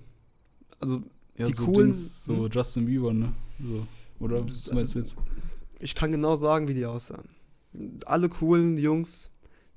Also, 0.81 1.03
Ja, 1.37 1.47
die 1.47 1.55
so 1.55 1.65
coolen- 1.67 1.93
Dings, 1.93 2.25
so 2.25 2.47
Justin 2.49 2.87
Bieber, 2.87 3.13
ne? 3.13 3.33
So. 3.63 3.87
Oder 4.21 4.45
was 4.47 4.73
meinst 4.73 4.95
du 4.95 5.01
jetzt? 5.01 5.17
ich 5.81 5.95
kann 5.95 6.11
genau 6.11 6.37
sagen, 6.37 6.69
wie 6.69 6.75
die 6.75 6.87
aussahen. 6.87 7.29
Alle 8.07 8.29
coolen 8.29 8.79
Jungs, 8.79 9.31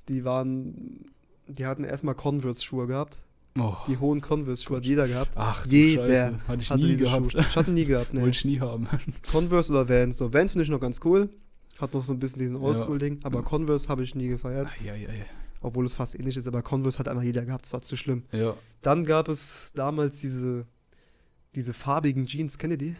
die 0.07 0.23
waren, 0.23 1.05
die 1.47 1.65
hatten 1.65 1.83
erstmal 1.83 2.15
Converse-Schuhe 2.15 2.87
gehabt. 2.87 3.21
Oh. 3.57 3.75
Die 3.87 3.97
hohen 3.97 4.21
Converse-Schuhe 4.21 4.77
hat 4.77 4.85
jeder 4.85 5.07
gehabt. 5.07 5.31
Ach, 5.35 5.65
Jeder 5.65 6.05
Scheiße. 6.07 6.39
Hatte 6.47 6.61
ich 6.61 6.69
Hatte 6.69 6.85
nie 6.85 6.95
gehabt. 6.95 7.31
Schuhe. 7.33 7.41
Ich 7.41 7.55
hatte 7.57 7.71
nie 7.71 7.85
gehabt, 7.85 8.13
ne. 8.13 8.21
Wollte 8.21 8.37
ich 8.37 8.45
nie 8.45 8.59
haben. 8.61 8.87
Converse 9.31 9.73
oder 9.73 9.89
Vans. 9.89 10.17
So, 10.17 10.31
Vans 10.33 10.51
finde 10.51 10.63
ich 10.63 10.69
noch 10.69 10.79
ganz 10.79 11.01
cool. 11.03 11.29
Hat 11.81 11.93
noch 11.93 12.03
so 12.03 12.13
ein 12.13 12.19
bisschen 12.19 12.39
diesen 12.39 12.57
Ja. 12.57 12.61
Oldschool-Ding. 12.63 13.19
Aber 13.23 13.39
Ja. 13.39 13.41
Converse 13.41 13.89
habe 13.89 14.03
ich 14.03 14.15
nie 14.15 14.27
gefeiert. 14.29 14.69
ja, 14.85 14.95
ja, 14.95 15.09
ja. 15.11 15.25
Obwohl 15.61 15.85
es 15.85 15.95
fast 15.95 16.15
ähnlich 16.17 16.37
ist. 16.37 16.47
Aber 16.47 16.61
Converse 16.61 16.99
hat 16.99 17.07
einfach 17.07 17.23
jeder 17.23 17.43
gehabt. 17.45 17.65
Es 17.65 17.73
war 17.73 17.81
zu 17.81 17.95
schlimm. 17.97 18.23
Ja, 18.31 18.55
Dann 18.81 19.03
gab 19.05 19.27
es 19.27 19.71
damals 19.75 20.21
diese, 20.21 20.65
diese 21.55 21.73
farbigen 21.73 22.25
Jeans. 22.25 22.57
Kennt 22.57 22.71
ihr 22.73 22.77
die? 22.77 22.95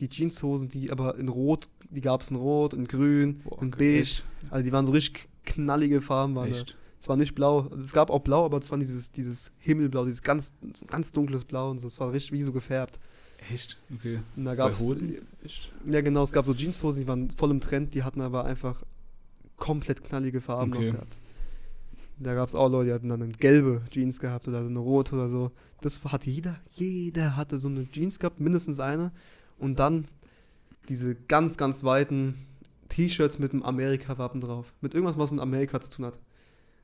Die 0.00 0.08
Jeanshosen, 0.08 0.68
die 0.68 0.90
aber 0.90 1.16
in 1.18 1.28
Rot, 1.28 1.68
die 1.90 2.00
gab 2.00 2.22
es 2.22 2.30
in 2.30 2.36
Rot, 2.36 2.74
in 2.74 2.86
Grün, 2.86 3.40
boah, 3.44 3.62
in 3.62 3.70
Beige. 3.70 4.00
echt, 4.00 4.24
Also 4.50 4.64
die 4.64 4.72
waren 4.72 4.86
so 4.86 4.92
richtig 4.92 5.28
knallige 5.44 6.00
Farben. 6.00 6.34
Waren 6.34 6.50
da. 6.50 6.56
echt. 6.58 6.76
Es 7.00 7.08
war 7.08 7.16
nicht 7.16 7.34
blau. 7.34 7.62
Also 7.70 7.76
es 7.84 7.92
gab 7.92 8.10
auch 8.10 8.20
blau, 8.20 8.44
aber 8.46 8.58
es 8.58 8.70
war 8.70 8.78
dieses, 8.78 9.12
dieses 9.12 9.52
Himmelblau, 9.58 10.04
dieses 10.06 10.22
ganz, 10.22 10.52
ganz 10.86 11.12
dunkles 11.12 11.44
Blau 11.44 11.70
und 11.70 11.78
so. 11.78 11.86
Es 11.86 12.00
war 12.00 12.12
richtig 12.12 12.32
wie 12.32 12.42
so 12.42 12.50
gefärbt. 12.52 12.98
Echt? 13.52 13.76
Okay. 13.94 14.20
Und 14.36 14.44
da 14.46 14.52
Bei 14.52 14.56
gab's, 14.56 14.80
Hosen? 14.80 15.18
Ja, 15.86 16.00
genau. 16.00 16.22
Es 16.22 16.32
gab 16.32 16.46
so 16.46 16.54
Jeanshosen, 16.54 17.02
die 17.02 17.08
waren 17.08 17.28
voll 17.30 17.50
im 17.50 17.60
Trend. 17.60 17.92
Die 17.94 18.02
hatten 18.04 18.22
aber 18.22 18.46
einfach 18.46 18.82
komplett 19.56 20.02
knallige 20.02 20.40
Farben 20.40 20.72
Okay. 20.72 20.86
noch 20.86 20.92
gehabt. 20.94 21.18
Da 22.18 22.34
gab 22.34 22.48
es 22.48 22.54
auch 22.54 22.68
Leute, 22.70 22.88
die 22.88 22.94
hatten 22.94 23.08
dann 23.08 23.22
eine 23.22 23.32
gelbe 23.32 23.82
Jeans 23.90 24.20
gehabt 24.20 24.46
oder 24.48 24.62
so 24.62 24.70
eine 24.70 24.78
rote 24.78 25.14
oder 25.14 25.28
so. 25.28 25.50
Das 25.80 26.02
hatte 26.04 26.30
jeder. 26.30 26.56
Jeder 26.72 27.36
hatte 27.36 27.58
so 27.58 27.68
eine 27.68 27.90
Jeans 27.90 28.18
gehabt, 28.18 28.40
mindestens 28.40 28.80
eine. 28.80 29.10
Und 29.58 29.78
dann 29.78 30.06
diese 30.88 31.14
ganz, 31.14 31.56
ganz 31.56 31.82
weiten 31.84 32.46
T-Shirts 32.88 33.38
mit 33.38 33.52
einem 33.52 33.62
Amerika-Wappen 33.62 34.40
drauf. 34.40 34.72
Mit 34.80 34.94
irgendwas, 34.94 35.18
was 35.18 35.30
mit 35.30 35.40
Amerika 35.40 35.80
zu 35.80 35.96
tun 35.96 36.06
hat. 36.06 36.18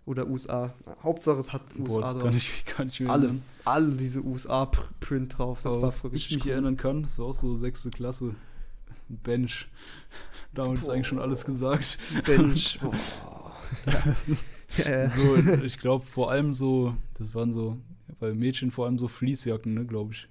Oder 0.06 0.26
USA. 0.28 0.74
Hauptsache, 1.02 1.38
es 1.38 1.52
hat 1.52 1.62
Boah, 1.76 1.96
USA 1.98 2.12
drauf. 2.14 2.22
kann 2.24 2.36
ich, 2.36 2.64
kann 2.64 2.88
ich 2.88 3.00
Alle, 3.08 3.26
erinnern. 3.26 3.42
alle 3.64 3.90
diese 3.92 4.22
USA-Print 4.24 5.38
drauf. 5.38 5.60
Das 5.62 5.72
Aber 5.74 5.82
war 5.82 5.88
was 5.88 5.98
so 5.98 6.10
ich 6.12 6.30
mich 6.34 6.44
cool. 6.46 6.52
erinnern 6.52 6.76
kann, 6.76 7.02
das 7.02 7.18
war 7.18 7.26
auch 7.26 7.34
so 7.34 7.54
sechste 7.54 7.90
Klasse. 7.90 8.34
Bench. 9.08 9.68
Damit 10.54 10.78
ist 10.80 10.88
eigentlich 10.88 11.06
schon 11.06 11.20
alles 11.20 11.44
gesagt. 11.44 11.98
Bench. 12.26 12.80
Boah. 12.82 13.52
ja. 13.86 14.02
Ja. 14.78 15.10
So, 15.10 15.36
ich 15.64 15.78
glaube 15.78 16.04
vor 16.06 16.30
allem 16.30 16.54
so, 16.54 16.94
das 17.18 17.34
waren 17.34 17.52
so, 17.52 17.76
bei 18.18 18.32
Mädchen 18.32 18.70
vor 18.70 18.86
allem 18.86 18.98
so 18.98 19.08
Fleecejacken, 19.08 19.74
ne, 19.74 19.84
glaube 19.84 20.12
ich. 20.12 20.28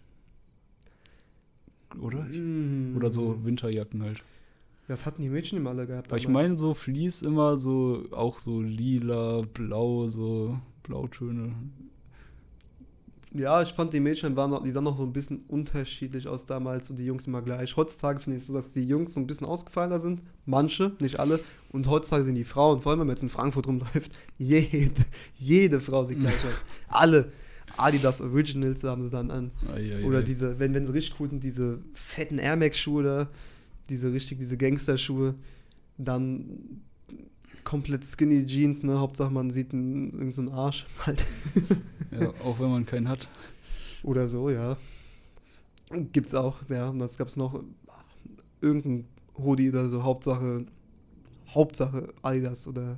Oder? 1.99 2.23
Mm. 2.23 2.95
Oder 2.95 3.09
so 3.09 3.43
Winterjacken 3.43 4.03
halt. 4.03 4.21
Das 4.87 5.05
hatten 5.05 5.21
die 5.21 5.29
Mädchen 5.29 5.57
immer 5.57 5.71
alle 5.71 5.85
gehabt. 5.85 6.07
Aber 6.07 6.17
ich 6.17 6.25
damals. 6.25 6.43
meine 6.43 6.59
so 6.59 6.73
Fleece 6.73 7.21
immer 7.21 7.57
so, 7.57 8.05
auch 8.11 8.39
so 8.39 8.61
lila, 8.61 9.43
blau, 9.53 10.07
so 10.07 10.59
Blautöne. 10.83 11.53
Ja, 13.31 13.61
ich 13.61 13.69
fand 13.69 13.93
die 13.93 13.99
Mädchen 13.99 14.35
waren 14.35 14.49
noch, 14.49 14.63
die 14.63 14.71
sahen 14.71 14.85
noch 14.85 14.97
so 14.97 15.03
ein 15.03 15.13
bisschen 15.13 15.43
unterschiedlich 15.47 16.27
aus 16.27 16.45
damals 16.45 16.89
und 16.89 16.97
die 16.97 17.05
Jungs 17.05 17.27
immer 17.27 17.43
gleich. 17.43 17.77
Heutzutage 17.77 18.19
finde 18.19 18.37
ich 18.37 18.45
so, 18.45 18.53
dass 18.53 18.73
die 18.73 18.83
Jungs 18.83 19.13
so 19.13 19.19
ein 19.19 19.27
bisschen 19.27 19.45
ausgefallener 19.45 19.99
sind. 19.99 20.21
Manche, 20.45 20.93
nicht 20.99 21.19
alle. 21.19 21.39
Und 21.71 21.87
heutzutage 21.87 22.23
sind 22.23 22.35
die 22.35 22.43
Frauen, 22.43 22.81
vor 22.81 22.91
allem 22.91 23.01
wenn 23.01 23.07
man 23.07 23.15
jetzt 23.15 23.21
in 23.21 23.29
Frankfurt 23.29 23.67
rumläuft, 23.67 24.11
jede, 24.39 24.91
jede 25.37 25.79
Frau 25.79 26.05
sieht 26.05 26.19
gleich 26.19 26.43
aus. 26.45 26.63
Alle. 26.87 27.31
Adidas 27.77 28.19
Originals 28.19 28.83
haben 28.83 29.03
sie 29.03 29.11
dann 29.11 29.29
an. 29.29 29.51
Ei, 29.73 29.97
ei, 29.97 30.05
Oder 30.05 30.23
diese, 30.23 30.57
wenn, 30.57 30.73
wenn 30.73 30.87
sie 30.87 30.93
richtig 30.93 31.19
cool 31.19 31.29
sind, 31.29 31.43
diese 31.43 31.79
fetten 31.93 32.39
Air 32.39 32.55
Max 32.55 32.79
Schuhe 32.79 33.03
da, 33.03 33.29
diese 33.89 34.11
richtig, 34.11 34.39
diese 34.39 34.57
Gangster-Schuhe, 34.57 35.35
dann 35.97 36.81
komplett 37.69 38.03
skinny 38.03 38.47
Jeans, 38.47 38.81
ne, 38.81 38.97
Hauptsache 38.97 39.31
man 39.31 39.51
sieht 39.51 39.73
einen, 39.73 40.05
irgendeinen 40.05 40.31
so 40.31 40.41
einen 40.41 40.51
Arsch 40.51 40.87
halt. 41.05 41.23
Ja, 42.11 42.29
auch 42.43 42.59
wenn 42.59 42.71
man 42.71 42.87
keinen 42.87 43.07
hat. 43.07 43.27
Oder 44.01 44.27
so, 44.27 44.49
ja. 44.49 44.77
Gibt's 46.11 46.33
auch, 46.33 46.67
ja, 46.67 46.89
und 46.89 46.97
das 46.97 47.19
gab's 47.19 47.35
noch 47.35 47.63
irgendein 48.61 49.05
Hoodie 49.37 49.69
oder 49.69 49.87
so, 49.87 50.01
Hauptsache, 50.01 50.65
Hauptsache 51.49 52.11
Adidas 52.23 52.65
oder 52.67 52.97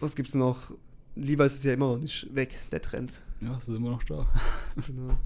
was 0.00 0.14
gibt's 0.14 0.34
noch? 0.34 0.72
Levi's 1.16 1.54
ist 1.54 1.64
ja 1.64 1.72
immer 1.72 1.94
noch 1.94 2.00
nicht 2.00 2.34
weg, 2.34 2.58
der 2.70 2.82
Trend. 2.82 3.22
Ja, 3.40 3.58
sind 3.62 3.76
immer 3.76 3.92
noch 3.92 4.04
da. 4.04 4.26
Genau. 4.86 5.16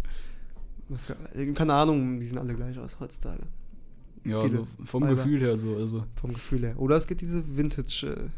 Was, 0.88 1.08
keine 1.54 1.74
Ahnung, 1.74 2.20
die 2.20 2.26
sehen 2.26 2.38
alle 2.38 2.54
gleich 2.54 2.78
aus 2.78 3.00
heutzutage. 3.00 3.42
Ja, 4.24 4.38
also 4.38 4.66
vom 4.84 5.02
Weiber. 5.04 5.16
Gefühl 5.16 5.40
her 5.40 5.56
so. 5.56 5.76
Also, 5.76 6.04
Vom 6.20 6.32
Gefühl 6.32 6.60
her. 6.66 6.78
Oder 6.78 6.96
es 6.96 7.06
gibt 7.06 7.20
diese 7.20 7.42
Vintage 7.56 8.30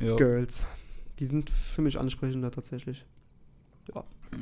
äh, 0.00 0.06
ja, 0.06 0.16
Girls. 0.16 0.66
Die 1.18 1.26
sind 1.26 1.48
für 1.50 1.82
mich 1.82 1.98
ansprechender 1.98 2.50
tatsächlich. 2.50 3.04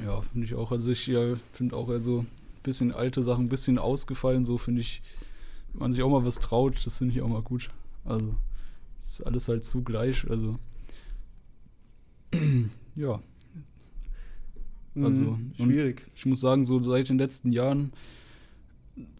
ja 0.04 0.20
finde 0.22 0.46
ich 0.46 0.54
auch. 0.54 0.72
Also 0.72 0.90
ich 0.92 1.06
ja, 1.06 1.34
finde 1.52 1.76
auch 1.76 1.88
also 1.88 2.20
ein 2.20 2.26
bisschen 2.62 2.92
alte 2.92 3.22
Sachen, 3.22 3.46
ein 3.46 3.48
bisschen 3.48 3.78
ausgefallen, 3.78 4.44
so 4.44 4.58
finde 4.58 4.80
ich, 4.80 5.02
wenn 5.72 5.80
man 5.80 5.92
sich 5.92 6.02
auch 6.02 6.10
mal 6.10 6.24
was 6.24 6.40
traut, 6.40 6.84
das 6.86 6.98
finde 6.98 7.14
ich 7.14 7.20
auch 7.22 7.28
mal 7.28 7.42
gut. 7.42 7.70
Also, 8.04 8.34
ist 9.04 9.24
alles 9.26 9.48
halt 9.48 9.64
zu 9.64 9.82
gleich, 9.84 10.28
also 10.30 10.58
ja, 12.96 13.20
Also, 14.96 15.22
Mhm, 15.24 15.52
und- 15.58 15.70
schwierig. 15.70 16.06
ich 16.16 16.26
muss 16.26 16.40
sagen, 16.40 16.64
so 16.64 16.80
seit 16.82 17.08
den 17.08 17.18
letzten 17.18 17.52
Jahren 17.52 17.92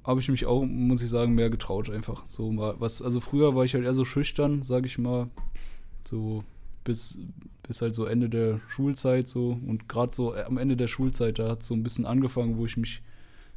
habe 0.05 0.21
ich 0.21 0.29
mich 0.29 0.47
auch, 0.47 0.65
muss 0.65 1.03
ich 1.03 1.11
sagen, 1.11 1.35
mehr 1.35 1.51
getraut 1.51 1.91
einfach. 1.91 2.25
So 2.27 2.51
mal 2.53 2.75
was, 2.79 3.03
also 3.03 3.21
früher 3.21 3.55
war 3.55 3.65
ich 3.65 3.75
halt 3.75 3.85
eher 3.85 3.95
so 3.95 4.05
schüchtern, 4.05 4.63
sage 4.63 4.87
ich 4.87 4.99
mal, 4.99 5.29
so 6.05 6.45
bis, 6.85 7.19
bis 7.67 7.83
halt 7.83 7.95
so 7.95 8.05
Ende 8.05 8.29
der 8.29 8.61
Schulzeit 8.69 9.27
so 9.27 9.59
und 9.67 9.89
gerade 9.89 10.15
so 10.15 10.35
am 10.35 10.59
Ende 10.59 10.77
der 10.77 10.89
Schulzeit, 10.89 11.39
da 11.39 11.51
hat 11.51 11.65
so 11.65 11.75
ein 11.75 11.83
bisschen 11.83 12.07
angefangen, 12.07 12.59
wo 12.59 12.67
ich 12.67 12.77
mich, 12.77 13.03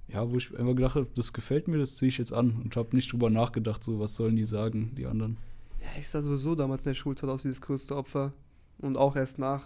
ja, 0.07 0.29
wo 0.29 0.37
ich 0.37 0.57
einfach 0.57 0.75
gedacht 0.75 0.95
habe, 0.95 1.07
das 1.15 1.33
gefällt 1.33 1.67
mir, 1.67 1.77
das 1.77 1.97
ziehe 1.97 2.09
ich 2.09 2.17
jetzt 2.17 2.33
an 2.33 2.61
und 2.63 2.75
habe 2.75 2.95
nicht 2.95 3.11
drüber 3.11 3.29
nachgedacht, 3.29 3.83
so 3.83 3.99
was 3.99 4.15
sollen 4.15 4.35
die 4.35 4.45
sagen, 4.45 4.93
die 4.97 5.05
anderen. 5.05 5.37
Ja, 5.81 5.99
ich 5.99 6.09
sah 6.09 6.21
sowieso 6.21 6.55
damals 6.55 6.85
in 6.85 6.91
der 6.91 6.95
Schulzeit 6.95 7.29
aus 7.29 7.43
wie 7.43 7.49
das 7.49 7.61
größte 7.61 7.95
Opfer. 7.95 8.33
Und 8.79 8.97
auch 8.97 9.15
erst 9.15 9.39
nach 9.39 9.63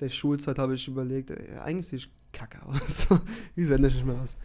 der 0.00 0.08
Schulzeit 0.08 0.58
habe 0.58 0.74
ich 0.74 0.88
überlegt, 0.88 1.30
ey, 1.30 1.58
eigentlich 1.58 1.88
sehe 1.88 1.98
ich 1.98 2.10
kacke 2.32 2.64
aus. 2.66 3.08
Wieso 3.54 3.74
ändere 3.74 3.90
ich 3.90 3.96
nicht 3.96 4.06
mehr 4.06 4.20
was? 4.20 4.36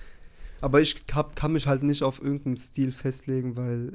Aber 0.62 0.80
ich 0.82 0.96
hab, 1.14 1.36
kann 1.36 1.54
mich 1.54 1.68
halt 1.68 1.84
nicht 1.84 2.04
auf 2.04 2.22
irgendeinen 2.22 2.58
Stil 2.58 2.92
festlegen, 2.92 3.56
weil 3.58 3.92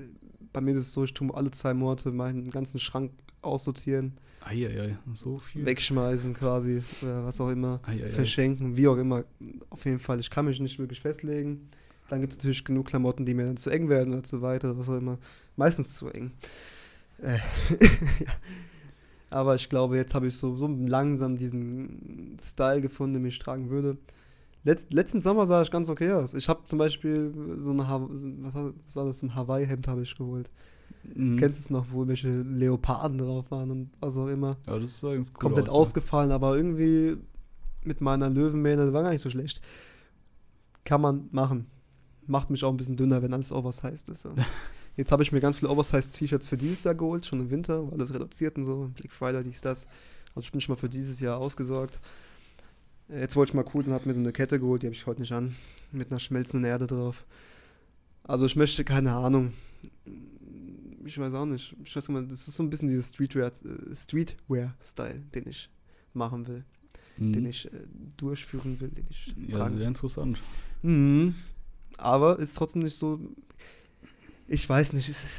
bei 0.53 0.61
mir 0.61 0.73
ist 0.73 0.79
es 0.79 0.93
so, 0.93 1.05
ich 1.05 1.15
tue 1.15 1.33
alle 1.35 1.51
zwei 1.51 1.75
Monate 1.75 2.11
meinen 2.11 2.51
ganzen 2.51 2.79
Schrank 2.79 3.13
aussortieren, 3.43 4.15
Eieiei, 4.45 4.97
so 5.13 5.39
viel. 5.39 5.65
wegschmeißen 5.65 6.35
quasi 6.35 6.83
oder 7.03 7.25
was 7.25 7.41
auch 7.41 7.51
immer, 7.51 7.81
Eieiei. 7.85 8.11
verschenken, 8.11 8.77
wie 8.77 8.89
auch 8.89 8.97
immer. 8.97 9.25
Auf 9.71 9.85
jeden 9.85 9.99
Fall, 9.99 10.21
ich 10.21 10.31
kann 10.31 10.45
mich 10.45 10.61
nicht 10.61 10.79
wirklich 10.79 11.01
festlegen. 11.01 11.69
Dann 12.09 12.21
gibt 12.21 12.33
es 12.33 12.39
natürlich 12.39 12.65
genug 12.65 12.87
Klamotten, 12.87 13.27
die 13.27 13.35
mir 13.35 13.45
dann 13.45 13.57
zu 13.57 13.71
eng 13.71 13.89
werden 13.89 14.13
oder 14.13 14.23
zu 14.23 14.43
weit 14.43 14.65
oder 14.65 14.79
was 14.79 14.89
auch 14.89 14.97
immer. 14.97 15.19
Meistens 15.57 15.95
zu 15.95 16.09
eng. 16.09 16.33
Äh, 17.21 17.39
ja. 18.21 18.33
Aber 19.31 19.57
ich 19.57 19.69
glaube, 19.69 19.97
jetzt 19.97 20.15
habe 20.15 20.29
ich 20.29 20.37
so, 20.37 20.55
so 20.55 20.69
langsam 20.69 21.37
diesen 21.37 22.37
Style 22.41 22.81
gefunden, 22.81 23.15
den 23.15 23.27
ich 23.27 23.39
tragen 23.39 23.71
würde. 23.71 23.97
Letz, 24.67 24.87
letzten 24.91 25.21
Sommer 25.21 25.47
sah 25.47 25.63
ich 25.63 25.71
ganz 25.71 25.89
okay 25.89 26.11
aus. 26.11 26.35
Ich 26.35 26.49
habe 26.49 26.65
zum 26.65 26.79
Beispiel 26.79 27.33
so 27.57 27.71
eine, 27.71 27.87
Ha- 27.89 28.09
was, 28.11 28.55
war- 28.55 28.73
was 28.85 28.97
war 28.97 29.05
das, 29.05 29.23
ein 29.23 29.35
Hawaii-Hemd 29.35 29.87
habe 29.87 30.03
ich 30.03 30.17
geholt. 30.17 30.51
Mhm. 31.15 31.37
Kennst 31.37 31.59
du 31.61 31.63
es 31.63 31.71
noch, 31.71 31.87
wo 31.93 32.09
welche 32.09 32.29
Leoparden 32.29 33.17
drauf 33.19 33.49
waren 33.53 33.71
und 33.71 33.91
was 34.01 34.17
auch 34.17 34.27
immer. 34.27 34.57
Ja, 34.67 34.77
das 34.79 34.99
sah 34.99 35.15
ganz 35.15 35.29
cool 35.29 35.39
Komplett 35.39 35.69
aus, 35.69 35.75
ja. 35.75 35.81
ausgefallen, 35.81 36.33
aber 36.33 36.57
irgendwie 36.57 37.17
mit 37.85 38.01
meiner 38.01 38.29
Löwenmähne, 38.29 38.85
das 38.87 38.93
war 38.93 39.05
gar 39.05 39.11
nicht 39.13 39.23
so 39.23 39.31
schlecht. 39.31 39.61
Kann 40.85 41.01
man 41.01 41.29
machen. 41.31 41.67
Macht 42.27 42.51
mich 42.51 42.65
auch 42.65 42.71
ein 42.71 42.77
bisschen 42.77 42.97
dünner, 42.97 43.23
wenn 43.23 43.33
alles 43.33 43.53
oversized 43.53 44.09
ist. 44.09 44.23
So. 44.23 44.31
Jetzt 44.97 45.13
habe 45.13 45.23
ich 45.23 45.31
mir 45.31 45.41
ganz 45.41 45.57
viele 45.59 45.71
Oversized-T-Shirts 45.71 46.47
für 46.49 46.57
dieses 46.57 46.83
Jahr 46.83 46.95
geholt, 46.97 47.25
schon 47.25 47.39
im 47.41 47.51
Winter, 47.51 47.89
weil 47.89 47.99
das 47.99 48.13
reduziert 48.13 48.57
und 48.57 48.65
so. 48.65 48.91
Black 48.97 49.13
Friday, 49.13 49.45
dies, 49.45 49.61
das. 49.61 49.87
Also 50.35 50.41
ich 50.47 50.51
bin 50.53 50.61
schon 50.61 50.75
mal 50.75 50.81
für 50.81 50.89
dieses 50.89 51.21
Jahr 51.21 51.39
ausgesorgt. 51.39 52.01
Äh, 53.09 53.21
Jetzt 53.21 53.37
wollte 53.37 53.51
ich 53.51 53.55
mal 53.55 53.65
cool 53.75 53.85
und 53.85 53.93
habe 53.93 54.07
mir 54.09 54.15
so 54.15 54.21
eine 54.21 54.33
Kette 54.33 54.59
geholt, 54.61 54.83
die 54.83 54.87
habe 54.87 54.95
ich 54.95 55.07
heute 55.07 55.21
nicht 55.21 55.33
an. 55.33 55.55
Mit 55.93 56.11
einer 56.11 56.21
schmelzenden 56.21 56.69
Erde 56.69 56.87
drauf. 56.87 57.25
Also 58.25 58.45
ich 58.47 58.57
möchte, 58.57 58.85
keine 58.85 59.13
Ahnung. 59.13 59.53
Ich 61.05 61.19
weiß 61.19 61.33
auch 61.35 61.47
nicht. 61.47 61.77
Ich 61.85 61.95
weiß 61.95 62.09
nicht, 62.09 62.33
das 62.33 62.49
ist 62.49 62.57
so 62.57 62.63
ein 62.65 62.71
bisschen 62.71 62.89
dieses 62.89 63.15
Streetwear- 63.15 63.53
äh, 63.65 63.95
Streetwear-Style, 63.95 65.21
den 65.35 65.49
ich 65.49 65.69
machen 66.15 66.47
will, 66.49 66.65
Mhm. 67.19 67.33
den 67.33 67.47
ich 67.47 67.67
äh, 67.67 67.71
durchführen 68.17 68.81
will, 68.81 68.89
den 68.89 69.07
ich 69.09 69.33
ja, 69.49 69.59
tragen 69.59 69.77
sehr 69.79 69.87
interessant. 69.89 70.41
Mhm. 70.83 71.35
Aber 71.99 72.39
ist 72.41 72.55
trotzdem 72.57 72.83
nicht 72.83 72.97
so. 72.97 73.21
Ich 74.49 74.69
weiß 74.69 74.93
nicht, 74.93 75.09
es 75.09 75.23
ist, 75.25 75.39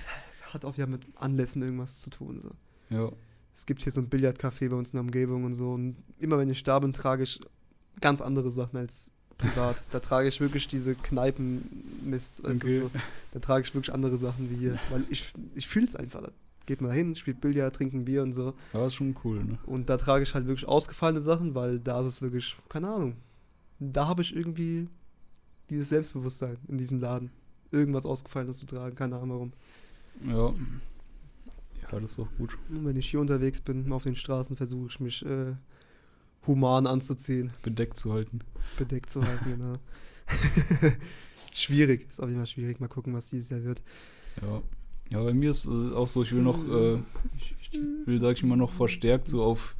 hat 0.53 0.63
auch 0.65 0.75
wieder 0.77 0.87
mit 0.87 1.01
Anlässen 1.15 1.61
irgendwas 1.61 1.99
zu 1.99 2.09
tun. 2.09 2.41
So. 2.41 2.51
Ja. 2.89 3.11
Es 3.53 3.65
gibt 3.65 3.83
hier 3.83 3.91
so 3.91 4.01
ein 4.01 4.09
Billardcafé 4.09 4.69
bei 4.69 4.75
uns 4.75 4.89
in 4.91 4.97
der 4.97 5.01
Umgebung 5.01 5.43
und 5.43 5.53
so. 5.53 5.71
Und 5.73 5.97
immer 6.19 6.37
wenn 6.37 6.49
ich 6.49 6.63
da 6.63 6.79
bin, 6.79 6.93
trage 6.93 7.23
ich 7.23 7.39
ganz 8.01 8.21
andere 8.21 8.51
Sachen 8.51 8.77
als 8.77 9.11
privat. 9.37 9.83
da 9.91 9.99
trage 9.99 10.27
ich 10.27 10.39
wirklich 10.39 10.67
diese 10.67 10.95
Kneipenmist. 10.95 12.39
du, 12.43 12.49
Okay. 12.49 12.81
So. 12.81 12.91
Da 13.33 13.39
trage 13.39 13.65
ich 13.65 13.73
wirklich 13.73 13.93
andere 13.93 14.17
Sachen 14.17 14.49
wie 14.49 14.55
hier. 14.55 14.79
Weil 14.89 15.03
ich, 15.09 15.31
ich 15.55 15.67
fühle 15.67 15.85
es 15.85 15.95
einfach. 15.95 16.21
Da 16.21 16.31
geht 16.65 16.81
man 16.81 16.91
hin, 16.91 17.15
spielt 17.15 17.41
Billard, 17.41 17.75
trinkt 17.75 17.93
ein 17.93 18.05
Bier 18.05 18.23
und 18.23 18.33
so. 18.33 18.53
Ja, 18.73 18.87
ist 18.87 18.95
schon 18.95 19.15
cool, 19.23 19.43
ne? 19.43 19.57
Und 19.65 19.89
da 19.89 19.97
trage 19.97 20.23
ich 20.23 20.33
halt 20.33 20.47
wirklich 20.47 20.67
ausgefallene 20.67 21.21
Sachen, 21.21 21.55
weil 21.55 21.79
da 21.79 22.01
ist 22.01 22.07
es 22.07 22.21
wirklich, 22.21 22.57
keine 22.69 22.89
Ahnung. 22.89 23.15
Da 23.79 24.07
habe 24.07 24.21
ich 24.21 24.35
irgendwie 24.35 24.87
dieses 25.69 25.89
Selbstbewusstsein 25.89 26.57
in 26.67 26.77
diesem 26.77 26.99
Laden. 26.99 27.31
Irgendwas 27.71 28.05
Ausgefallenes 28.05 28.59
zu 28.59 28.65
tragen, 28.65 28.95
keine 28.95 29.17
Ahnung 29.17 29.29
warum. 29.29 29.53
Ja. 30.25 30.53
Ja, 31.81 31.99
das 31.99 32.11
ist 32.11 32.19
doch 32.19 32.27
gut. 32.37 32.57
Und 32.69 32.85
wenn 32.85 32.97
ich 32.97 33.09
hier 33.09 33.19
unterwegs 33.19 33.61
bin, 33.61 33.91
auf 33.91 34.03
den 34.03 34.15
Straßen, 34.15 34.55
versuche 34.55 34.87
ich 34.89 34.99
mich 34.99 35.25
äh, 35.25 35.53
human 36.47 36.87
anzuziehen, 36.87 37.51
Bedeckt 37.61 37.97
zu 37.97 38.13
halten. 38.13 38.39
bedeckt 38.77 39.09
zu 39.09 39.21
halten, 39.23 39.45
genau. 39.57 39.77
schwierig, 41.53 42.07
ist 42.09 42.19
auf 42.19 42.27
jeden 42.27 42.39
Fall 42.39 42.47
schwierig. 42.47 42.79
Mal 42.79 42.87
gucken, 42.87 43.13
was 43.13 43.29
dieses 43.29 43.49
Jahr 43.49 43.63
wird. 43.63 43.81
Ja. 44.41 44.61
Ja, 45.09 45.23
bei 45.23 45.33
mir 45.33 45.51
ist 45.51 45.67
äh, 45.67 45.93
auch 45.93 46.07
so, 46.07 46.21
ich 46.21 46.33
will 46.33 46.41
noch, 46.41 46.59
äh, 46.67 46.95
ich, 47.37 47.55
ich 47.61 47.79
will, 48.05 48.19
sag 48.19 48.35
ich 48.35 48.43
mal, 48.43 48.57
noch 48.57 48.73
verstärkt 48.73 49.29
so 49.29 49.41
auf 49.41 49.75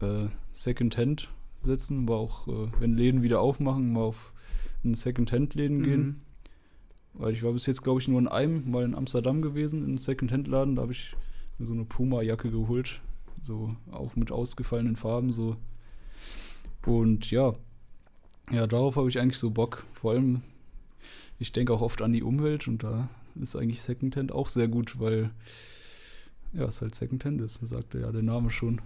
äh, 0.00 0.26
Secondhand 0.52 1.28
setzen, 1.62 2.02
aber 2.04 2.16
auch, 2.16 2.48
äh, 2.48 2.68
wenn 2.80 2.96
Läden 2.96 3.22
wieder 3.22 3.40
aufmachen, 3.40 3.92
mal 3.92 4.00
auf 4.02 4.32
in 4.84 4.94
Secondhand-Läden 4.94 5.82
gehen. 5.82 6.00
Mhm. 6.00 6.20
Weil 7.14 7.32
ich 7.32 7.42
war 7.42 7.52
bis 7.52 7.66
jetzt, 7.66 7.82
glaube 7.82 8.00
ich, 8.00 8.08
nur 8.08 8.20
in 8.20 8.28
einem, 8.28 8.70
mal 8.70 8.84
in 8.84 8.94
Amsterdam 8.94 9.42
gewesen, 9.42 9.80
in 9.80 9.86
einem 9.86 9.98
Secondhand-Laden. 9.98 10.76
Da 10.76 10.82
habe 10.82 10.92
ich 10.92 11.16
mir 11.58 11.66
so 11.66 11.74
eine 11.74 11.84
Puma-Jacke 11.84 12.50
geholt. 12.50 13.00
So 13.40 13.76
auch 13.90 14.16
mit 14.16 14.32
ausgefallenen 14.32 14.96
Farben. 14.96 15.32
so 15.32 15.56
Und 16.84 17.30
ja, 17.30 17.54
ja, 18.50 18.66
darauf 18.66 18.96
habe 18.96 19.08
ich 19.08 19.18
eigentlich 19.18 19.38
so 19.38 19.50
Bock. 19.50 19.84
Vor 19.94 20.12
allem, 20.12 20.42
ich 21.38 21.52
denke 21.52 21.72
auch 21.72 21.82
oft 21.82 22.02
an 22.02 22.12
die 22.12 22.22
Umwelt 22.22 22.66
und 22.66 22.82
da 22.82 23.08
ist 23.40 23.56
eigentlich 23.56 23.82
Secondhand 23.82 24.32
auch 24.32 24.48
sehr 24.48 24.68
gut, 24.68 24.98
weil 24.98 25.30
ja, 26.52 26.64
es 26.64 26.80
halt 26.80 26.94
Secondhand 26.94 27.40
ist, 27.40 27.60
sagte 27.66 28.00
ja 28.00 28.10
der 28.10 28.22
Name 28.22 28.50
schon. 28.50 28.80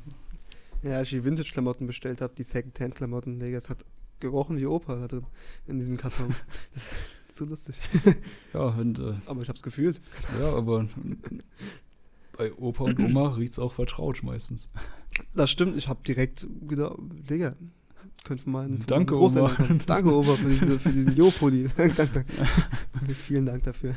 Ja, 0.83 0.99
als 0.99 1.09
ich 1.09 1.19
die 1.19 1.25
Vintage-Klamotten 1.25 1.87
bestellt 1.87 2.21
habe, 2.21 2.35
die 2.37 2.43
Second-Hand-Klamotten, 2.43 3.39
Digga, 3.39 3.57
es 3.57 3.71
hat 3.71 3.85
gerochen 4.19 4.59
wie 4.59 4.67
Opa 4.67 4.97
da 4.97 5.07
drin, 5.07 5.27
in 5.69 5.79
diesem 5.79 5.97
Karton. 5.97 6.35
das 6.75 6.93
ist 7.29 7.37
so 7.37 7.45
lustig. 7.45 7.81
Ja, 8.53 8.67
und, 8.67 8.99
äh, 8.99 9.15
Aber 9.27 9.43
ich 9.43 9.49
hab's 9.49 9.63
gefühlt. 9.63 10.01
ja, 10.41 10.53
aber 10.53 10.89
bei 12.43 12.53
Opa 12.55 12.85
und 12.85 12.99
Oma 12.99 13.29
riecht 13.37 13.53
es 13.53 13.59
auch 13.59 13.73
vertraut 13.73 14.23
meistens. 14.23 14.71
Das 15.35 15.51
stimmt, 15.51 15.77
ich 15.77 15.89
habe 15.89 16.01
direkt 16.07 16.47
gedacht, 16.69 16.97
Digga, 17.29 17.55
könnte 18.25 18.49
meinen 18.49 18.85
Danke, 18.87 19.19
Oma. 19.19 19.57
Danke, 19.87 20.15
Oma, 20.15 20.35
für, 20.35 20.49
diese, 20.49 20.79
für 20.79 20.91
diesen 20.91 21.15
dank. 21.17 22.27
Vielen 23.19 23.47
Dank 23.47 23.65
dafür. 23.65 23.95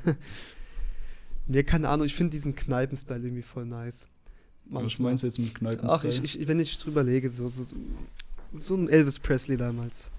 Nee, 1.48 1.64
keine 1.64 1.90
Ahnung, 1.90 2.06
ich 2.06 2.16
finde 2.16 2.32
diesen 2.32 2.56
Kneipen-Style 2.56 3.22
irgendwie 3.22 3.44
voll 3.44 3.66
nice. 3.66 4.08
Was 4.66 5.00
meinst 5.00 5.24
du 5.24 5.28
jetzt 5.28 5.38
mit 5.38 5.54
Kneipen? 5.54 5.88
Ach, 5.90 6.04
ich, 6.04 6.24
ich, 6.24 6.48
wenn 6.48 6.60
ich 6.60 6.78
drüber 6.80 7.04
lege, 7.04 7.30
so, 7.30 7.50
so, 7.50 7.66
so 8.52 8.76
ein 8.76 8.90
Elvis 8.90 9.20
Presley 9.20 9.58
damals. 9.58 10.10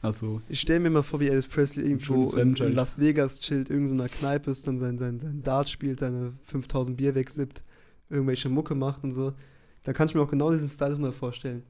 Achso, 0.00 0.40
Ich 0.48 0.60
stelle 0.60 0.78
mir 0.78 0.90
mal 0.90 1.02
vor, 1.02 1.18
wie 1.18 1.26
Elvis 1.28 1.48
Presley 1.48 1.84
irgendwo 1.84 2.30
in, 2.36 2.54
in. 2.54 2.72
Las 2.72 3.00
Vegas 3.00 3.40
chillt, 3.40 3.68
irgendeiner 3.68 4.08
Kneipe 4.08 4.50
ist, 4.52 4.68
dann 4.68 4.78
sein, 4.78 4.98
sein, 4.98 5.18
sein 5.18 5.42
Dart 5.42 5.68
spielt, 5.68 5.98
seine 5.98 6.34
5000 6.44 6.96
Bier 6.96 7.16
wegsippt, 7.16 7.64
irgendwelche 8.10 8.48
Mucke 8.48 8.74
macht 8.74 9.04
und 9.04 9.12
so. 9.12 9.32
Da 9.84 9.92
kann 9.92 10.08
ich 10.08 10.14
mir 10.14 10.22
auch 10.22 10.30
genau 10.30 10.50
diesen 10.50 10.68
Style 10.68 10.94
drunter 10.94 11.12
vorstellen. 11.12 11.62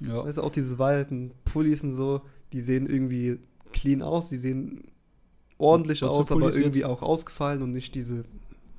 ja. 0.00 0.24
Weißt 0.24 0.38
du, 0.38 0.42
auch 0.42 0.52
diese 0.52 0.78
weiten 0.78 1.32
Pullis 1.44 1.82
und 1.82 1.94
so, 1.94 2.22
die 2.52 2.60
sehen 2.60 2.86
irgendwie 2.88 3.38
clean 3.72 4.02
aus, 4.02 4.28
die 4.28 4.36
sehen 4.38 4.84
ordentlich 5.58 6.02
Was 6.02 6.12
aus, 6.12 6.30
aber 6.32 6.54
irgendwie 6.54 6.78
jetzt? 6.78 6.84
auch 6.86 7.02
ausgefallen 7.02 7.62
und 7.62 7.72
nicht 7.72 7.94
diese, 7.94 8.24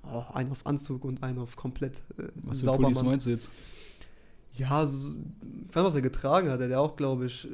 oh, 0.04 0.24
ein 0.34 0.50
auf 0.52 0.66
Anzug 0.66 1.04
und 1.06 1.22
ein 1.24 1.38
auf 1.38 1.56
komplett 1.56 1.98
äh, 2.18 2.24
Was 2.44 2.60
für 2.62 2.66
sauber 2.66 2.84
Pullis 2.84 2.98
machen. 2.98 3.08
meinst 3.08 3.26
du 3.26 3.32
jetzt? 3.32 3.50
Ja, 4.56 4.86
so, 4.88 5.16
ich 5.70 5.76
weiß, 5.76 5.84
was 5.84 5.96
er 5.96 6.02
getragen 6.02 6.50
hat. 6.50 6.60
Er 6.60 6.66
hat 6.66 6.72
ja 6.72 6.80
auch, 6.80 6.96
glaube 6.96 7.28
ich, 7.28 7.48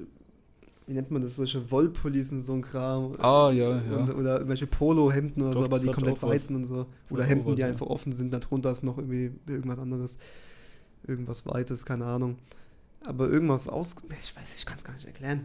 wie 0.87 0.93
nennt 0.93 1.09
man 1.11 1.21
das, 1.21 1.35
solche 1.35 1.69
Wollpullis 1.71 2.31
und 2.31 2.43
so 2.43 2.53
ein 2.53 2.61
Kram. 2.61 3.15
Ah, 3.19 3.49
ja, 3.51 3.81
ja. 3.81 3.97
Und, 3.97 4.13
oder 4.15 4.35
irgendwelche 4.35 4.67
Polohemden 4.67 5.41
oder 5.41 5.53
Doch, 5.53 5.59
so, 5.61 5.65
aber 5.65 5.79
die 5.79 5.87
komplett 5.87 6.21
weiß 6.21 6.49
und 6.51 6.65
so. 6.65 6.85
Oder 7.09 7.23
Hemden, 7.23 7.47
was, 7.47 7.55
die 7.55 7.61
ja. 7.61 7.67
einfach 7.67 7.87
offen 7.87 8.11
sind, 8.11 8.33
darunter 8.33 8.71
ist 8.71 8.83
noch 8.83 8.97
irgendwie 8.97 9.31
irgendwas 9.47 9.79
anderes. 9.79 10.17
Irgendwas 11.07 11.45
Weites, 11.45 11.85
keine 11.85 12.05
Ahnung. 12.05 12.37
Aber 13.05 13.29
irgendwas 13.29 13.67
aus. 13.69 13.95
Ich 14.21 14.35
weiß, 14.35 14.43
ich 14.57 14.65
kann 14.65 14.77
es 14.77 14.83
gar 14.83 14.93
nicht 14.93 15.05
erklären. 15.05 15.41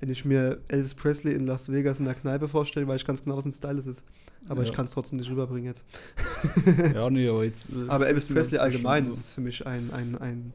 Wenn 0.00 0.10
ich 0.10 0.24
mir 0.24 0.60
Elvis 0.68 0.94
Presley 0.94 1.32
in 1.34 1.46
Las 1.46 1.70
Vegas 1.70 1.98
in 2.00 2.04
der 2.04 2.14
Kneipe 2.14 2.48
vorstelle, 2.48 2.86
weiß 2.88 3.00
ich 3.02 3.06
ganz 3.06 3.22
genau, 3.22 3.36
was 3.36 3.44
ein 3.44 3.52
Style 3.52 3.78
es 3.78 3.86
ist. 3.86 4.04
Aber 4.48 4.62
Ja. 4.62 4.68
ich 4.68 4.74
kann 4.74 4.86
es 4.86 4.92
trotzdem 4.92 5.18
nicht 5.18 5.30
rüberbringen 5.30 5.66
jetzt. 5.66 5.84
Ja, 6.94 7.08
nee, 7.08 7.28
aber 7.28 7.44
jetzt. 7.44 7.70
äh, 7.70 7.88
Aber 7.88 8.08
Elvis 8.08 8.28
Presley 8.28 8.58
allgemein 8.58 9.04
so. 9.04 9.12
ist 9.12 9.34
für 9.34 9.40
mich 9.40 9.64
ein, 9.64 9.92
ein, 9.92 10.16
ein, 10.18 10.52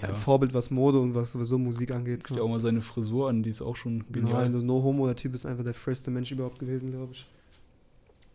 Ja. 0.00 0.08
ein 0.08 0.14
Vorbild, 0.14 0.54
was 0.54 0.70
Mode 0.70 0.98
und 1.00 1.14
was 1.14 1.32
sowieso 1.32 1.58
Musik 1.58 1.90
angeht. 1.90 2.28
Dir 2.30 2.42
auch 2.42 2.48
mal 2.48 2.60
seine 2.60 2.80
Frisur 2.82 3.28
an, 3.28 3.42
die 3.42 3.50
ist 3.50 3.60
auch 3.62 3.76
schon 3.76 4.04
genial. 4.10 4.44
Nein, 4.44 4.54
also 4.54 4.58
No 4.64 4.82
Homo, 4.82 5.06
der 5.06 5.16
Typ 5.16 5.34
ist 5.34 5.44
einfach 5.44 5.64
der 5.64 5.74
freshste 5.74 6.10
Mensch 6.10 6.30
überhaupt 6.32 6.58
gewesen, 6.58 6.90
glaube 6.92 7.12
ich. 7.12 7.26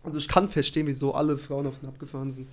Also 0.04 0.18
ich 0.20 0.28
kann 0.28 0.48
verstehen, 0.50 0.88
wieso 0.88 1.14
alle 1.14 1.38
Frauen 1.38 1.66
auf 1.68 1.80
den 1.80 1.90
abgefahren 1.90 2.32
sind. 2.32 2.48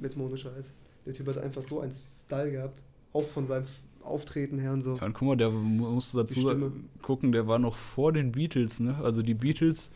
Jetzt 0.00 0.16
mal 0.16 0.24
ohne 0.24 0.38
Scheiß. 0.38 0.72
Der 1.06 1.12
Typ 1.14 1.26
hat 1.28 1.38
einfach 1.38 1.62
so 1.62 1.80
einen 1.80 1.92
Style 1.92 2.50
gehabt. 2.50 2.80
Auch 3.12 3.26
von 3.26 3.46
seinem 3.46 3.66
Auftreten 4.02 4.58
her 4.58 4.72
und 4.72 4.82
so. 4.82 4.96
Ja, 4.96 5.06
und 5.06 5.12
guck 5.14 5.28
mal, 5.28 5.36
der 5.36 5.50
mu- 5.50 5.90
musst 5.90 6.14
du 6.14 6.18
dazu 6.18 6.70
gucken, 7.02 7.32
der 7.32 7.46
war 7.46 7.58
noch 7.58 7.74
vor 7.76 8.12
den 8.12 8.32
Beatles, 8.32 8.80
ne? 8.80 8.96
Also 9.02 9.22
die 9.22 9.34
Beatles 9.34 9.92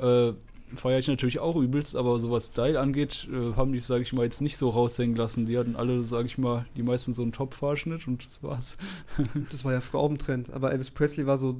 äh, 0.00 0.32
feiere 0.74 0.98
ich 0.98 1.08
natürlich 1.08 1.38
auch 1.38 1.56
übelst, 1.56 1.96
aber 1.96 2.18
so 2.18 2.30
was 2.30 2.48
Style 2.48 2.80
angeht, 2.80 3.28
äh, 3.32 3.54
haben 3.54 3.72
die, 3.72 3.78
sage 3.78 4.02
ich 4.02 4.12
mal, 4.12 4.24
jetzt 4.24 4.40
nicht 4.40 4.56
so 4.56 4.70
raushängen 4.70 5.16
lassen. 5.16 5.46
Die 5.46 5.56
hatten 5.56 5.76
alle, 5.76 6.02
sage 6.02 6.26
ich 6.26 6.38
mal, 6.38 6.66
die 6.76 6.82
meisten 6.82 7.12
so 7.12 7.22
einen 7.22 7.30
Top-Fahrschnitt 7.32 8.08
und 8.08 8.24
das 8.24 8.42
war's. 8.42 8.76
Das 9.50 9.64
war 9.64 9.72
ja 9.72 9.80
früher 9.80 10.00
auch 10.00 10.10
ein 10.10 10.18
Trend. 10.18 10.52
Aber 10.52 10.72
Elvis 10.72 10.90
Presley 10.90 11.26
war 11.26 11.38
so. 11.38 11.56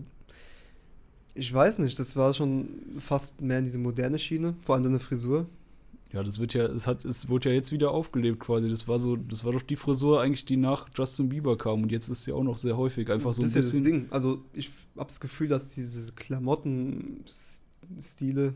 Ich 1.34 1.52
weiß 1.52 1.80
nicht, 1.80 1.98
das 1.98 2.16
war 2.16 2.32
schon 2.34 2.68
fast 2.98 3.42
mehr 3.42 3.59
in 3.59 3.64
diese 3.64 3.78
moderne 3.78 4.18
Schiene. 4.18 4.54
Vor 4.62 4.74
allem 4.74 4.84
seine 4.84 5.00
Frisur. 5.00 5.46
Ja, 6.12 6.22
das 6.22 6.38
wird 6.38 6.54
ja, 6.54 6.66
es 6.66 6.86
hat, 6.86 7.04
es 7.04 7.28
wurde 7.28 7.48
ja 7.50 7.54
jetzt 7.54 7.72
wieder 7.72 7.90
aufgelebt 7.90 8.40
quasi. 8.40 8.70
Das 8.70 8.88
war 8.88 8.98
so, 8.98 9.16
das 9.16 9.44
war 9.44 9.52
doch 9.52 9.61
die 9.62 9.76
Frisur 9.76 10.22
eigentlich, 10.22 10.46
die 10.46 10.57
nach 10.57 10.88
Justin 10.96 11.28
Bieber 11.28 11.59
kam 11.59 11.82
und 11.82 11.92
jetzt 11.92 12.09
ist 12.09 12.24
sie 12.24 12.32
auch 12.32 12.44
noch 12.44 12.59
sehr 12.59 12.76
häufig 12.76 13.11
einfach 13.11 13.34
so 13.34 13.42
das 13.42 13.54
ein 13.54 13.59
ist 13.59 13.61
ja 13.61 13.61
das 13.61 13.70
bisschen. 13.72 13.84
Ding. 13.84 14.07
Also 14.11 14.40
ich 14.54 14.70
habe 14.96 15.09
das 15.09 15.20
Gefühl, 15.20 15.48
dass 15.48 15.74
diese 15.74 16.12
Klamotten-Stile 16.12 18.54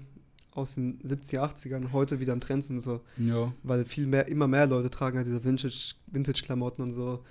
aus 0.52 0.74
den 0.74 0.98
70er, 1.00 1.40
80ern 1.54 1.92
heute 1.92 2.18
wieder 2.20 2.32
im 2.32 2.40
Trend 2.40 2.64
sind. 2.64 2.80
So. 2.80 3.00
Ja, 3.18 3.52
weil 3.62 3.84
viel 3.84 4.06
mehr, 4.06 4.26
immer 4.28 4.48
mehr 4.48 4.66
Leute 4.66 4.90
tragen 4.90 5.16
halt 5.16 5.26
diese 5.26 5.42
Vintage, 5.44 5.94
Vintage-Klamotten 6.08 6.82
und 6.82 6.90
so 6.90 7.22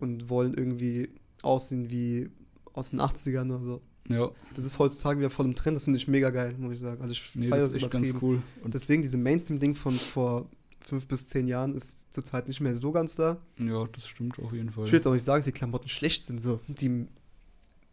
und 0.00 0.28
wollen 0.30 0.54
irgendwie 0.54 1.08
aussehen 1.42 1.90
wie 1.90 2.30
aus 2.72 2.90
den 2.90 3.00
80ern 3.00 3.46
oder 3.54 3.60
so. 3.60 3.80
ja, 4.08 4.30
Das 4.54 4.64
ist 4.64 4.78
heutzutage 4.78 5.18
wieder 5.20 5.30
voll 5.30 5.46
im 5.46 5.54
Trend, 5.54 5.76
das 5.76 5.84
finde 5.84 5.98
ich 5.98 6.08
mega 6.08 6.30
geil, 6.30 6.54
muss 6.58 6.74
ich 6.74 6.80
sagen. 6.80 7.00
Also 7.00 7.12
ich 7.12 7.22
nee, 7.34 7.48
feiere 7.48 7.60
das 7.60 7.68
ist 7.70 7.74
echt 7.82 7.90
ganz 7.90 8.14
cool. 8.20 8.42
Und 8.62 8.74
Deswegen, 8.74 9.02
diese 9.02 9.16
Mainstream-Ding 9.18 9.74
von 9.74 9.94
vor 9.94 10.46
fünf 10.80 11.06
bis 11.08 11.28
zehn 11.28 11.48
Jahren 11.48 11.74
ist 11.74 12.12
zurzeit 12.12 12.46
nicht 12.48 12.60
mehr 12.60 12.76
so 12.76 12.92
ganz 12.92 13.16
da. 13.16 13.38
ja, 13.58 13.86
das 13.92 14.06
stimmt 14.08 14.38
auf 14.38 14.52
jeden 14.52 14.70
Fall. 14.70 14.84
Ich 14.86 14.92
will 14.92 14.98
jetzt 14.98 15.06
auch 15.06 15.14
nicht 15.14 15.24
sagen, 15.24 15.38
dass 15.40 15.46
die 15.46 15.52
Klamotten 15.52 15.88
schlecht 15.88 16.22
sind, 16.22 16.40
so, 16.40 16.60
die, 16.68 17.06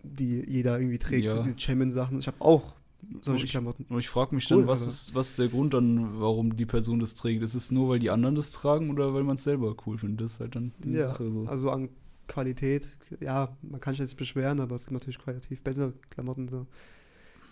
die 0.03 0.43
jeder 0.47 0.80
irgendwie 0.80 0.99
trägt, 0.99 1.26
Ja. 1.26 1.41
diese 1.43 1.57
Champion-Sachen. 1.59 2.20
Ich 2.20 2.28
habe 2.28 2.38
auch 2.39 2.76
solche 3.22 3.45
ich- 3.45 3.51
Klamotten. 3.51 3.86
Und 3.89 3.99
ich 3.99 4.10
frage 4.10 4.34
mich 4.36 4.49
Cool, 4.49 4.60
dann, 4.60 4.68
was 4.68 4.82
aber- 4.82 4.89
ist, 4.89 5.16
was 5.16 5.30
ist 5.30 5.39
der 5.39 5.47
Grund 5.49 5.74
dann, 5.74 6.20
warum 6.20 6.56
die 6.56 6.66
Person 6.66 6.99
das 6.99 7.16
trägt? 7.16 7.41
Ist 7.43 7.54
es 7.56 7.72
nur, 7.72 7.89
weil 7.89 7.99
die 7.99 8.10
anderen 8.10 8.36
das 8.36 8.51
tragen 8.51 8.89
oder 8.89 9.14
weil 9.14 9.24
man 9.24 9.36
es 9.36 9.43
selber 9.43 9.76
cool 9.86 9.97
findet? 9.97 10.22
Das 10.26 10.34
ist 10.34 10.39
halt 10.39 10.56
dann 10.56 10.72
die 10.84 10.91
Ja, 10.93 11.08
Sache 11.10 11.30
so. 11.32 11.45
also 11.47 11.70
an 11.72 11.89
Qualität, 12.28 12.88
ja, 13.20 13.49
man 13.62 13.80
kann 13.82 13.93
sich 13.93 13.99
jetzt 13.99 14.16
beschweren, 14.18 14.60
aber 14.60 14.76
es 14.76 14.86
gibt 14.86 14.93
natürlich 14.93 15.20
qualitativ 15.20 15.62
bessere 15.62 15.93
Klamotten 16.10 16.47
so. 16.47 16.66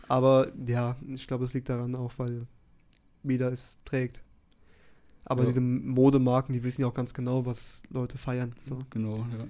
Aber 0.08 0.52
ja, 0.66 0.96
ich 1.14 1.28
glaube, 1.28 1.46
es 1.46 1.54
liegt 1.54 1.70
daran 1.70 1.96
auch, 1.96 2.12
weil 2.18 2.48
jeder 3.24 3.52
es 3.52 3.78
trägt. 3.86 4.22
Aber 5.26 5.44
Ja. 5.44 5.50
diese 5.50 5.62
Modemarken, 5.62 6.54
die 6.54 6.64
wissen 6.64 6.82
ja 6.82 6.88
auch 6.88 6.94
ganz 6.94 7.14
genau, 7.14 7.46
was 7.46 7.84
Leute 7.92 8.18
feiern. 8.18 8.54
So. 8.60 8.80
Genau, 8.90 9.18
ja. 9.38 9.46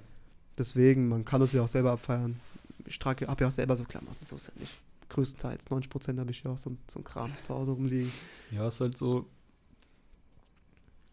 Deswegen, 0.58 1.08
man 1.08 1.24
kann 1.24 1.40
das 1.40 1.52
ja 1.52 1.62
auch 1.62 1.68
selber 1.68 1.92
abfeiern. 1.92 2.36
Ich 2.84 2.98
trage, 2.98 3.26
habe 3.26 3.42
ja 3.42 3.48
auch 3.48 3.52
selber 3.52 3.76
so 3.76 3.84
Klamotten, 3.84 4.26
so 4.28 4.36
ist 4.36 4.48
ja 4.48 4.52
nicht. 4.60 4.72
Größtenteils, 5.12 5.68
90% 5.68 6.18
habe 6.18 6.30
ich 6.30 6.42
ja 6.42 6.52
auch 6.52 6.58
so, 6.58 6.72
so 6.88 7.00
ein 7.00 7.04
Kram 7.04 7.30
zu 7.38 7.54
Hause 7.54 7.72
rumliegen. 7.72 8.12
Ja, 8.50 8.68
ist 8.68 8.80
halt 8.80 8.96
so. 8.96 9.26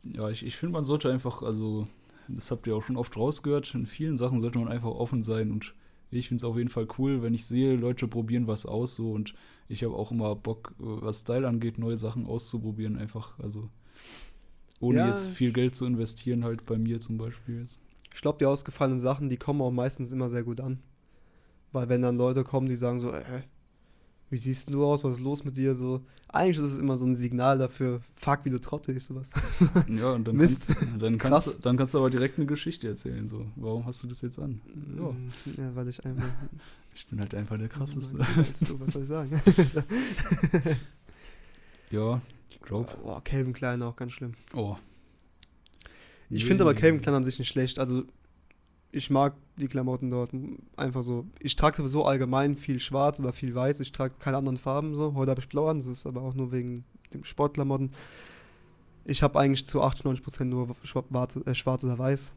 Ja, 0.04 0.30
ich, 0.30 0.46
ich 0.46 0.56
finde, 0.56 0.74
man 0.74 0.86
sollte 0.86 1.12
einfach, 1.12 1.42
also, 1.42 1.88
das 2.28 2.52
habt 2.52 2.66
ihr 2.68 2.76
auch 2.76 2.84
schon 2.84 2.98
oft 2.98 3.16
rausgehört, 3.18 3.74
in 3.76 3.86
vielen 3.86 4.18
Sachen 4.18 4.42
sollte 4.42 4.60
man 4.60 4.70
einfach 4.70 4.92
offen 4.92 5.24
sein 5.24 5.52
und 5.52 5.74
ich 6.12 6.28
finde 6.28 6.42
es 6.42 6.44
auf 6.46 6.58
jeden 6.58 6.70
Fall 6.70 6.88
cool, 6.98 7.22
wenn 7.22 7.34
ich 7.34 7.46
sehe, 7.46 7.76
Leute 7.76 8.08
probieren 8.08 8.48
was 8.48 8.66
aus 8.66 8.96
so 8.96 9.12
und 9.12 9.36
ich 9.68 9.84
habe 9.84 9.94
auch 9.94 10.12
immer 10.12 10.36
Bock, 10.36 10.74
was 10.78 11.20
Style 11.20 11.48
angeht, 11.48 11.78
neue 11.78 11.98
Sachen 11.98 12.26
auszuprobieren, 12.26 12.98
einfach, 12.98 13.38
also 13.40 13.70
ohne 14.80 15.00
Ja, 15.00 15.08
jetzt 15.08 15.28
viel 15.28 15.52
Geld 15.52 15.76
zu 15.76 15.86
investieren, 15.86 16.44
halt 16.44 16.66
bei 16.66 16.78
mir 16.78 17.00
zum 17.00 17.18
Beispiel 17.18 17.60
jetzt. 17.60 17.78
Ich 18.16 18.22
glaube, 18.22 18.40
die 18.40 18.46
ausgefallenen 18.46 19.00
Sachen, 19.00 19.30
die 19.30 19.38
kommen 19.38 19.62
auch 19.62 19.72
meistens 19.72 20.12
immer 20.12 20.30
sehr 20.30 20.44
gut 20.44 20.62
an. 20.62 20.80
Weil 21.72 21.90
wenn 21.90 22.02
dann 22.02 22.18
Leute 22.18 22.44
kommen, 22.44 22.68
die 22.68 22.76
sagen 22.76 23.00
so, 23.00 23.12
äh, 23.12 23.44
wie 24.30 24.38
siehst 24.38 24.70
du 24.70 24.86
aus, 24.86 25.04
was 25.04 25.18
ist 25.18 25.24
los 25.24 25.44
mit 25.44 25.58
dir? 25.58 25.74
So, 25.76 26.02
eigentlich 26.28 26.58
ist 26.58 26.72
es 26.72 26.80
immer 26.80 26.98
so 26.98 27.06
ein 27.06 27.16
Signal 27.16 27.58
dafür, 27.58 28.02
fuck, 28.16 28.42
wie 28.44 28.50
du 28.50 28.60
trottelst, 28.62 29.08
sowas. 29.08 29.30
Ja, 29.88 30.12
und 30.12 30.28
dann, 30.28 30.36
Mist. 30.36 30.68
kannst, 30.68 31.02
dann, 31.02 31.18
kannst, 31.18 31.48
Krass. 31.48 31.58
dann 31.62 31.78
kannst 31.78 31.94
du 31.94 31.98
aber 31.98 32.10
direkt 32.10 32.38
eine 32.38 32.46
Geschichte 32.46 32.88
erzählen, 32.88 33.28
so, 33.28 33.46
warum 33.56 33.86
hast 33.86 34.04
du 34.04 34.08
das 34.08 34.22
jetzt 34.22 34.40
an? 34.40 34.62
Ja, 34.98 35.64
Ja, 35.64 35.76
weil 35.76 35.88
ich 35.88 36.06
einfach. 36.06 36.28
ich 36.94 37.08
bin 37.08 37.20
halt 37.20 37.34
einfach 37.36 37.58
der 37.58 37.70
krasseste. 37.70 38.20
Als 38.38 38.60
du, 38.62 38.80
was 38.80 38.94
soll 38.94 39.02
ich 39.04 39.08
sagen? 39.08 39.42
Ja, 41.92 42.22
ich 42.52 42.60
glaube. 42.62 42.90
Boah, 43.02 43.24
Calvin 43.24 43.54
Klein 43.54 43.82
auch 43.82 43.96
ganz 43.96 44.14
schlimm. 44.14 44.34
Oh. 44.54 44.76
Ich 46.30 46.44
Nee, 46.44 46.48
finde 46.50 46.64
aber. 46.64 46.76
Calvin 46.76 47.02
Klein 47.02 47.16
an 47.16 47.24
sich 47.24 47.40
nicht 47.40 47.48
schlecht. 47.50 47.80
Also, 47.80 48.04
ich 48.92 49.10
mag 49.10 49.36
die 49.58 49.68
Klamotten 49.68 50.10
dort 50.10 50.32
einfach 50.76 51.04
so. 51.04 51.26
Ich 51.40 51.56
trage 51.56 51.78
sowieso 51.78 52.06
allgemein 52.06 52.56
viel 52.56 52.80
schwarz 52.80 53.20
oder 53.20 53.34
viel 53.34 53.54
weiß. 53.54 53.80
Ich 53.82 53.92
trage 53.92 54.16
keine 54.20 54.38
anderen 54.38 54.58
Farben 54.58 54.96
so. 54.96 55.14
Heute 55.14 55.32
habe 55.32 55.42
ich 55.42 55.50
blau 55.50 55.68
an, 55.68 55.78
das 55.78 55.88
ist 55.88 56.08
aber 56.08 56.22
auch 56.22 56.34
nur 56.34 56.52
wegen 56.52 56.86
dem 57.14 57.24
Sportklamotten. 57.24 57.92
Ich 59.06 59.22
habe 59.24 59.40
eigentlich 59.40 59.66
zu 59.66 59.82
98% 59.82 60.46
nur 60.46 60.76
schwarz, 60.84 61.36
äh, 61.36 61.56
schwarz 61.56 61.84
oder 61.84 61.98
weiß. 61.98 62.32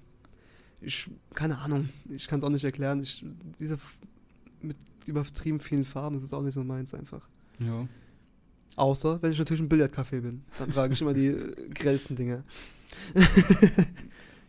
Ich, 0.80 1.08
keine 1.34 1.58
Ahnung, 1.58 1.88
ich 2.08 2.26
kann 2.28 2.38
es 2.38 2.44
auch 2.44 2.50
nicht 2.50 2.64
erklären. 2.64 3.00
Ich, 3.00 3.24
diese 3.58 3.78
mit 4.60 4.76
übertrieben 5.06 5.60
vielen 5.60 5.84
Farben, 5.84 6.16
das 6.16 6.24
ist 6.24 6.34
auch 6.34 6.42
nicht 6.42 6.54
so 6.54 6.64
meins 6.64 6.94
einfach. 6.94 7.28
Ja. 7.58 7.86
Außer, 8.76 9.22
wenn 9.22 9.32
ich 9.32 9.38
natürlich 9.38 9.60
im 9.60 9.68
Billardcafé 9.68 10.20
bin. 10.20 10.42
Dann 10.58 10.70
trage 10.70 10.92
ich 10.94 11.00
immer 11.00 11.14
die 11.14 11.28
äh, 11.28 11.68
grellsten 11.74 12.16
Dinge. 12.16 12.42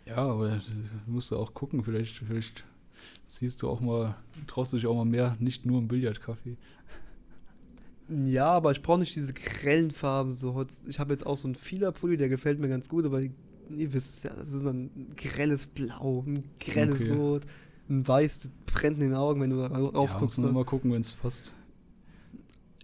Ja, 0.05 0.17
aber 0.17 0.61
musst 1.07 1.31
du 1.31 1.37
auch 1.37 1.53
gucken, 1.53 1.83
vielleicht, 1.83 2.17
vielleicht 2.17 2.63
siehst 3.25 3.61
du 3.61 3.69
auch 3.69 3.79
mal, 3.81 4.15
traust 4.47 4.73
du 4.73 4.77
dich 4.77 4.85
auch 4.87 4.95
mal 4.95 5.05
mehr, 5.05 5.35
nicht 5.39 5.65
nur 5.65 5.79
im 5.79 5.87
Billardcafé. 5.87 6.55
Ja, 8.25 8.47
aber 8.51 8.71
ich 8.71 8.81
brauche 8.81 8.99
nicht 8.99 9.15
diese 9.15 9.33
grellen 9.33 9.91
Farben. 9.91 10.33
So. 10.33 10.65
Ich 10.87 10.99
habe 10.99 11.13
jetzt 11.13 11.25
auch 11.25 11.37
so 11.37 11.47
einen 11.47 11.55
Fila-Pulli, 11.55 12.17
der 12.17 12.29
gefällt 12.29 12.59
mir 12.59 12.67
ganz 12.67 12.89
gut, 12.89 13.05
aber 13.05 13.21
ihr 13.21 13.93
wisst 13.93 14.15
es 14.17 14.23
ja, 14.23 14.33
das 14.35 14.51
ist 14.51 14.65
ein 14.65 15.13
grelles 15.15 15.67
Blau, 15.67 16.23
ein 16.27 16.43
grelles 16.59 17.01
Okay. 17.01 17.11
Rot, 17.11 17.43
ein 17.89 18.05
Weiß, 18.07 18.39
das 18.39 18.51
brennt 18.65 18.97
in 19.01 19.09
den 19.09 19.15
Augen, 19.15 19.39
wenn 19.41 19.49
du 19.51 19.57
da 19.57 19.69
Ja, 19.69 19.77
rauf 19.77 20.19
musst 20.19 20.19
guckst. 20.19 20.37
du 20.37 20.41
nur 20.41 20.51
ne? 20.51 20.55
mal 20.55 20.65
gucken, 20.65 20.91
wenn 20.91 21.01
es 21.01 21.13
passt. 21.13 21.53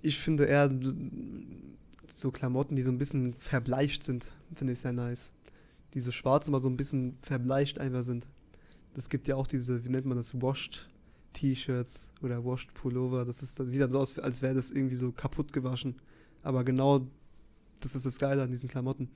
Ich 0.02 0.18
finde 0.20 0.46
eher 0.46 0.72
so 2.08 2.32
Klamotten, 2.32 2.76
die 2.76 2.82
so 2.84 2.92
ein 2.92 2.98
bisschen 2.98 3.34
verbleicht 3.40 4.04
sind, 4.04 4.32
finde 4.56 4.74
ich 4.74 4.80
sehr 4.80 4.94
nice. 4.94 5.32
Die 5.94 6.00
so 6.00 6.12
schwarz, 6.12 6.48
aber 6.48 6.60
so 6.60 6.70
ein 6.70 6.78
bisschen 6.78 7.18
verbleicht 7.22 7.80
einfach 7.80 8.04
sind. 8.04 8.28
Das 8.94 9.10
gibt 9.10 9.28
ja 9.28 9.36
auch 9.36 9.48
diese, 9.48 9.84
wie 9.86 9.90
nennt 9.90 10.06
man 10.06 10.18
das, 10.18 10.34
Washed 10.42 10.90
T-Shirts 11.34 12.12
oder 12.22 12.44
Washed 12.44 12.74
Pullover. 12.74 13.26
Das, 13.26 13.42
ist, 13.42 13.60
das 13.60 13.70
sieht 13.70 13.82
dann 13.82 13.92
so 13.92 14.00
aus, 14.00 14.18
als 14.20 14.42
wäre 14.42 14.54
das 14.56 14.72
irgendwie 14.72 14.96
so 14.96 15.12
kaputt 15.12 15.54
gewaschen. 15.54 15.96
Aber 16.44 16.64
genau 16.64 17.08
das 17.82 17.96
ist 17.96 18.06
das 18.06 18.20
Geile 18.20 18.44
an 18.44 18.52
diesen 18.52 18.68
Klamotten. 18.70 19.10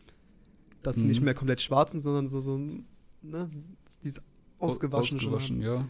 Dass 0.83 0.95
sie 0.95 1.03
Mhm. 1.03 1.07
nicht 1.09 1.21
mehr 1.21 1.33
komplett 1.33 1.61
schwarz 1.61 1.91
sind, 1.91 2.01
sondern 2.01 2.27
so, 2.27 2.41
so 2.41 2.57
ne, 3.21 3.49
dieses 4.03 4.19
Au- 4.59 4.67
ausgewaschen, 4.67 5.61
ja. 5.61 5.75
ja. 5.75 5.85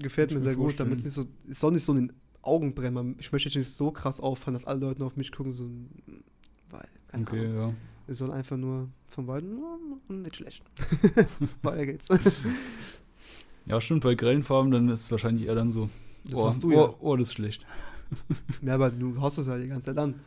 Gefällt 0.00 0.30
mir 0.30 0.38
ich 0.38 0.42
sehr 0.42 0.52
mir 0.52 0.58
gut, 0.58 0.78
damit 0.80 0.98
es 0.98 1.04
nicht 1.04 1.14
so, 1.14 1.26
es 1.48 1.58
soll 1.60 1.72
nicht 1.72 1.84
so 1.84 1.92
in 1.94 2.08
den 2.08 2.12
Augen 2.42 2.74
brennen. 2.74 2.94
Man- 2.94 3.16
Ich 3.18 3.32
möchte 3.32 3.48
jetzt 3.48 3.56
nicht 3.56 3.68
so 3.70 3.90
krass 3.90 4.20
auffallen, 4.20 4.54
dass 4.54 4.64
alle 4.64 4.80
Leute 4.80 5.00
nur 5.00 5.06
auf 5.08 5.16
mich 5.16 5.30
gucken, 5.32 5.52
so, 5.52 5.68
weil, 6.70 6.88
keine 7.08 7.22
Okay, 7.26 7.46
Ahnung. 7.46 7.56
ja. 7.56 7.74
Es 8.10 8.18
soll 8.18 8.32
einfach 8.32 8.56
nur 8.56 8.88
vom 9.06 9.28
Weiten, 9.28 9.56
"Oh, 9.62 10.12
nicht 10.12 10.34
schlecht. 10.34 10.64
Weiter 11.62 11.86
geht's. 11.86 12.08
Ja, 13.66 13.80
stimmt, 13.80 14.02
bei 14.02 14.16
grellen 14.16 14.42
Farben, 14.42 14.72
dann 14.72 14.88
ist 14.88 15.02
es 15.04 15.12
wahrscheinlich 15.12 15.46
eher 15.46 15.54
dann 15.54 15.70
so, 15.70 15.88
Das 16.24 16.34
oh, 16.34 16.46
hast 16.48 16.62
du 16.64 16.68
oh, 16.68 16.72
ja. 16.72 16.94
oh, 16.98 17.16
das 17.16 17.28
ist 17.28 17.34
schlecht. 17.34 17.64
ja, 18.62 18.74
aber 18.74 18.90
du 18.90 19.20
hast 19.20 19.38
es 19.38 19.46
ja 19.46 19.56
die 19.56 19.68
ganze 19.68 19.86
Zeit 19.86 19.98
an. 19.98 20.18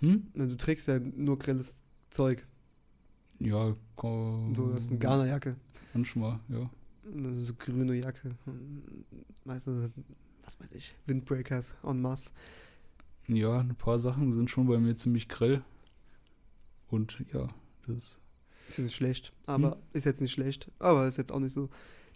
Hm? 0.00 0.26
Du 0.34 0.56
trägst 0.56 0.88
ja 0.88 0.98
nur 0.98 1.38
grelles 1.38 1.76
Zeug. 2.10 2.44
Ja, 3.38 3.76
komm. 3.94 4.54
Du 4.54 4.74
hast 4.74 4.90
eine 4.90 4.98
Ghana-Jacke, 4.98 5.54
Manchmal, 5.94 6.40
ja. 6.48 6.68
eine 7.12 7.38
so 7.38 7.54
grüne 7.54 7.94
Jacke. 7.94 8.32
Meistens, 9.44 9.92
was 10.44 10.58
weiß 10.58 10.72
ich, 10.72 10.96
Windbreakers 11.06 11.76
en 11.84 12.00
masse. 12.02 12.30
Ja, 13.28 13.60
ein 13.60 13.76
paar 13.76 14.00
Sachen 14.00 14.32
sind 14.32 14.50
schon 14.50 14.66
bei 14.66 14.78
mir 14.78 14.96
ziemlich 14.96 15.28
grell. 15.28 15.62
Und 16.90 17.18
ja, 17.32 17.48
das 17.86 18.18
Ist 18.68 18.78
nicht 18.78 18.94
schlecht, 18.94 19.32
aber 19.46 19.72
Hm. 19.72 19.76
ist 19.92 20.04
jetzt 20.04 20.20
nicht 20.20 20.32
schlecht. 20.32 20.70
Aber 20.78 21.06
ist 21.08 21.16
jetzt 21.16 21.32
auch 21.32 21.40
nicht 21.40 21.52
so. 21.54 21.68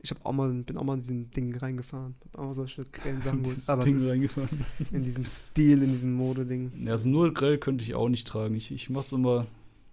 Ich 0.05 0.11
hab 0.11 0.25
auch 0.27 0.33
mal, 0.33 0.53
bin 0.53 0.77
auch 0.77 0.85
mal 0.85 0.95
in 0.95 1.01
diesen 1.01 1.31
Ding 1.31 1.55
reingefahren. 1.57 2.17
Hab 2.25 2.39
auch 2.41 2.47
mal 2.47 2.55
solche 2.55 2.85
grellen 2.85 3.23
Sachen 3.23 3.43
geholt. 3.45 3.69
Aber 3.69 3.85
Ding 3.85 3.97
es 3.97 4.03
ist 4.03 4.11
reingefahren. 4.11 4.65
in 4.93 5.05
diesem 5.05 5.25
Stil, 5.25 5.83
in 5.83 5.93
diesem 5.93 6.15
Modeding. 6.15 6.73
Ja, 6.85 6.93
also 6.93 7.09
nur 7.09 7.33
grell 7.33 7.59
könnte 7.59 7.85
ich 7.85 7.95
auch 7.95 8.09
nicht 8.09 8.27
tragen. 8.27 8.55
Ich, 8.57 8.73
ich 8.73 8.91
mach's 8.91 9.13
immer, 9.13 9.47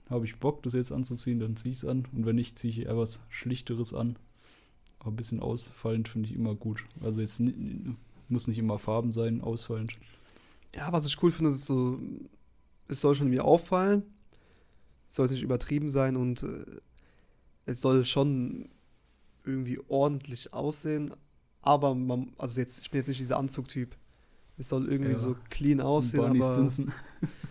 habe 0.09 0.25
ich 0.25 0.37
Bock, 0.37 0.63
das 0.63 0.73
jetzt 0.73 0.91
anzuziehen, 0.91 1.39
dann 1.39 1.55
zieh 1.55 1.69
ich's 1.71 1.85
an. 1.85 2.07
Und 2.11 2.25
wenn 2.25 2.35
nicht, 2.37 2.57
ziehe 2.57 2.71
ich 2.71 2.79
eher 2.87 2.97
was 2.97 3.19
Schlichteres 3.29 3.93
an. 3.93 4.15
Aber 4.97 5.11
ein 5.11 5.15
bisschen 5.15 5.39
ausfallend 5.41 6.09
finde 6.09 6.27
ich 6.27 6.35
immer 6.35 6.55
gut. 6.55 6.83
Also 7.03 7.21
jetzt 7.21 7.41
muss 8.29 8.47
nicht 8.47 8.57
immer 8.57 8.79
Farben 8.79 9.11
sein, 9.11 9.41
ausfallend. 9.41 9.91
Ja, 10.75 10.91
was 10.91 11.05
ich 11.05 11.21
cool 11.23 11.31
finde, 11.31 11.51
ist 11.51 11.65
so, 11.65 11.99
es 12.87 12.99
soll 12.99 13.15
schon 13.15 13.29
mir 13.29 13.45
auffallen, 13.45 14.01
es 14.01 14.18
sollte 15.09 15.33
nicht 15.33 15.43
übertrieben 15.43 15.89
sein 15.89 16.15
und 16.15 16.43
äh, 16.43 16.65
es 17.65 17.81
soll 17.81 18.05
schon 18.05 18.69
irgendwie 19.45 19.79
ordentlich 19.87 20.53
aussehen, 20.53 21.11
aber 21.61 21.95
man, 21.95 22.31
also 22.37 22.59
jetzt, 22.59 22.79
ich 22.79 22.91
bin 22.91 22.99
jetzt 22.99 23.07
nicht 23.07 23.19
dieser 23.19 23.37
Anzugtyp. 23.37 23.95
Es 24.57 24.69
soll 24.69 24.89
irgendwie 24.91 25.11
Ja. 25.13 25.19
so 25.19 25.35
clean 25.49 25.79
aussehen, 25.81 26.21
Barney 26.21 26.41
aber 26.43 26.53
Stinson. 26.53 26.91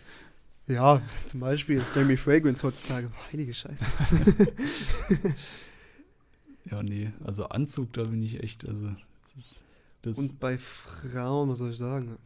ja, 0.67 1.01
zum 1.27 1.41
Beispiel 1.41 1.83
Jeremy 1.95 2.17
Fragrance 2.17 2.63
heutzutage, 2.63 3.11
heilige 3.33 3.55
Scheiße. 3.55 3.85
Ja, 6.71 6.83
nee, 6.83 7.11
also 7.25 7.49
Anzug, 7.49 7.95
da 7.95 8.05
bin 8.05 8.23
ich 8.23 8.43
echt, 8.43 8.67
also 8.69 8.89
das 9.35 9.45
ist, 9.45 9.61
das, 10.03 10.19
Und 10.19 10.39
bei 10.39 10.59
Frauen, 10.59 11.49
was 11.49 11.59
soll 11.59 11.71
ich 11.71 11.79
sagen? 11.79 12.19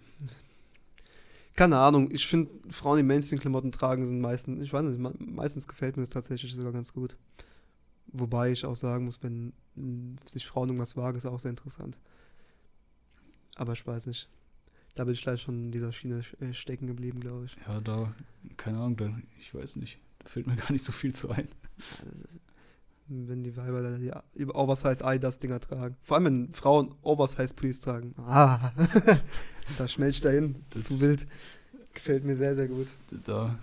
Keine 1.54 1.78
Ahnung, 1.78 2.10
ich 2.10 2.26
finde, 2.26 2.50
Frauen, 2.70 2.96
die 2.96 3.02
Mainstream-Klamotten 3.02 3.72
tragen, 3.72 4.06
sind 4.06 4.20
meistens, 4.20 4.62
ich 4.62 4.72
weiß 4.72 4.84
nicht, 4.84 4.98
me- 4.98 5.14
meistens 5.18 5.68
gefällt 5.68 5.96
mir 5.96 6.02
das 6.02 6.10
tatsächlich 6.10 6.54
sogar 6.54 6.72
ganz 6.72 6.92
gut. 6.92 7.16
Wobei 8.06 8.52
ich 8.52 8.64
auch 8.64 8.76
sagen 8.76 9.04
muss, 9.06 9.18
wenn 9.22 9.52
sich 10.24 10.46
Frauen 10.46 10.68
irgendwas 10.68 10.96
wagen, 10.96 11.16
ist 11.18 11.26
auch 11.26 11.40
sehr 11.40 11.50
interessant. 11.50 11.96
Aber 13.54 13.72
ich 13.74 13.86
weiß 13.86 14.06
nicht. 14.06 14.28
Da 14.94 15.04
bin 15.04 15.14
ich 15.14 15.22
gleich 15.22 15.40
schon 15.42 15.66
in 15.66 15.72
dieser 15.72 15.92
Schiene 15.92 16.22
äh, 16.40 16.52
stecken 16.52 16.86
geblieben, 16.86 17.20
glaube 17.20 17.46
ich. 17.46 17.56
ja, 17.66 17.80
da, 17.80 18.12
keine 18.58 18.78
Ahnung, 18.78 18.96
da, 18.96 19.18
ich 19.40 19.54
weiß 19.54 19.76
nicht, 19.76 19.98
da 20.18 20.28
fällt 20.28 20.46
mir 20.46 20.56
gar 20.56 20.70
nicht 20.72 20.84
so 20.84 20.92
viel 20.92 21.14
zu 21.14 21.30
ein. 21.30 21.48
Ja, 21.98 22.04
wenn 23.08 23.42
die 23.42 23.56
Weiber 23.56 23.82
da 23.82 23.96
die 23.96 24.46
Oversize 24.46 25.04
Adidas-Dinger 25.04 25.60
tragen. 25.60 25.96
Vor 26.02 26.16
allem, 26.16 26.24
wenn 26.24 26.52
Frauen 26.52 26.94
Oversize-Pullis 27.02 27.80
tragen. 27.80 28.14
Ah, 28.18 28.72
da 29.78 29.88
schmelzt 29.88 30.24
dahin. 30.24 30.56
Das- 30.70 30.84
Zu 30.84 31.00
wild. 31.00 31.26
Gefällt 31.94 32.24
mir 32.24 32.36
sehr, 32.36 32.54
sehr 32.56 32.68
gut. 32.68 32.88
Da 33.26 33.58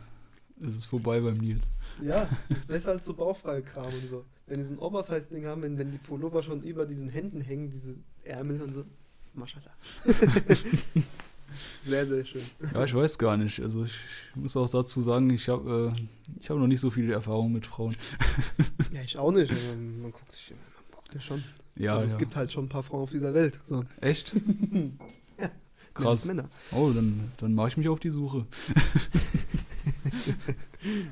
ist 0.60 0.76
es 0.76 0.86
vorbei 0.86 1.20
beim 1.20 1.38
Nils. 1.38 1.72
Ja, 2.02 2.30
das 2.48 2.60
ist 2.60 2.68
besser 2.68 2.92
als 2.92 3.06
so 3.06 3.14
bauchfreie 3.14 3.62
Kram 3.64 3.88
und 3.94 4.08
so. 4.10 4.24
Wenn 4.46 4.60
die 4.60 4.66
so 4.66 4.74
ein 4.74 4.80
Oversize-Ding 4.80 5.46
haben, 5.46 5.62
wenn, 5.64 5.78
wenn 5.78 5.92
die 5.92 5.98
Pullover 5.98 6.44
schon 6.44 6.62
über 6.62 6.86
diesen 6.86 7.10
Händen 7.10 7.42
hängen, 7.42 7.72
diese 7.72 7.96
Ärmel 8.24 8.62
und 8.62 8.74
so. 8.76 8.86
Maschallah. 9.34 9.72
sehr, 11.84 12.06
sehr 12.08 12.26
schön. 12.26 12.42
Ja, 12.74 12.84
ich 12.84 12.94
weiß 12.94 13.18
gar 13.18 13.38
nicht. 13.38 13.60
Also 13.62 13.86
ich 13.86 13.94
muss 14.36 14.56
auch 14.58 14.70
dazu 14.70 15.02
sagen, 15.02 15.30
ich 15.30 15.50
habe 15.50 15.94
äh, 15.96 16.02
ich 16.40 16.50
hab 16.50 16.58
noch 16.58 16.68
nicht 16.68 16.80
so 16.80 16.92
viele 16.92 17.14
Erfahrungen 17.14 17.54
mit 17.54 17.66
Frauen. 17.66 17.96
Ja, 18.92 19.02
ich 19.04 19.18
auch 19.18 19.32
nicht. 19.32 19.52
aber 19.52 19.76
Man 19.76 20.12
guckt 20.12 20.32
sich 20.32 20.52
man 20.52 20.92
guckt 20.96 21.14
ja 21.14 21.22
schon. 21.22 21.44
Ja, 21.76 21.92
also, 21.92 22.08
ja. 22.08 22.12
es 22.14 22.18
gibt 22.18 22.36
halt 22.36 22.52
schon 22.52 22.66
ein 22.66 22.70
paar 22.70 22.84
Frauen 22.84 23.04
auf 23.04 23.12
dieser 23.12 23.34
Welt. 23.34 23.60
So. 23.68 23.86
Echt? 24.02 24.34
Krass. 25.94 26.26
Männer. 26.26 26.50
Oh, 26.72 26.92
dann, 26.92 27.32
dann 27.38 27.54
mache 27.54 27.70
ich 27.70 27.78
mich 27.78 27.90
auf 27.90 28.00
die 28.00 28.10
Suche. 28.10 28.46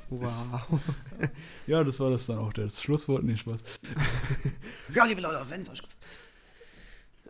Wow. 0.10 0.80
Ja, 1.66 1.84
das 1.84 2.00
war 2.00 2.10
das 2.10 2.28
dann 2.28 2.38
auch, 2.38 2.54
das 2.54 2.82
Schlusswort, 2.82 3.24
nee, 3.24 3.36
Spaß. 3.36 3.64
Ja, 4.94 5.06
liebe 5.06 5.20
Leute, 5.20 5.46
wenn 5.50 5.62
es 5.62 5.70
euch 5.70 5.82
gefällt. 5.82 5.98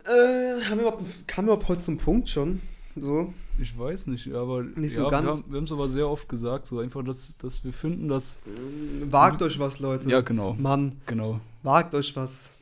Äh, 0.04 0.64
haben 0.64 0.78
wir 0.78 0.86
überhaupt, 0.86 1.28
kam 1.28 1.46
überhaupt 1.46 1.68
heute 1.68 1.82
zum 1.82 1.98
Punkt 1.98 2.30
schon? 2.30 2.62
So. 3.00 3.32
Ich 3.60 3.76
weiß 3.76 4.06
nicht, 4.08 4.32
aber 4.32 4.62
Nicht 4.62 4.96
ja, 4.96 5.02
so 5.02 5.08
ganz. 5.08 5.26
Wir 5.26 5.32
haben, 5.32 5.52
wir 5.52 5.62
es 5.62 5.72
aber 5.72 5.88
sehr 5.88 6.08
oft 6.08 6.28
gesagt, 6.28 6.66
so 6.66 6.78
einfach, 6.78 7.02
dass, 7.04 7.36
dass 7.38 7.64
wir 7.64 7.72
finden, 7.72 8.08
dass. 8.08 8.38
Äh, 8.46 9.10
Wagt 9.12 9.42
euch 9.42 9.58
was, 9.58 9.80
Leute. 9.80 10.08
Ja, 10.08 10.20
genau. 10.20 10.54
Mann, 10.54 10.96
Genau. 11.06 11.40
wagt 11.62 11.94
euch 11.94 12.14
was. 12.14 12.52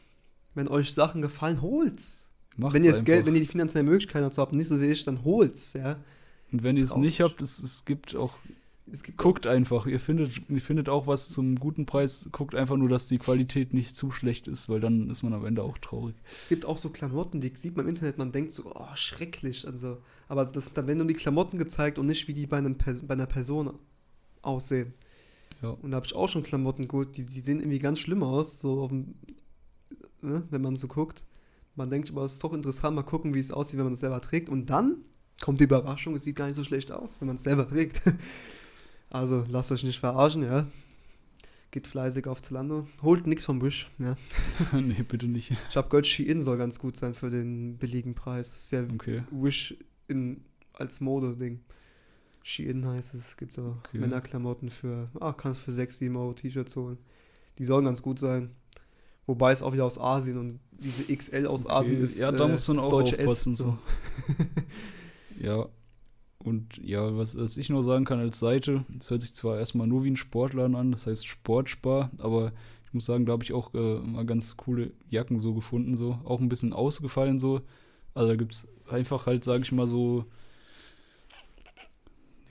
Wenn 0.55 0.68
euch 0.68 0.95
Sachen 0.95 1.20
gefallen, 1.20 1.61
holt's. 1.61 2.24
Macht's 2.57 2.74
wenn 2.74 2.84
ihr 2.84 2.91
das 2.91 3.01
einfach. 3.01 3.07
Geld, 3.12 3.26
wenn 3.26 3.34
ihr 3.34 3.43
die 3.43 3.47
finanzielle 3.47 3.84
Möglichkeit 3.84 4.22
dazu 4.22 4.41
habt, 4.41 4.55
nicht 4.55 4.68
so 4.68 4.80
wie 4.80 4.87
ich, 4.87 5.05
dann 5.05 5.22
holt's, 5.24 5.74
ja. 5.74 5.97
Und 6.53 6.62
wenn 6.62 6.76
ihr 6.78 6.84
es 6.84 6.97
nicht 6.97 7.20
habt, 7.20 7.43
es, 7.43 7.62
es 7.62 7.84
gibt 7.84 8.16
auch. 8.16 8.34
Guckt 9.16 9.49
einfach, 9.49 9.87
ihr 9.87 9.99
findet, 9.99 10.49
ihr 10.49 10.61
findet 10.61 10.89
auch 10.89 11.09
was 11.09 11.30
zum 11.30 11.59
guten 11.59 11.87
Preis. 11.87 12.28
Guckt 12.30 12.55
einfach 12.55 12.76
nur, 12.76 12.89
dass 12.89 13.09
die 13.09 13.18
Qualität 13.18 13.74
nicht 13.74 13.97
zu 13.97 14.12
schlecht 14.12 14.47
ist, 14.47 14.68
weil 14.68 14.78
dann 14.78 15.11
ist 15.11 15.24
man 15.24 15.32
am 15.32 15.45
Ende 15.45 15.64
auch 15.64 15.76
traurig. 15.78 16.14
Es 16.41 16.49
gibt 16.49 16.64
auch 16.64 16.78
so 16.78 16.91
Klamotten, 16.91 17.41
die 17.41 17.53
sieht 17.57 17.76
man 17.76 17.87
im 17.87 17.91
Internet, 17.91 18.16
man 18.16 18.30
denkt 18.30 18.53
so, 18.53 18.70
oh, 18.72 18.95
schrecklich. 18.95 19.66
Also, 19.66 19.99
aber 20.28 20.45
das, 20.45 20.72
dann 20.72 20.87
werden 20.87 20.99
nur 20.99 21.07
die 21.09 21.14
Klamotten 21.14 21.59
gezeigt 21.59 21.99
und 21.99 22.07
nicht, 22.07 22.28
wie 22.28 22.34
die 22.34 22.47
bei, 22.47 22.59
einem, 22.59 22.76
bei 22.76 23.14
einer 23.14 23.26
Person 23.26 23.72
aussehen. 24.43 24.95
Ja. 25.62 25.70
Und 25.70 25.91
da 25.91 25.97
habe 25.97 26.07
ich 26.07 26.14
auch 26.14 26.28
schon 26.28 26.45
Klamotten 26.45 26.87
geholt, 26.87 27.16
die, 27.16 27.26
die 27.26 27.41
sehen 27.41 27.59
irgendwie 27.59 27.80
ganz 27.80 27.99
schlimm 27.99 28.22
aus, 28.22 28.61
so 28.61 28.87
dem, 28.87 29.16
ne, 30.22 30.45
wenn 30.51 30.62
man 30.62 30.76
so 30.76 30.87
guckt. 30.87 31.24
Man 31.74 31.91
denkt 31.91 32.11
aber, 32.11 32.24
es 32.24 32.34
ist 32.34 32.45
doch 32.45 32.53
interessant, 32.53 32.95
mal 32.95 33.03
gucken, 33.03 33.34
wie 33.34 33.41
es 33.41 33.51
aussieht, 33.51 33.78
wenn 33.78 33.84
man 33.84 33.95
es 33.95 34.01
selber 34.01 34.20
trägt. 34.20 34.49
Und 34.49 34.66
dann 34.66 34.99
kommt 35.41 35.59
die 35.59 35.64
Überraschung, 35.64 36.14
es 36.14 36.22
sieht 36.22 36.37
gar 36.37 36.47
nicht 36.47 36.57
so 36.57 36.64
schlecht 36.64 36.93
aus, 36.93 37.20
wenn 37.20 37.26
man 37.26 37.37
es 37.37 37.43
selber 37.43 37.66
trägt. 37.66 38.01
Also 39.11 39.45
lasst 39.49 39.71
euch 39.73 39.85
nicht 39.85 40.01
verarschen, 40.01 40.43
ja. 40.43 40.67
Geht 41.71 41.87
fleißig 41.87 42.27
auf 42.27 42.43
Zalando. 42.43 42.87
Holt 43.03 43.27
nichts 43.27 43.45
vom 43.45 43.61
Wish, 43.63 43.91
ja. 43.99 44.17
nee, 44.73 45.03
bitte 45.03 45.27
nicht. 45.27 45.53
Ich 45.69 45.77
habe 45.77 45.89
gehört, 45.89 46.07
Shein 46.07 46.43
soll 46.43 46.57
ganz 46.59 46.79
gut 46.79 46.97
sein 46.97 47.15
für 47.15 47.31
den 47.31 47.77
billigen 47.77 48.15
Preis. 48.15 48.51
Das 48.51 48.61
ist 48.63 48.71
ja 48.73 48.83
Okay. 48.95 49.23
Wish 49.31 49.77
in, 50.09 50.43
als 50.73 51.01
Mode-Ding. 51.01 51.61
Shein 52.43 52.87
heißt 52.87 53.15
es. 53.15 53.37
Gibt 53.37 53.53
so 53.53 53.77
Okay. 53.85 53.99
Männerklamotten 53.99 54.71
für, 54.71 55.09
ach, 55.21 55.37
kannst 55.37 55.61
für 55.61 55.73
6, 55.73 55.99
7 55.99 56.17
Euro 56.17 56.33
T-Shirts 56.33 56.77
holen. 56.77 56.99
Die 57.59 57.65
sollen 57.65 57.85
ganz 57.85 58.01
gut 58.03 58.19
sein. 58.21 58.51
Wobei 59.27 59.51
es 59.51 59.61
auch 59.63 59.73
wieder 59.73 59.85
aus 59.85 59.99
Asien 59.99 60.39
und 60.39 60.61
diese 60.71 61.15
XL 61.15 61.47
aus 61.47 61.65
Okay, 61.65 61.75
Asien 61.75 62.01
ist. 62.01 62.19
ja, 62.19 62.31
da 62.31 62.47
äh, 62.47 62.53
muss 62.53 62.69
man 62.69 62.79
auch 62.79 62.93
aufpassen. 62.93 63.57
So. 63.57 63.77
ja. 65.41 65.69
Und 66.47 66.78
ja, 66.78 67.16
was, 67.16 67.36
was 67.36 67.57
ich 67.57 67.70
noch 67.70 67.82
sagen 67.82 68.05
kann 68.05 68.20
als 68.20 68.38
Seite, 68.38 68.84
es 68.97 69.11
hört 69.11 69.20
sich 69.20 69.34
zwar 69.34 69.59
erstmal 69.59 69.88
nur 69.88 70.05
wie 70.05 70.11
ein 70.12 70.16
Sportladen 70.16 70.76
an, 70.76 70.92
das 70.92 71.09
heißt 71.09 71.26
Sportspar, 71.26 72.12
aber 72.18 72.53
ich 72.86 72.94
muss 72.94 73.05
sagen, 73.05 73.26
da 73.26 73.32
habe 73.32 73.42
ich 73.42 73.53
auch 73.53 73.74
äh, 73.74 73.99
mal 73.99 74.24
ganz 74.24 74.57
coole 74.57 74.92
Jacken 75.11 75.40
so 75.40 75.55
gefunden, 75.55 75.97
so. 75.97 76.20
Auch 76.24 76.40
ein 76.40 76.49
bisschen 76.49 76.72
ausgefallen 76.72 77.40
so. 77.40 77.62
Also 78.14 78.28
da 78.28 78.36
gibt 78.36 78.55
es 78.55 78.68
einfach 78.88 79.26
halt, 79.26 79.42
sage 79.42 79.64
ich 79.64 79.72
mal, 79.72 79.88
so, 79.88 80.24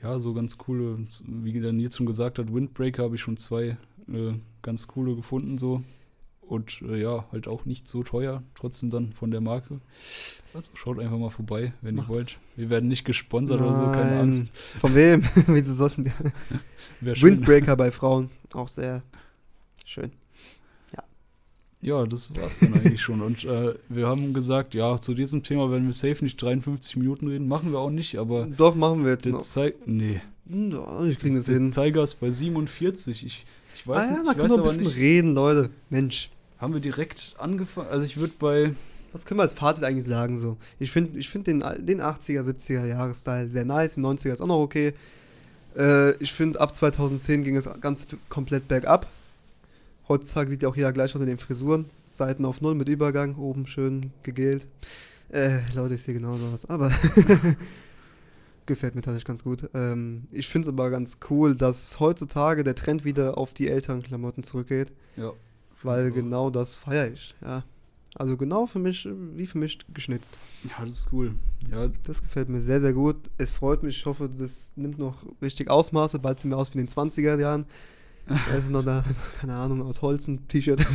ja, 0.03 0.19
so 0.19 0.33
ganz 0.33 0.57
coole, 0.57 0.97
wie 1.25 1.53
Nils 1.53 1.95
schon 1.95 2.05
gesagt 2.05 2.37
hat, 2.37 2.53
Windbreaker 2.53 3.03
habe 3.03 3.15
ich 3.15 3.21
schon 3.21 3.37
zwei 3.37 3.77
äh, 4.09 4.33
ganz 4.61 4.87
coole 4.87 5.15
gefunden 5.15 5.57
so. 5.57 5.83
Und 6.47 6.81
äh, 6.83 7.01
ja, 7.01 7.25
halt 7.31 7.47
auch 7.47 7.65
nicht 7.65 7.87
so 7.87 8.03
teuer, 8.03 8.43
trotzdem 8.55 8.89
dann 8.91 9.13
von 9.13 9.31
der 9.31 9.41
Marke. 9.41 9.79
Also 10.53 10.71
schaut 10.75 10.99
einfach 10.99 11.17
mal 11.17 11.29
vorbei, 11.31 11.73
wenn 11.81 11.95
Macht's. 11.95 12.09
ihr 12.09 12.15
wollt. 12.15 12.39
Wir 12.55 12.69
werden 12.69 12.87
nicht 12.87 13.03
gesponsert 13.03 13.59
oder 13.61 13.75
so, 13.75 13.91
keine 13.91 14.11
Nein. 14.11 14.19
Angst. 14.19 14.53
Von 14.79 14.95
wem? 14.95 15.23
Wieso 15.47 15.73
sollten 15.73 16.05
wir? 16.05 16.13
Windbreaker 17.21 17.75
bei 17.75 17.91
Frauen. 17.91 18.29
Auch 18.53 18.69
sehr 18.69 19.01
schön. 19.83 20.11
Ja, 21.85 22.03
das 22.07 22.35
war's 22.35 22.61
dann 22.61 22.73
eigentlich 22.73 23.01
schon. 23.01 23.21
Und 23.21 23.43
äh, 23.43 23.75
wir 23.89 24.07
haben 24.07 24.33
gesagt, 24.33 24.73
ja, 24.73 24.99
zu 24.99 25.13
diesem 25.13 25.43
Thema 25.43 25.69
werden 25.69 25.85
wir 25.85 25.93
safe 25.93 26.23
nicht 26.23 26.41
53 26.41 26.95
Minuten 26.95 27.27
reden. 27.27 27.47
Machen 27.47 27.71
wir 27.71 27.77
auch 27.77 27.91
nicht, 27.91 28.17
aber 28.17 28.47
Doch, 28.47 28.73
machen 28.73 29.03
wir 29.03 29.11
jetzt 29.11 29.27
noch. 29.27 29.39
Zei 29.41 29.75
nee, 29.85 30.19
Ja, 30.49 31.03
ich 31.05 31.19
krieg 31.19 31.35
das 31.35 31.45
der 31.45 31.55
hin. 31.55 31.71
Zeiger 31.71 32.03
ist 32.03 32.15
bei 32.15 32.31
47. 32.31 33.23
Ich, 33.23 33.45
ich 33.75 33.87
weiß 33.87 34.03
ah, 34.03 34.07
ja, 34.07 34.13
nicht, 34.13 34.25
man 34.25 34.31
ich 34.35 34.41
kann 34.41 34.49
weiß 34.49 34.57
ein 34.57 34.63
bisschen 34.63 34.83
nicht. 34.85 34.95
reden, 34.97 35.35
Leute. 35.35 35.69
Mensch. 35.91 36.31
Haben 36.57 36.73
wir 36.73 36.81
direkt 36.81 37.35
angefangen? 37.37 37.89
Also 37.89 38.05
ich 38.05 38.17
würde 38.17 38.33
bei 38.39 38.73
Was 39.11 39.25
können 39.25 39.39
wir 39.39 39.43
als 39.43 39.53
Fazit 39.53 39.83
eigentlich 39.83 40.05
sagen 40.05 40.37
so? 40.37 40.57
Ich 40.79 40.91
finde 40.91 41.19
ich 41.19 41.29
find 41.29 41.47
den, 41.47 41.59
den 41.59 42.01
80er, 42.01 42.43
70er 42.43 42.85
Jahres-Style 42.85 43.51
sehr 43.51 43.65
nice, 43.65 43.95
den 43.95 44.05
90er 44.05 44.33
ist 44.33 44.41
auch 44.41 44.47
noch 44.47 44.59
okay. 44.59 44.93
Äh, 45.77 46.11
ich 46.17 46.33
finde, 46.33 46.59
ab 46.59 46.73
2010 46.75 47.43
ging 47.43 47.55
es 47.55 47.69
ganz 47.81 48.07
komplett 48.29 48.67
bergab. 48.67 49.07
Heutzutage 50.07 50.49
sieht 50.49 50.63
ja 50.63 50.69
auch 50.69 50.75
jeder 50.75 50.93
gleich 50.93 51.13
unter 51.15 51.25
den 51.25 51.37
Frisuren. 51.37 51.85
Seiten 52.11 52.45
auf 52.45 52.61
Null 52.61 52.75
mit 52.75 52.87
Übergang, 52.87 53.35
oben 53.35 53.67
schön 53.67 54.11
gegelt. 54.23 54.67
Äh, 55.29 55.59
Leute, 55.73 55.95
ich 55.95 56.03
sehe 56.03 56.13
genau 56.13 56.35
sowas, 56.35 56.69
aber 56.69 56.91
gefällt 58.65 58.95
mir 58.95 59.01
tatsächlich 59.01 59.25
ganz 59.25 59.43
gut. 59.43 59.69
Ähm, 59.73 60.27
ich 60.31 60.47
finde 60.47 60.69
es 60.69 60.73
aber 60.73 60.89
ganz 60.89 61.17
cool, 61.29 61.55
dass 61.55 61.99
heutzutage 61.99 62.63
der 62.63 62.75
Trend 62.75 63.03
wieder 63.03 63.37
auf 63.37 63.53
die 63.53 63.67
älteren 63.67 64.01
Klamotten 64.01 64.43
zurückgeht. 64.43 64.93
ja, 65.17 65.33
Weil 65.85 66.11
auch. 66.11 66.15
genau 66.15 66.49
das 66.49 66.75
feiere 66.75 67.13
ich, 67.13 67.33
ja. 67.41 67.63
Also 68.17 68.37
genau 68.37 68.65
für 68.65 68.79
mich, 68.79 69.07
wie 69.35 69.45
für 69.45 69.57
mich 69.57 69.77
geschnitzt. 69.93 70.37
Ja, 70.63 70.85
das 70.85 70.99
ist 70.99 71.09
cool. 71.11 71.35
Ja, 71.69 71.89
Das 72.03 72.21
gefällt 72.21 72.47
mir 72.47 72.61
sehr, 72.61 72.79
sehr 72.79 72.93
gut. 72.93 73.17
Es 73.37 73.51
freut 73.51 73.83
mich. 73.83 73.97
Ich 73.97 74.05
hoffe, 74.05 74.29
das 74.29 74.71
nimmt 74.77 74.97
noch 74.97 75.17
richtig 75.41 75.69
Ausmaße. 75.69 76.19
Bald 76.19 76.39
sehen 76.39 76.51
wir 76.51 76.57
aus 76.57 76.73
wie 76.73 76.79
in 76.79 76.85
den 76.85 76.93
20er 76.93 77.39
Jahren. 77.39 77.65
Da 78.27 78.55
ist 78.55 78.71
noch 78.71 78.83
da, 78.83 79.03
keine 79.39 79.53
Ahnung, 79.53 79.83
aus 79.83 80.01
Holz 80.01 80.27
ein 80.27 80.47
T-Shirt 80.47 80.81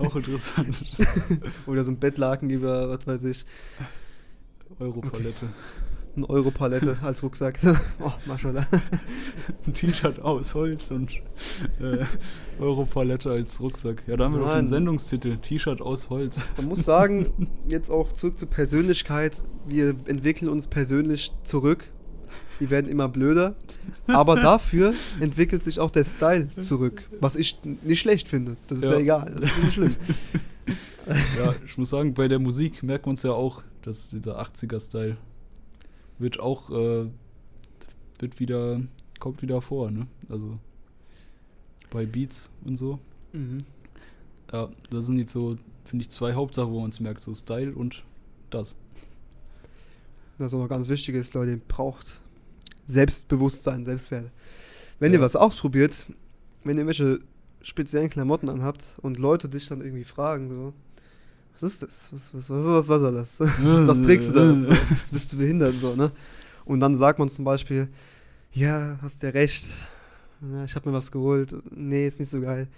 auch 0.00 0.16
interessant. 0.16 0.82
oder 1.66 1.84
so 1.84 1.92
ein 1.92 2.00
Bettlaken 2.00 2.50
über, 2.50 2.90
was 2.90 3.06
weiß 3.06 3.22
ich, 3.22 3.46
Europalette. 4.80 5.50
Eine 6.16 6.28
Europalette 6.28 6.98
als 7.02 7.22
Rucksack. 7.22 7.58
Oh, 8.00 8.12
Maschallah. 8.26 8.66
Ein 9.66 9.74
T-Shirt 9.74 10.20
aus 10.20 10.54
Holz 10.54 10.90
und 10.90 11.10
äh, 11.80 12.04
Europalette 12.58 13.30
als 13.30 13.60
Rucksack. 13.60 14.02
Ja, 14.06 14.16
da 14.16 14.24
haben 14.24 14.34
wir 14.34 14.40
doch 14.40 14.54
den 14.54 14.66
Sendungstitel. 14.66 15.36
T-Shirt 15.38 15.80
aus 15.80 16.10
Holz. 16.10 16.44
Man 16.56 16.66
muss 16.66 16.84
sagen, 16.84 17.48
jetzt 17.68 17.90
auch 17.90 18.12
zurück 18.12 18.38
zur 18.38 18.48
Persönlichkeit. 18.48 19.42
Wir 19.66 19.94
entwickeln 20.06 20.48
uns 20.48 20.66
persönlich 20.66 21.32
zurück. 21.44 21.88
Wir 22.58 22.70
werden 22.70 22.90
immer 22.90 23.08
blöder. 23.08 23.54
Aber 24.06 24.36
dafür 24.36 24.94
entwickelt 25.20 25.62
sich 25.64 25.80
auch 25.80 25.90
der 25.90 26.04
Style 26.04 26.48
zurück. 26.58 27.08
Was 27.20 27.36
ich 27.36 27.58
nicht 27.82 28.00
schlecht 28.00 28.28
finde. 28.28 28.56
Das 28.68 28.78
ist 28.78 28.84
ja, 28.84 28.90
Ja. 28.92 28.98
egal. 28.98 29.34
Das 29.40 29.50
ist 29.50 29.62
nicht 29.62 29.74
schlimm. 29.74 29.96
Ja, 31.38 31.54
ich 31.66 31.76
muss 31.78 31.90
sagen, 31.90 32.14
bei 32.14 32.28
der 32.28 32.38
Musik 32.38 32.82
merkt 32.82 33.06
man 33.06 33.16
es 33.16 33.22
ja 33.24 33.32
auch, 33.32 33.62
dass 33.82 34.10
dieser 34.10 34.40
80er-Style 34.40 35.16
wird 36.18 36.40
auch, 36.40 36.70
äh, 36.70 37.06
wird 38.18 38.38
wieder, 38.40 38.80
kommt 39.18 39.42
wieder 39.42 39.60
vor, 39.62 39.90
ne? 39.90 40.06
Also 40.28 40.58
bei 41.90 42.06
Beats 42.06 42.50
und 42.64 42.76
so. 42.76 42.98
Mhm. 43.32 43.58
Ja, 44.52 44.68
das 44.90 45.06
sind 45.06 45.18
jetzt 45.18 45.32
so, 45.32 45.56
finde 45.84 46.02
ich, 46.04 46.10
zwei 46.10 46.34
Hauptsachen, 46.34 46.70
wo 46.72 46.80
man 46.80 46.90
es 46.90 47.00
merkt, 47.00 47.22
so 47.22 47.34
Style 47.34 47.72
und 47.74 48.02
das. 48.50 48.76
Das 50.38 50.48
ist 50.50 50.54
auch 50.54 50.60
noch 50.62 50.68
ganz 50.68 50.88
wichtig 50.88 51.14
ist, 51.14 51.34
Leute, 51.34 51.52
ihr 51.52 51.60
braucht 51.68 52.20
Selbstbewusstsein, 52.86 53.84
Selbstwert. 53.84 54.30
Wenn 54.98 55.12
Ja. 55.12 55.18
ihr 55.18 55.24
was 55.24 55.36
ausprobiert, 55.36 56.06
wenn 56.64 56.76
ihr 56.76 56.84
irgendwelche 56.84 57.20
speziellen 57.62 58.10
Klamotten 58.10 58.48
anhabt 58.48 58.82
und 59.02 59.18
Leute 59.18 59.48
dich 59.48 59.68
dann 59.68 59.80
irgendwie 59.80 60.04
fragen, 60.04 60.48
so, 60.50 60.72
was 61.62 61.72
ist 61.72 61.82
das? 61.82 62.08
Was, 62.12 62.34
was, 62.34 62.50
was, 62.50 62.64
was, 62.64 62.88
was 62.88 63.00
soll 63.00 63.12
das? 63.14 63.40
was, 63.40 63.86
was 63.88 64.02
trägst 64.02 64.28
du 64.28 64.32
da? 64.32 64.54
So, 64.54 64.66
das 64.90 65.10
bist 65.10 65.32
du 65.32 65.36
behindert, 65.38 65.76
so, 65.76 65.94
ne? 65.94 66.10
Und 66.64 66.80
dann 66.80 66.96
sagt 66.96 67.18
man 67.18 67.28
zum 67.28 67.44
Beispiel, 67.44 67.88
ja, 68.52 68.98
hast 69.02 69.22
ja 69.22 69.30
recht, 69.30 69.64
ja, 70.52 70.64
ich 70.64 70.74
habe 70.74 70.88
mir 70.90 70.94
was 70.96 71.10
geholt, 71.10 71.54
nee, 71.74 72.06
ist 72.06 72.20
nicht 72.20 72.28
so 72.30 72.40
geil. 72.40 72.68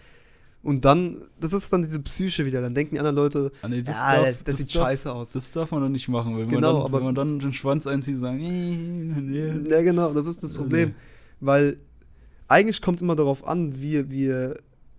Und 0.63 0.83
dann, 0.87 1.19
das 1.39 1.53
ist 1.53 1.71
dann 1.71 1.83
diese 1.83 2.01
Psyche 2.01 2.47
wieder, 2.47 2.63
dann 2.63 2.75
denken 2.75 2.95
die 2.95 2.99
anderen 2.99 3.17
Leute, 3.17 3.53
Ah, 3.61 3.69
nee, 3.69 3.83
das, 3.83 3.97
ja, 3.97 4.23
darf, 4.23 4.43
das, 4.45 4.57
sieht 4.57 4.75
darf, 4.75 4.85
scheiße 4.85 5.13
aus. 5.13 5.33
Das 5.33 5.51
darf 5.51 5.71
man 5.71 5.83
doch 5.83 5.91
nicht 5.91 6.09
machen, 6.09 6.39
wenn, 6.39 6.49
Genau, 6.49 6.73
man 6.73 6.77
dann, 6.77 6.83
aber- 6.87 6.99
wenn 6.99 7.05
man 7.05 7.15
dann 7.15 7.39
den 7.39 7.53
Schwanz 7.53 7.87
einzieht, 7.87 8.17
sagen, 8.19 8.41
"Äh, 8.41 9.21
nee. 9.21 9.69
Ja, 9.71 9.83
genau, 9.83 10.13
das 10.15 10.25
ist 10.25 10.43
das 10.43 10.55
Äh, 10.55 10.57
Problem. 10.57 10.95
Weil 11.41 11.77
eigentlich 12.49 12.81
kommt 12.81 13.03
immer 13.03 13.15
darauf 13.17 13.47
an, 13.47 13.79
wie, 13.83 13.99
ihr- 14.25 14.57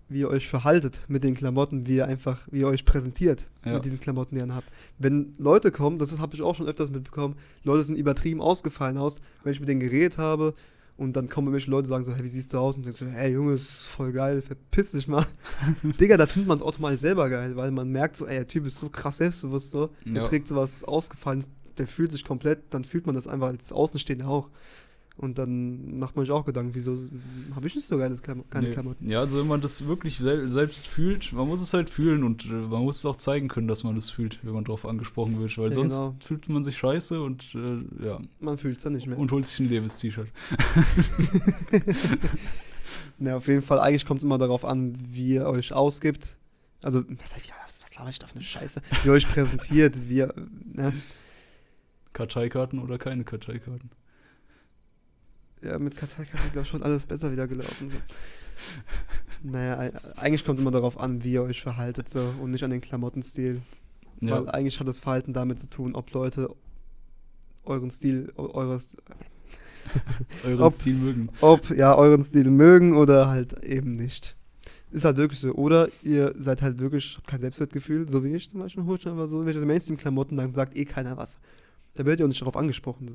wie 0.08 0.20
ihr 0.20 0.28
euch 0.28 0.46
verhaltet 0.48 1.02
mit 1.08 1.24
den 1.24 1.34
Klamotten, 1.34 1.86
wie 1.86 1.96
ihr 1.96 2.06
einfach, 2.06 2.38
wie 2.50 2.60
ihr 2.60 2.68
euch 2.68 2.84
präsentiert 2.84 3.44
Ja. 3.64 3.74
mit 3.74 3.84
diesen 3.84 3.98
Klamotten, 4.00 4.36
die 4.36 4.40
ihr 4.40 4.54
habt. 4.54 4.68
Wenn 4.98 5.32
Leute 5.38 5.72
kommen, 5.72 5.98
das 5.98 6.16
habe 6.18 6.34
ich 6.36 6.42
auch 6.42 6.54
schon 6.54 6.66
öfters 6.68 6.90
mitbekommen, 6.90 7.34
Leute 7.64 7.82
sind 7.84 7.96
übertrieben 7.98 8.40
ausgefallen 8.40 8.98
aus, 8.98 9.16
wenn 9.42 9.52
ich 9.52 9.60
mit 9.60 9.68
denen 9.68 9.80
geredet 9.80 10.18
habe 10.18 10.54
und 10.96 11.14
dann 11.16 11.28
kommen 11.28 11.48
irgendwelche 11.48 11.70
Leute 11.70 11.82
und 11.86 11.88
sagen 11.88 12.04
so, 12.04 12.14
hey, 12.14 12.22
wie 12.22 12.28
siehst 12.28 12.52
du 12.54 12.58
aus? 12.58 12.78
Und 12.78 12.86
ich 12.86 12.96
so, 12.96 13.04
hey 13.06 13.32
Junge, 13.32 13.52
das 13.52 13.62
ist 13.62 13.86
voll 13.86 14.12
geil, 14.12 14.42
verpiss 14.42 14.92
dich 14.92 15.08
mal. 15.08 15.26
Digga, 16.00 16.16
da 16.16 16.26
findet 16.26 16.48
man 16.48 16.58
es 16.58 16.62
automatisch 16.62 17.00
selber 17.00 17.28
geil, 17.28 17.56
weil 17.56 17.70
man 17.72 17.90
merkt 17.90 18.16
so, 18.16 18.26
ey, 18.26 18.36
der 18.36 18.46
Typ 18.46 18.64
ist 18.66 18.78
so 18.78 18.88
krass 18.88 19.16
selbstbewusst 19.18 19.72
so, 19.72 19.90
der 20.04 20.22
Ja. 20.22 20.28
trägt 20.28 20.46
sowas 20.48 20.84
ausgefallen, 20.84 21.44
der 21.78 21.86
fühlt 21.88 22.12
sich 22.12 22.24
komplett, 22.24 22.60
dann 22.70 22.84
fühlt 22.84 23.06
man 23.06 23.14
das 23.14 23.26
einfach 23.26 23.48
als 23.48 23.72
Außenstehender 23.72 24.28
auch. 24.28 24.48
Und 25.18 25.38
dann 25.38 25.98
macht 25.98 26.14
man 26.14 26.26
sich 26.26 26.30
auch 26.32 26.44
Gedanken, 26.44 26.74
wieso 26.74 26.94
habe 27.54 27.66
ich 27.66 27.74
nicht 27.74 27.86
so 27.86 27.96
geiles 27.96 28.22
Klam 28.22 28.44
keine 28.50 28.68
Nee. 28.68 28.74
Klamotten? 28.74 29.08
Ja, 29.08 29.20
also 29.20 29.38
wenn 29.38 29.46
man 29.46 29.62
das 29.62 29.86
wirklich 29.86 30.18
sel 30.18 30.50
selbst 30.50 30.86
fühlt, 30.86 31.32
man 31.32 31.48
muss 31.48 31.60
es 31.62 31.72
halt 31.72 31.88
fühlen 31.88 32.22
und 32.22 32.44
äh, 32.44 32.48
man 32.52 32.82
muss 32.82 32.98
es 32.98 33.06
auch 33.06 33.16
zeigen 33.16 33.48
können, 33.48 33.66
dass 33.66 33.82
man 33.82 33.94
das 33.94 34.10
fühlt, 34.10 34.38
wenn 34.44 34.52
man 34.52 34.64
drauf 34.64 34.84
angesprochen 34.84 35.40
wird, 35.40 35.56
weil 35.56 35.68
Ja, 35.68 35.72
sonst 35.74 35.94
genau. 35.96 36.14
fühlt 36.20 36.48
man 36.50 36.64
sich 36.64 36.76
scheiße 36.76 37.22
und 37.22 37.46
äh, 37.54 38.04
ja, 38.06 38.20
Man 38.40 38.58
fühlt 38.58 38.76
es 38.76 38.82
dann 38.82 38.92
nicht 38.92 39.06
mehr. 39.06 39.18
und 39.18 39.32
holt 39.32 39.46
sich 39.46 39.58
ein 39.60 39.70
Levis-T-Shirt. 39.70 40.28
Ja, 43.18 43.36
auf 43.36 43.48
jeden 43.48 43.62
Fall, 43.62 43.80
eigentlich 43.80 44.04
kommt 44.04 44.18
es 44.18 44.24
immer 44.24 44.38
darauf 44.38 44.64
an, 44.64 44.94
wie 45.10 45.34
ihr 45.34 45.46
euch 45.46 45.72
ausgibt. 45.72 46.36
Also, 46.82 47.00
was, 47.08 47.32
was, 47.34 47.80
was 47.82 47.96
laber 47.98 48.10
ich 48.10 48.18
da 48.18 48.26
für 48.26 48.34
eine 48.34 48.42
Scheiße? 48.44 48.82
Wie 49.02 49.08
ihr 49.08 49.12
euch 49.14 49.26
präsentiert, 49.28 50.08
wie 50.10 50.16
ihr, 50.18 50.34
ne? 50.74 50.92
Karteikarten 52.12 52.78
oder 52.78 52.98
keine 52.98 53.24
Karteikarten. 53.24 53.90
Ja, 55.62 55.78
mit 55.78 55.96
Katar 55.96 56.24
kann 56.24 56.40
glaube 56.52 56.62
ich 56.62 56.68
schon 56.68 56.82
alles 56.82 57.06
besser 57.06 57.32
wieder 57.32 57.48
gelaufen. 57.48 57.88
So. 57.88 57.96
Naja, 59.42 59.78
ei- 59.78 59.92
eigentlich 60.18 60.44
kommt 60.44 60.58
es 60.58 60.62
immer 60.62 60.70
darauf 60.70 60.98
an, 60.98 61.22
wie 61.24 61.32
ihr 61.32 61.42
euch 61.42 61.60
verhaltet 61.62 62.08
so 62.08 62.32
und 62.40 62.50
nicht 62.50 62.62
an 62.64 62.70
den 62.70 62.80
Klamottenstil. 62.80 63.60
Weil 64.20 64.30
Ja, 64.30 64.44
eigentlich 64.46 64.80
hat 64.80 64.88
das 64.88 65.00
Verhalten 65.00 65.32
damit 65.32 65.58
zu 65.58 65.68
tun, 65.68 65.94
ob 65.94 66.10
Leute 66.12 66.50
euren 67.64 67.90
Stil, 67.90 68.32
eu- 68.36 68.50
eures, 68.54 68.96
euren 70.44 70.60
ob- 70.62 70.72
Stil 70.74 70.94
mögen. 70.94 71.28
ob 71.40 71.70
ja 71.70 71.94
euren 71.96 72.24
Stil 72.24 72.50
mögen 72.50 72.96
oder 72.96 73.28
halt 73.28 73.62
eben 73.64 73.92
nicht. 73.92 74.36
Ist 74.92 75.04
halt 75.04 75.16
wirklich 75.16 75.40
so. 75.40 75.52
Oder 75.52 75.88
ihr 76.02 76.32
seid 76.38 76.62
halt 76.62 76.78
wirklich, 76.78 77.16
habt 77.16 77.26
kein 77.26 77.40
Selbstwertgefühl, 77.40 78.08
so 78.08 78.22
wie 78.24 78.34
ich 78.34 78.48
zum 78.50 78.60
Beispiel, 78.60 78.84
holt 78.84 79.02
schon 79.02 79.12
aber 79.12 79.26
so 79.28 79.44
welche 79.44 79.60
Mainstream-Klamotten, 79.66 80.36
dann 80.36 80.54
sagt 80.54 80.76
eh 80.76 80.84
keiner 80.84 81.16
was. 81.16 81.38
Da 81.94 82.04
werdet 82.06 82.20
ihr 82.20 82.24
auch 82.24 82.28
nicht 82.28 82.40
darauf 82.40 82.56
angesprochen. 82.56 83.08
So. 83.08 83.14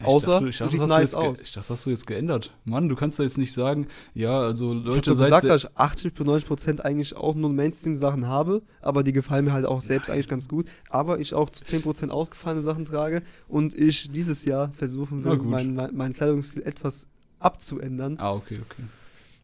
Ich 0.00 0.06
Außer, 0.06 0.32
dachte, 0.32 0.48
ich 0.48 0.56
dachte, 0.56 0.70
sieht 0.72 0.80
das 0.80 0.90
hast 0.90 0.94
du 0.94 0.98
nice 1.00 1.14
aus. 1.14 1.40
Ich 1.42 1.52
das 1.52 1.70
hast 1.70 1.84
du 1.86 1.90
jetzt 1.90 2.06
geändert. 2.06 2.54
Mann, 2.64 2.88
du 2.88 2.96
kannst 2.96 3.18
da 3.18 3.22
jetzt 3.22 3.36
nicht 3.36 3.52
sagen, 3.52 3.86
ja, 4.14 4.40
also 4.40 4.72
Ich 4.72 4.78
habe 4.78 4.88
Leute, 4.88 5.10
doch 5.10 5.14
seid 5.16 5.26
gesagt, 5.26 5.44
dass 5.44 5.64
ich 5.64 5.76
80 5.76 6.14
bis 6.14 6.26
90 6.26 6.48
Prozent 6.48 6.84
eigentlich 6.84 7.16
auch 7.16 7.34
nur 7.34 7.50
Mainstream-Sachen 7.50 8.26
habe, 8.26 8.62
aber 8.80 9.02
die 9.02 9.12
gefallen 9.12 9.44
mir 9.44 9.52
halt 9.52 9.66
auch 9.66 9.82
selbst 9.82 10.08
eigentlich 10.08 10.28
ganz 10.28 10.48
gut. 10.48 10.68
Aber 10.88 11.20
ich 11.20 11.34
auch 11.34 11.50
zu 11.50 11.64
10 11.64 11.82
Prozent 11.82 12.12
ausgefallene 12.12 12.62
Sachen 12.62 12.86
trage 12.86 13.22
und 13.46 13.74
ich 13.74 14.10
dieses 14.10 14.46
Jahr 14.46 14.72
versuchen 14.72 15.22
will, 15.22 15.36
meinen 15.36 15.74
mein, 15.74 15.94
meinen 15.94 16.12
Kleidungsstil 16.14 16.62
etwas 16.62 17.06
abzuändern, 17.38 18.16
Ah, 18.18 18.32
okay, 18.32 18.58
okay. 18.62 18.82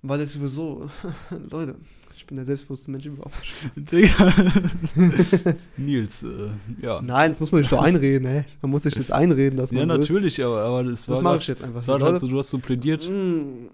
weil 0.02 0.20
es 0.20 0.32
sowieso, 0.34 0.88
Leute, 1.50 1.76
ich 2.16 2.26
bin 2.26 2.36
der 2.36 2.44
selbstbewusste 2.44 2.90
Mensch 2.90 3.06
überhaupt. 3.06 3.34
Digga. 3.76 4.32
Nils, 5.76 6.22
äh, 6.22 6.28
ja. 6.82 7.00
Nein, 7.02 7.32
das 7.32 7.40
muss 7.40 7.52
man 7.52 7.62
sich 7.62 7.70
doch 7.70 7.82
einreden, 7.82 8.26
ey. 8.26 8.44
Man 8.62 8.70
muss 8.70 8.84
sich 8.84 8.94
jetzt 8.94 9.12
einreden, 9.12 9.56
dass 9.58 9.70
man 9.70 9.88
Ja, 9.88 9.98
natürlich, 9.98 10.42
aber, 10.42 10.62
aber 10.62 10.84
das 10.84 11.06
Das 11.06 11.16
war 11.16 11.22
mache 11.22 11.34
grad- 11.34 11.42
ich 11.42 11.48
jetzt 11.48 11.62
einfach. 11.62 11.76
das 11.76 11.88
war 11.88 12.00
halt 12.00 12.18
so, 12.20 12.26
du 12.28 12.38
hast 12.38 12.50
so 12.50 12.58
plädiert. 12.58 13.08
Mm, 13.08 13.66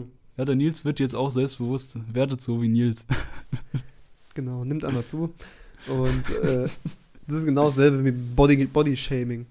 mm. 0.00 0.04
Ja, 0.36 0.44
der 0.44 0.56
Nils 0.56 0.84
wird 0.84 0.98
jetzt 0.98 1.14
auch 1.14 1.30
selbstbewusst, 1.30 1.96
werdet 2.12 2.40
so 2.42 2.60
wie 2.62 2.68
Nils. 2.68 3.06
Genau, 4.36 4.64
nimmt 4.64 4.84
einmal 4.84 5.04
zu. 5.04 5.32
Und 5.86 6.30
äh, 6.42 6.66
das 7.28 7.36
ist 7.36 7.44
genau 7.44 7.66
dasselbe 7.66 8.04
wie 8.04 8.10
Body, 8.10 8.64
Body 8.66 8.96
Shaming. 8.96 9.46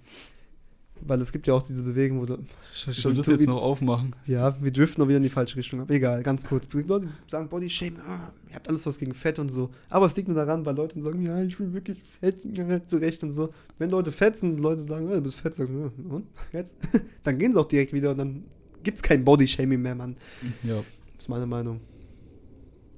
Weil 1.06 1.22
es 1.22 1.32
gibt 1.32 1.47
ja 1.47 1.54
auch 1.54 1.66
diese 1.66 1.84
Bewegung, 1.84 2.22
wo 2.22 2.26
du. 2.26 2.38
Willst 2.86 3.06
du 3.06 3.14
das 3.14 3.28
jetzt 3.28 3.47
noch 3.47 3.62
aufmachen? 3.62 4.16
Ja, 4.26 4.56
wir 4.62 4.72
driften 4.72 5.01
noch 5.01 5.08
wieder 5.08 5.18
in 5.18 5.24
die 5.24 5.30
falsche 5.30 5.58
Richtung 5.58 5.82
ab. 5.82 5.91
Egal, 5.91 6.24
ganz 6.24 6.45
kurz. 6.45 6.68
Leute, 6.74 7.10
sagen 7.28 7.49
Body 7.49 7.70
Shaming, 7.70 7.99
ah, 8.08 8.32
ihr 8.49 8.56
habt 8.56 8.68
alles 8.70 8.86
was 8.86 8.97
gegen 8.97 9.14
Fett 9.14 9.39
und 9.39 9.49
so. 9.49 9.70
Aber 9.89 10.06
es 10.06 10.16
liegt 10.16 10.28
nur 10.28 10.38
daran, 10.38 10.66
weil 10.66 10.76
Leute 10.76 11.01
sagen, 11.01 11.22
ja, 11.22 11.41
ich 11.43 11.58
bin 11.58 11.74
wirklich 11.74 11.97
fett, 12.20 12.38
ja, 12.54 12.86
zurecht 12.86 13.24
und 13.24 13.32
so. 13.32 13.49
Wenn 13.78 13.89
Leute 13.89 14.12
fett 14.12 14.38
sind, 14.38 14.60
Leute 14.60 14.82
sagen, 14.82 15.10
ja, 15.10 15.16
du 15.16 15.22
bist 15.22 15.36
fett, 15.36 15.54
sagen, 15.54 15.80
ja, 15.80 16.16
und? 16.16 16.28
Jetzt? 16.51 16.74
Dann 17.24 17.38
gehen 17.38 17.54
sie 17.54 17.60
auch 17.60 17.68
direkt 17.68 17.93
wieder 17.93 18.12
und 18.12 18.18
dann 18.18 18.43
gibt 18.84 18.97
es 18.97 19.04
kein 19.04 19.24
Body 19.24 19.47
Shaming 19.47 19.82
mehr, 19.82 19.95
Mann. 19.95 20.16
Ja, 20.64 20.76
Das 20.76 21.26
ist 21.26 21.30
meine 21.30 21.45
Meinung. 21.45 21.80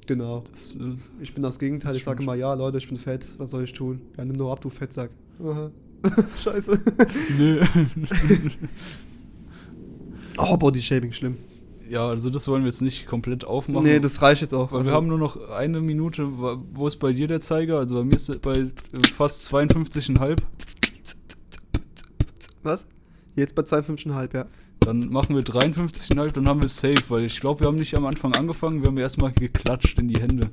Genau. 0.08 0.44
das, 0.52 0.76
äh, 0.76 0.96
Ich 1.22 1.34
bin 1.34 1.44
das 1.44 1.58
Gegenteil. 1.60 1.94
Das 1.94 1.98
ich 1.98 2.04
sage 2.04 2.24
immer, 2.24 2.36
ja, 2.36 2.54
Leute, 2.54 2.78
ich 2.78 2.88
bin 2.88 2.98
fett. 2.98 3.28
Was 3.38 3.52
soll 3.52 3.64
ich 3.64 3.74
tun? 3.74 4.02
Ja, 4.18 4.26
nimm 4.26 4.38
doch 4.38 4.52
ab, 4.52 4.62
du 4.62 4.70
Fettsack. 4.70 5.10
Aha. 5.40 5.72
Scheiße. 6.44 6.80
nö. 7.38 7.64
Oh, 10.38 10.58
Bodyshaming, 10.58 11.14
schlimm. 11.14 11.38
ja, 11.90 12.06
also 12.08 12.30
das 12.30 12.46
wollen 12.50 12.64
wir 12.64 12.70
jetzt 12.70 12.82
nicht 12.82 13.08
komplett 13.08 13.46
aufmachen. 13.46 13.86
Nee, 13.88 14.00
das 14.02 14.22
reicht 14.22 14.42
jetzt 14.42 14.54
auch. 14.54 14.72
Weil 14.74 14.80
wir 14.82 14.88
Also, 14.88 14.92
haben 14.96 15.08
nur 15.08 15.18
noch 15.18 15.50
eine 15.52 15.80
Minute. 15.80 16.28
Wo 16.74 16.88
ist 16.88 16.98
bei 16.98 17.14
dir 17.14 17.28
der 17.28 17.40
Zeiger? 17.40 17.78
Also 17.80 17.96
bei 17.96 18.04
mir 18.04 18.16
ist 18.16 18.42
bei 18.42 18.54
äh, 18.54 18.68
fast 19.14 19.50
52,5. 19.54 20.38
Was? 22.64 22.86
Jetzt 23.38 23.56
bei 23.56 23.62
52,5, 23.62 24.34
ja. 24.36 24.46
Dann 24.82 25.00
machen 25.10 25.36
wir 25.36 25.42
53,5, 25.44 26.34
dann 26.34 26.48
haben 26.48 26.62
wir 26.62 26.68
safe, 26.68 26.96
weil 27.10 27.24
ich 27.24 27.40
glaube, 27.40 27.62
wir 27.62 27.68
haben 27.68 27.76
nicht 27.78 27.96
am 27.96 28.06
Anfang 28.06 28.34
angefangen, 28.36 28.82
wir 28.82 28.88
haben 28.88 28.98
erstmal 28.98 29.32
geklatscht 29.32 30.00
in 30.00 30.10
die 30.10 30.22
Hände. 30.22 30.50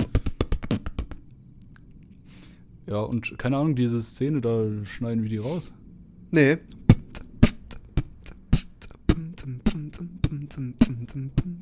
Ja, 2.93 3.01
und 3.01 3.39
keine 3.39 3.57
Ahnung, 3.57 3.75
diese 3.75 4.03
Szene, 4.03 4.43
da 4.43 4.67
schneiden 4.85 5.23
wir 5.23 5.31
die 5.31 5.39
raus. 5.39 5.73
Nee. 6.31 6.59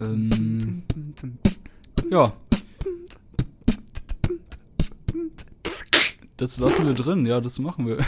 Ähm, 0.00 0.82
Ja. 2.10 2.32
Das 6.36 6.58
lassen 6.58 6.86
wir 6.86 6.94
drin, 6.94 7.24
ja, 7.26 7.40
das 7.40 7.60
machen 7.60 7.86
wir. 7.86 7.98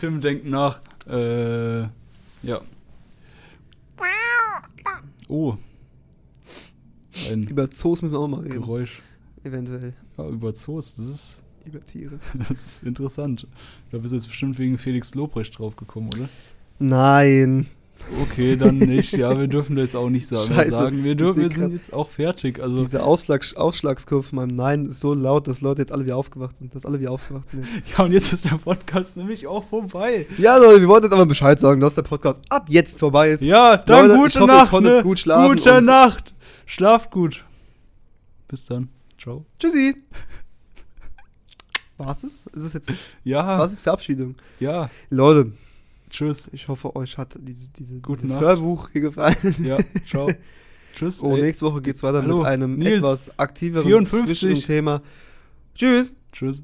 Tim 0.00 0.20
denkt 0.20 0.46
nach. 0.46 0.80
Äh, 1.06 1.82
ja. 2.42 2.60
Oh. 5.28 5.54
Ein 7.30 7.44
Über 7.44 7.70
Zoos 7.70 8.02
müssen 8.02 8.14
wir 8.14 8.18
auch 8.18 8.26
mal 8.26 8.40
reden. 8.40 8.54
Geräusch. 8.54 9.00
Eventuell. 9.44 9.94
Ja, 10.18 10.26
über 10.28 10.52
Zoos, 10.54 10.96
das 10.96 11.06
ist, 11.06 11.42
Über 11.64 11.80
Tiere. 11.80 12.18
das 12.48 12.64
ist 12.64 12.82
interessant. 12.84 13.46
Da 13.92 13.98
bist 13.98 14.12
du 14.12 14.16
jetzt 14.16 14.28
bestimmt 14.28 14.58
wegen 14.58 14.76
Felix 14.78 15.14
Lobrecht 15.14 15.58
draufgekommen, 15.58 16.10
oder? 16.14 16.28
Nein. 16.78 17.66
Okay, 18.22 18.56
dann 18.56 18.78
nicht. 18.78 19.12
Ja, 19.12 19.36
wir 19.38 19.48
dürfen 19.48 19.74
das 19.76 19.86
jetzt 19.86 19.96
auch 19.96 20.08
nicht 20.08 20.26
sagen. 20.28 20.46
Scheiße. 20.54 20.70
sagen. 20.70 21.04
Wir, 21.04 21.12
Ich 21.12 21.16
dürfen, 21.18 21.42
wir 21.42 21.50
sind 21.50 21.72
jetzt 21.72 21.92
auch 21.92 22.08
fertig. 22.08 22.60
Also, 22.60 22.82
Diese 22.82 23.02
Ausschlag 23.02 23.44
Ausschlagskurve 23.56 24.22
von 24.28 24.36
meinem 24.36 24.54
Nein 24.54 24.86
ist 24.86 25.00
so 25.00 25.14
laut, 25.14 25.46
dass 25.48 25.60
Leute 25.60 25.82
jetzt 25.82 25.92
alle 25.92 26.04
wieder 26.04 26.16
aufgewacht 26.16 26.56
sind. 26.56 26.74
Dass 26.74 26.86
alle 26.86 27.00
wieder 27.00 27.10
aufgewacht 27.10 27.48
sind. 27.48 27.66
ja, 27.98 28.04
und 28.04 28.12
jetzt 28.12 28.32
ist 28.32 28.44
der 28.46 28.56
Podcast 28.56 29.16
nämlich 29.16 29.46
auch 29.46 29.64
vorbei. 29.68 30.26
Ja, 30.38 30.56
Leute, 30.56 30.80
wir 30.80 30.88
wollten 30.88 31.06
jetzt 31.06 31.12
aber 31.12 31.26
Bescheid 31.26 31.58
sagen, 31.60 31.80
dass 31.80 31.96
der 31.96 32.02
Podcast 32.02 32.40
ab 32.48 32.66
jetzt 32.68 32.98
vorbei 32.98 33.30
ist. 33.30 33.42
Ja, 33.42 33.76
dann 33.76 34.08
Leute, 34.08 34.14
ich 34.14 34.20
gute 34.20 34.40
hoffe, 34.40 34.52
ihr 34.52 34.56
Nacht. 34.56 34.70
konntet 34.70 34.92
Ne? 34.94 35.02
gut 35.02 35.18
schlafen 35.18 35.56
gute 35.56 35.82
Nacht. 35.82 36.34
Schlaft 36.66 37.10
gut. 37.10 37.44
Bis 38.46 38.64
dann. 38.64 38.88
Ciao. 39.18 39.44
Tschüssi. 39.58 39.96
Was 41.98 42.22
ist? 42.22 42.46
Ist 42.48 42.62
es 42.62 42.72
jetzt. 42.74 42.92
Ja, 43.24 43.58
Was 43.58 43.72
ist 43.72 43.82
Verabschiedung? 43.82 44.36
ja. 44.60 44.88
Leute, 45.10 45.52
Tschüss. 46.10 46.48
ich 46.52 46.68
hoffe, 46.68 46.94
euch 46.94 47.18
hat 47.18 47.36
diese, 47.40 47.70
diese, 47.72 47.98
Gute 48.00 48.22
dieses 48.22 48.36
Nacht. 48.36 48.44
Hörbuch 48.44 48.88
hier 48.92 49.00
gefallen. 49.02 49.56
Ja, 49.64 49.78
ciao. 50.08 50.30
Tschüss. 50.96 51.20
Und 51.20 51.36
ey. 51.36 51.42
nächste 51.42 51.66
Woche 51.66 51.82
geht 51.82 51.96
es 51.96 52.02
weiter 52.02 52.22
Hallo, 52.22 52.38
mit 52.38 52.46
einem 52.46 52.76
Nils. 52.78 52.98
etwas 52.98 53.38
aktiveren, 53.38 53.84
54. 53.84 54.26
frischeren 54.28 54.62
Thema. 54.62 55.02
Tschüss. 55.74 56.14
Tschüss. 56.32 56.62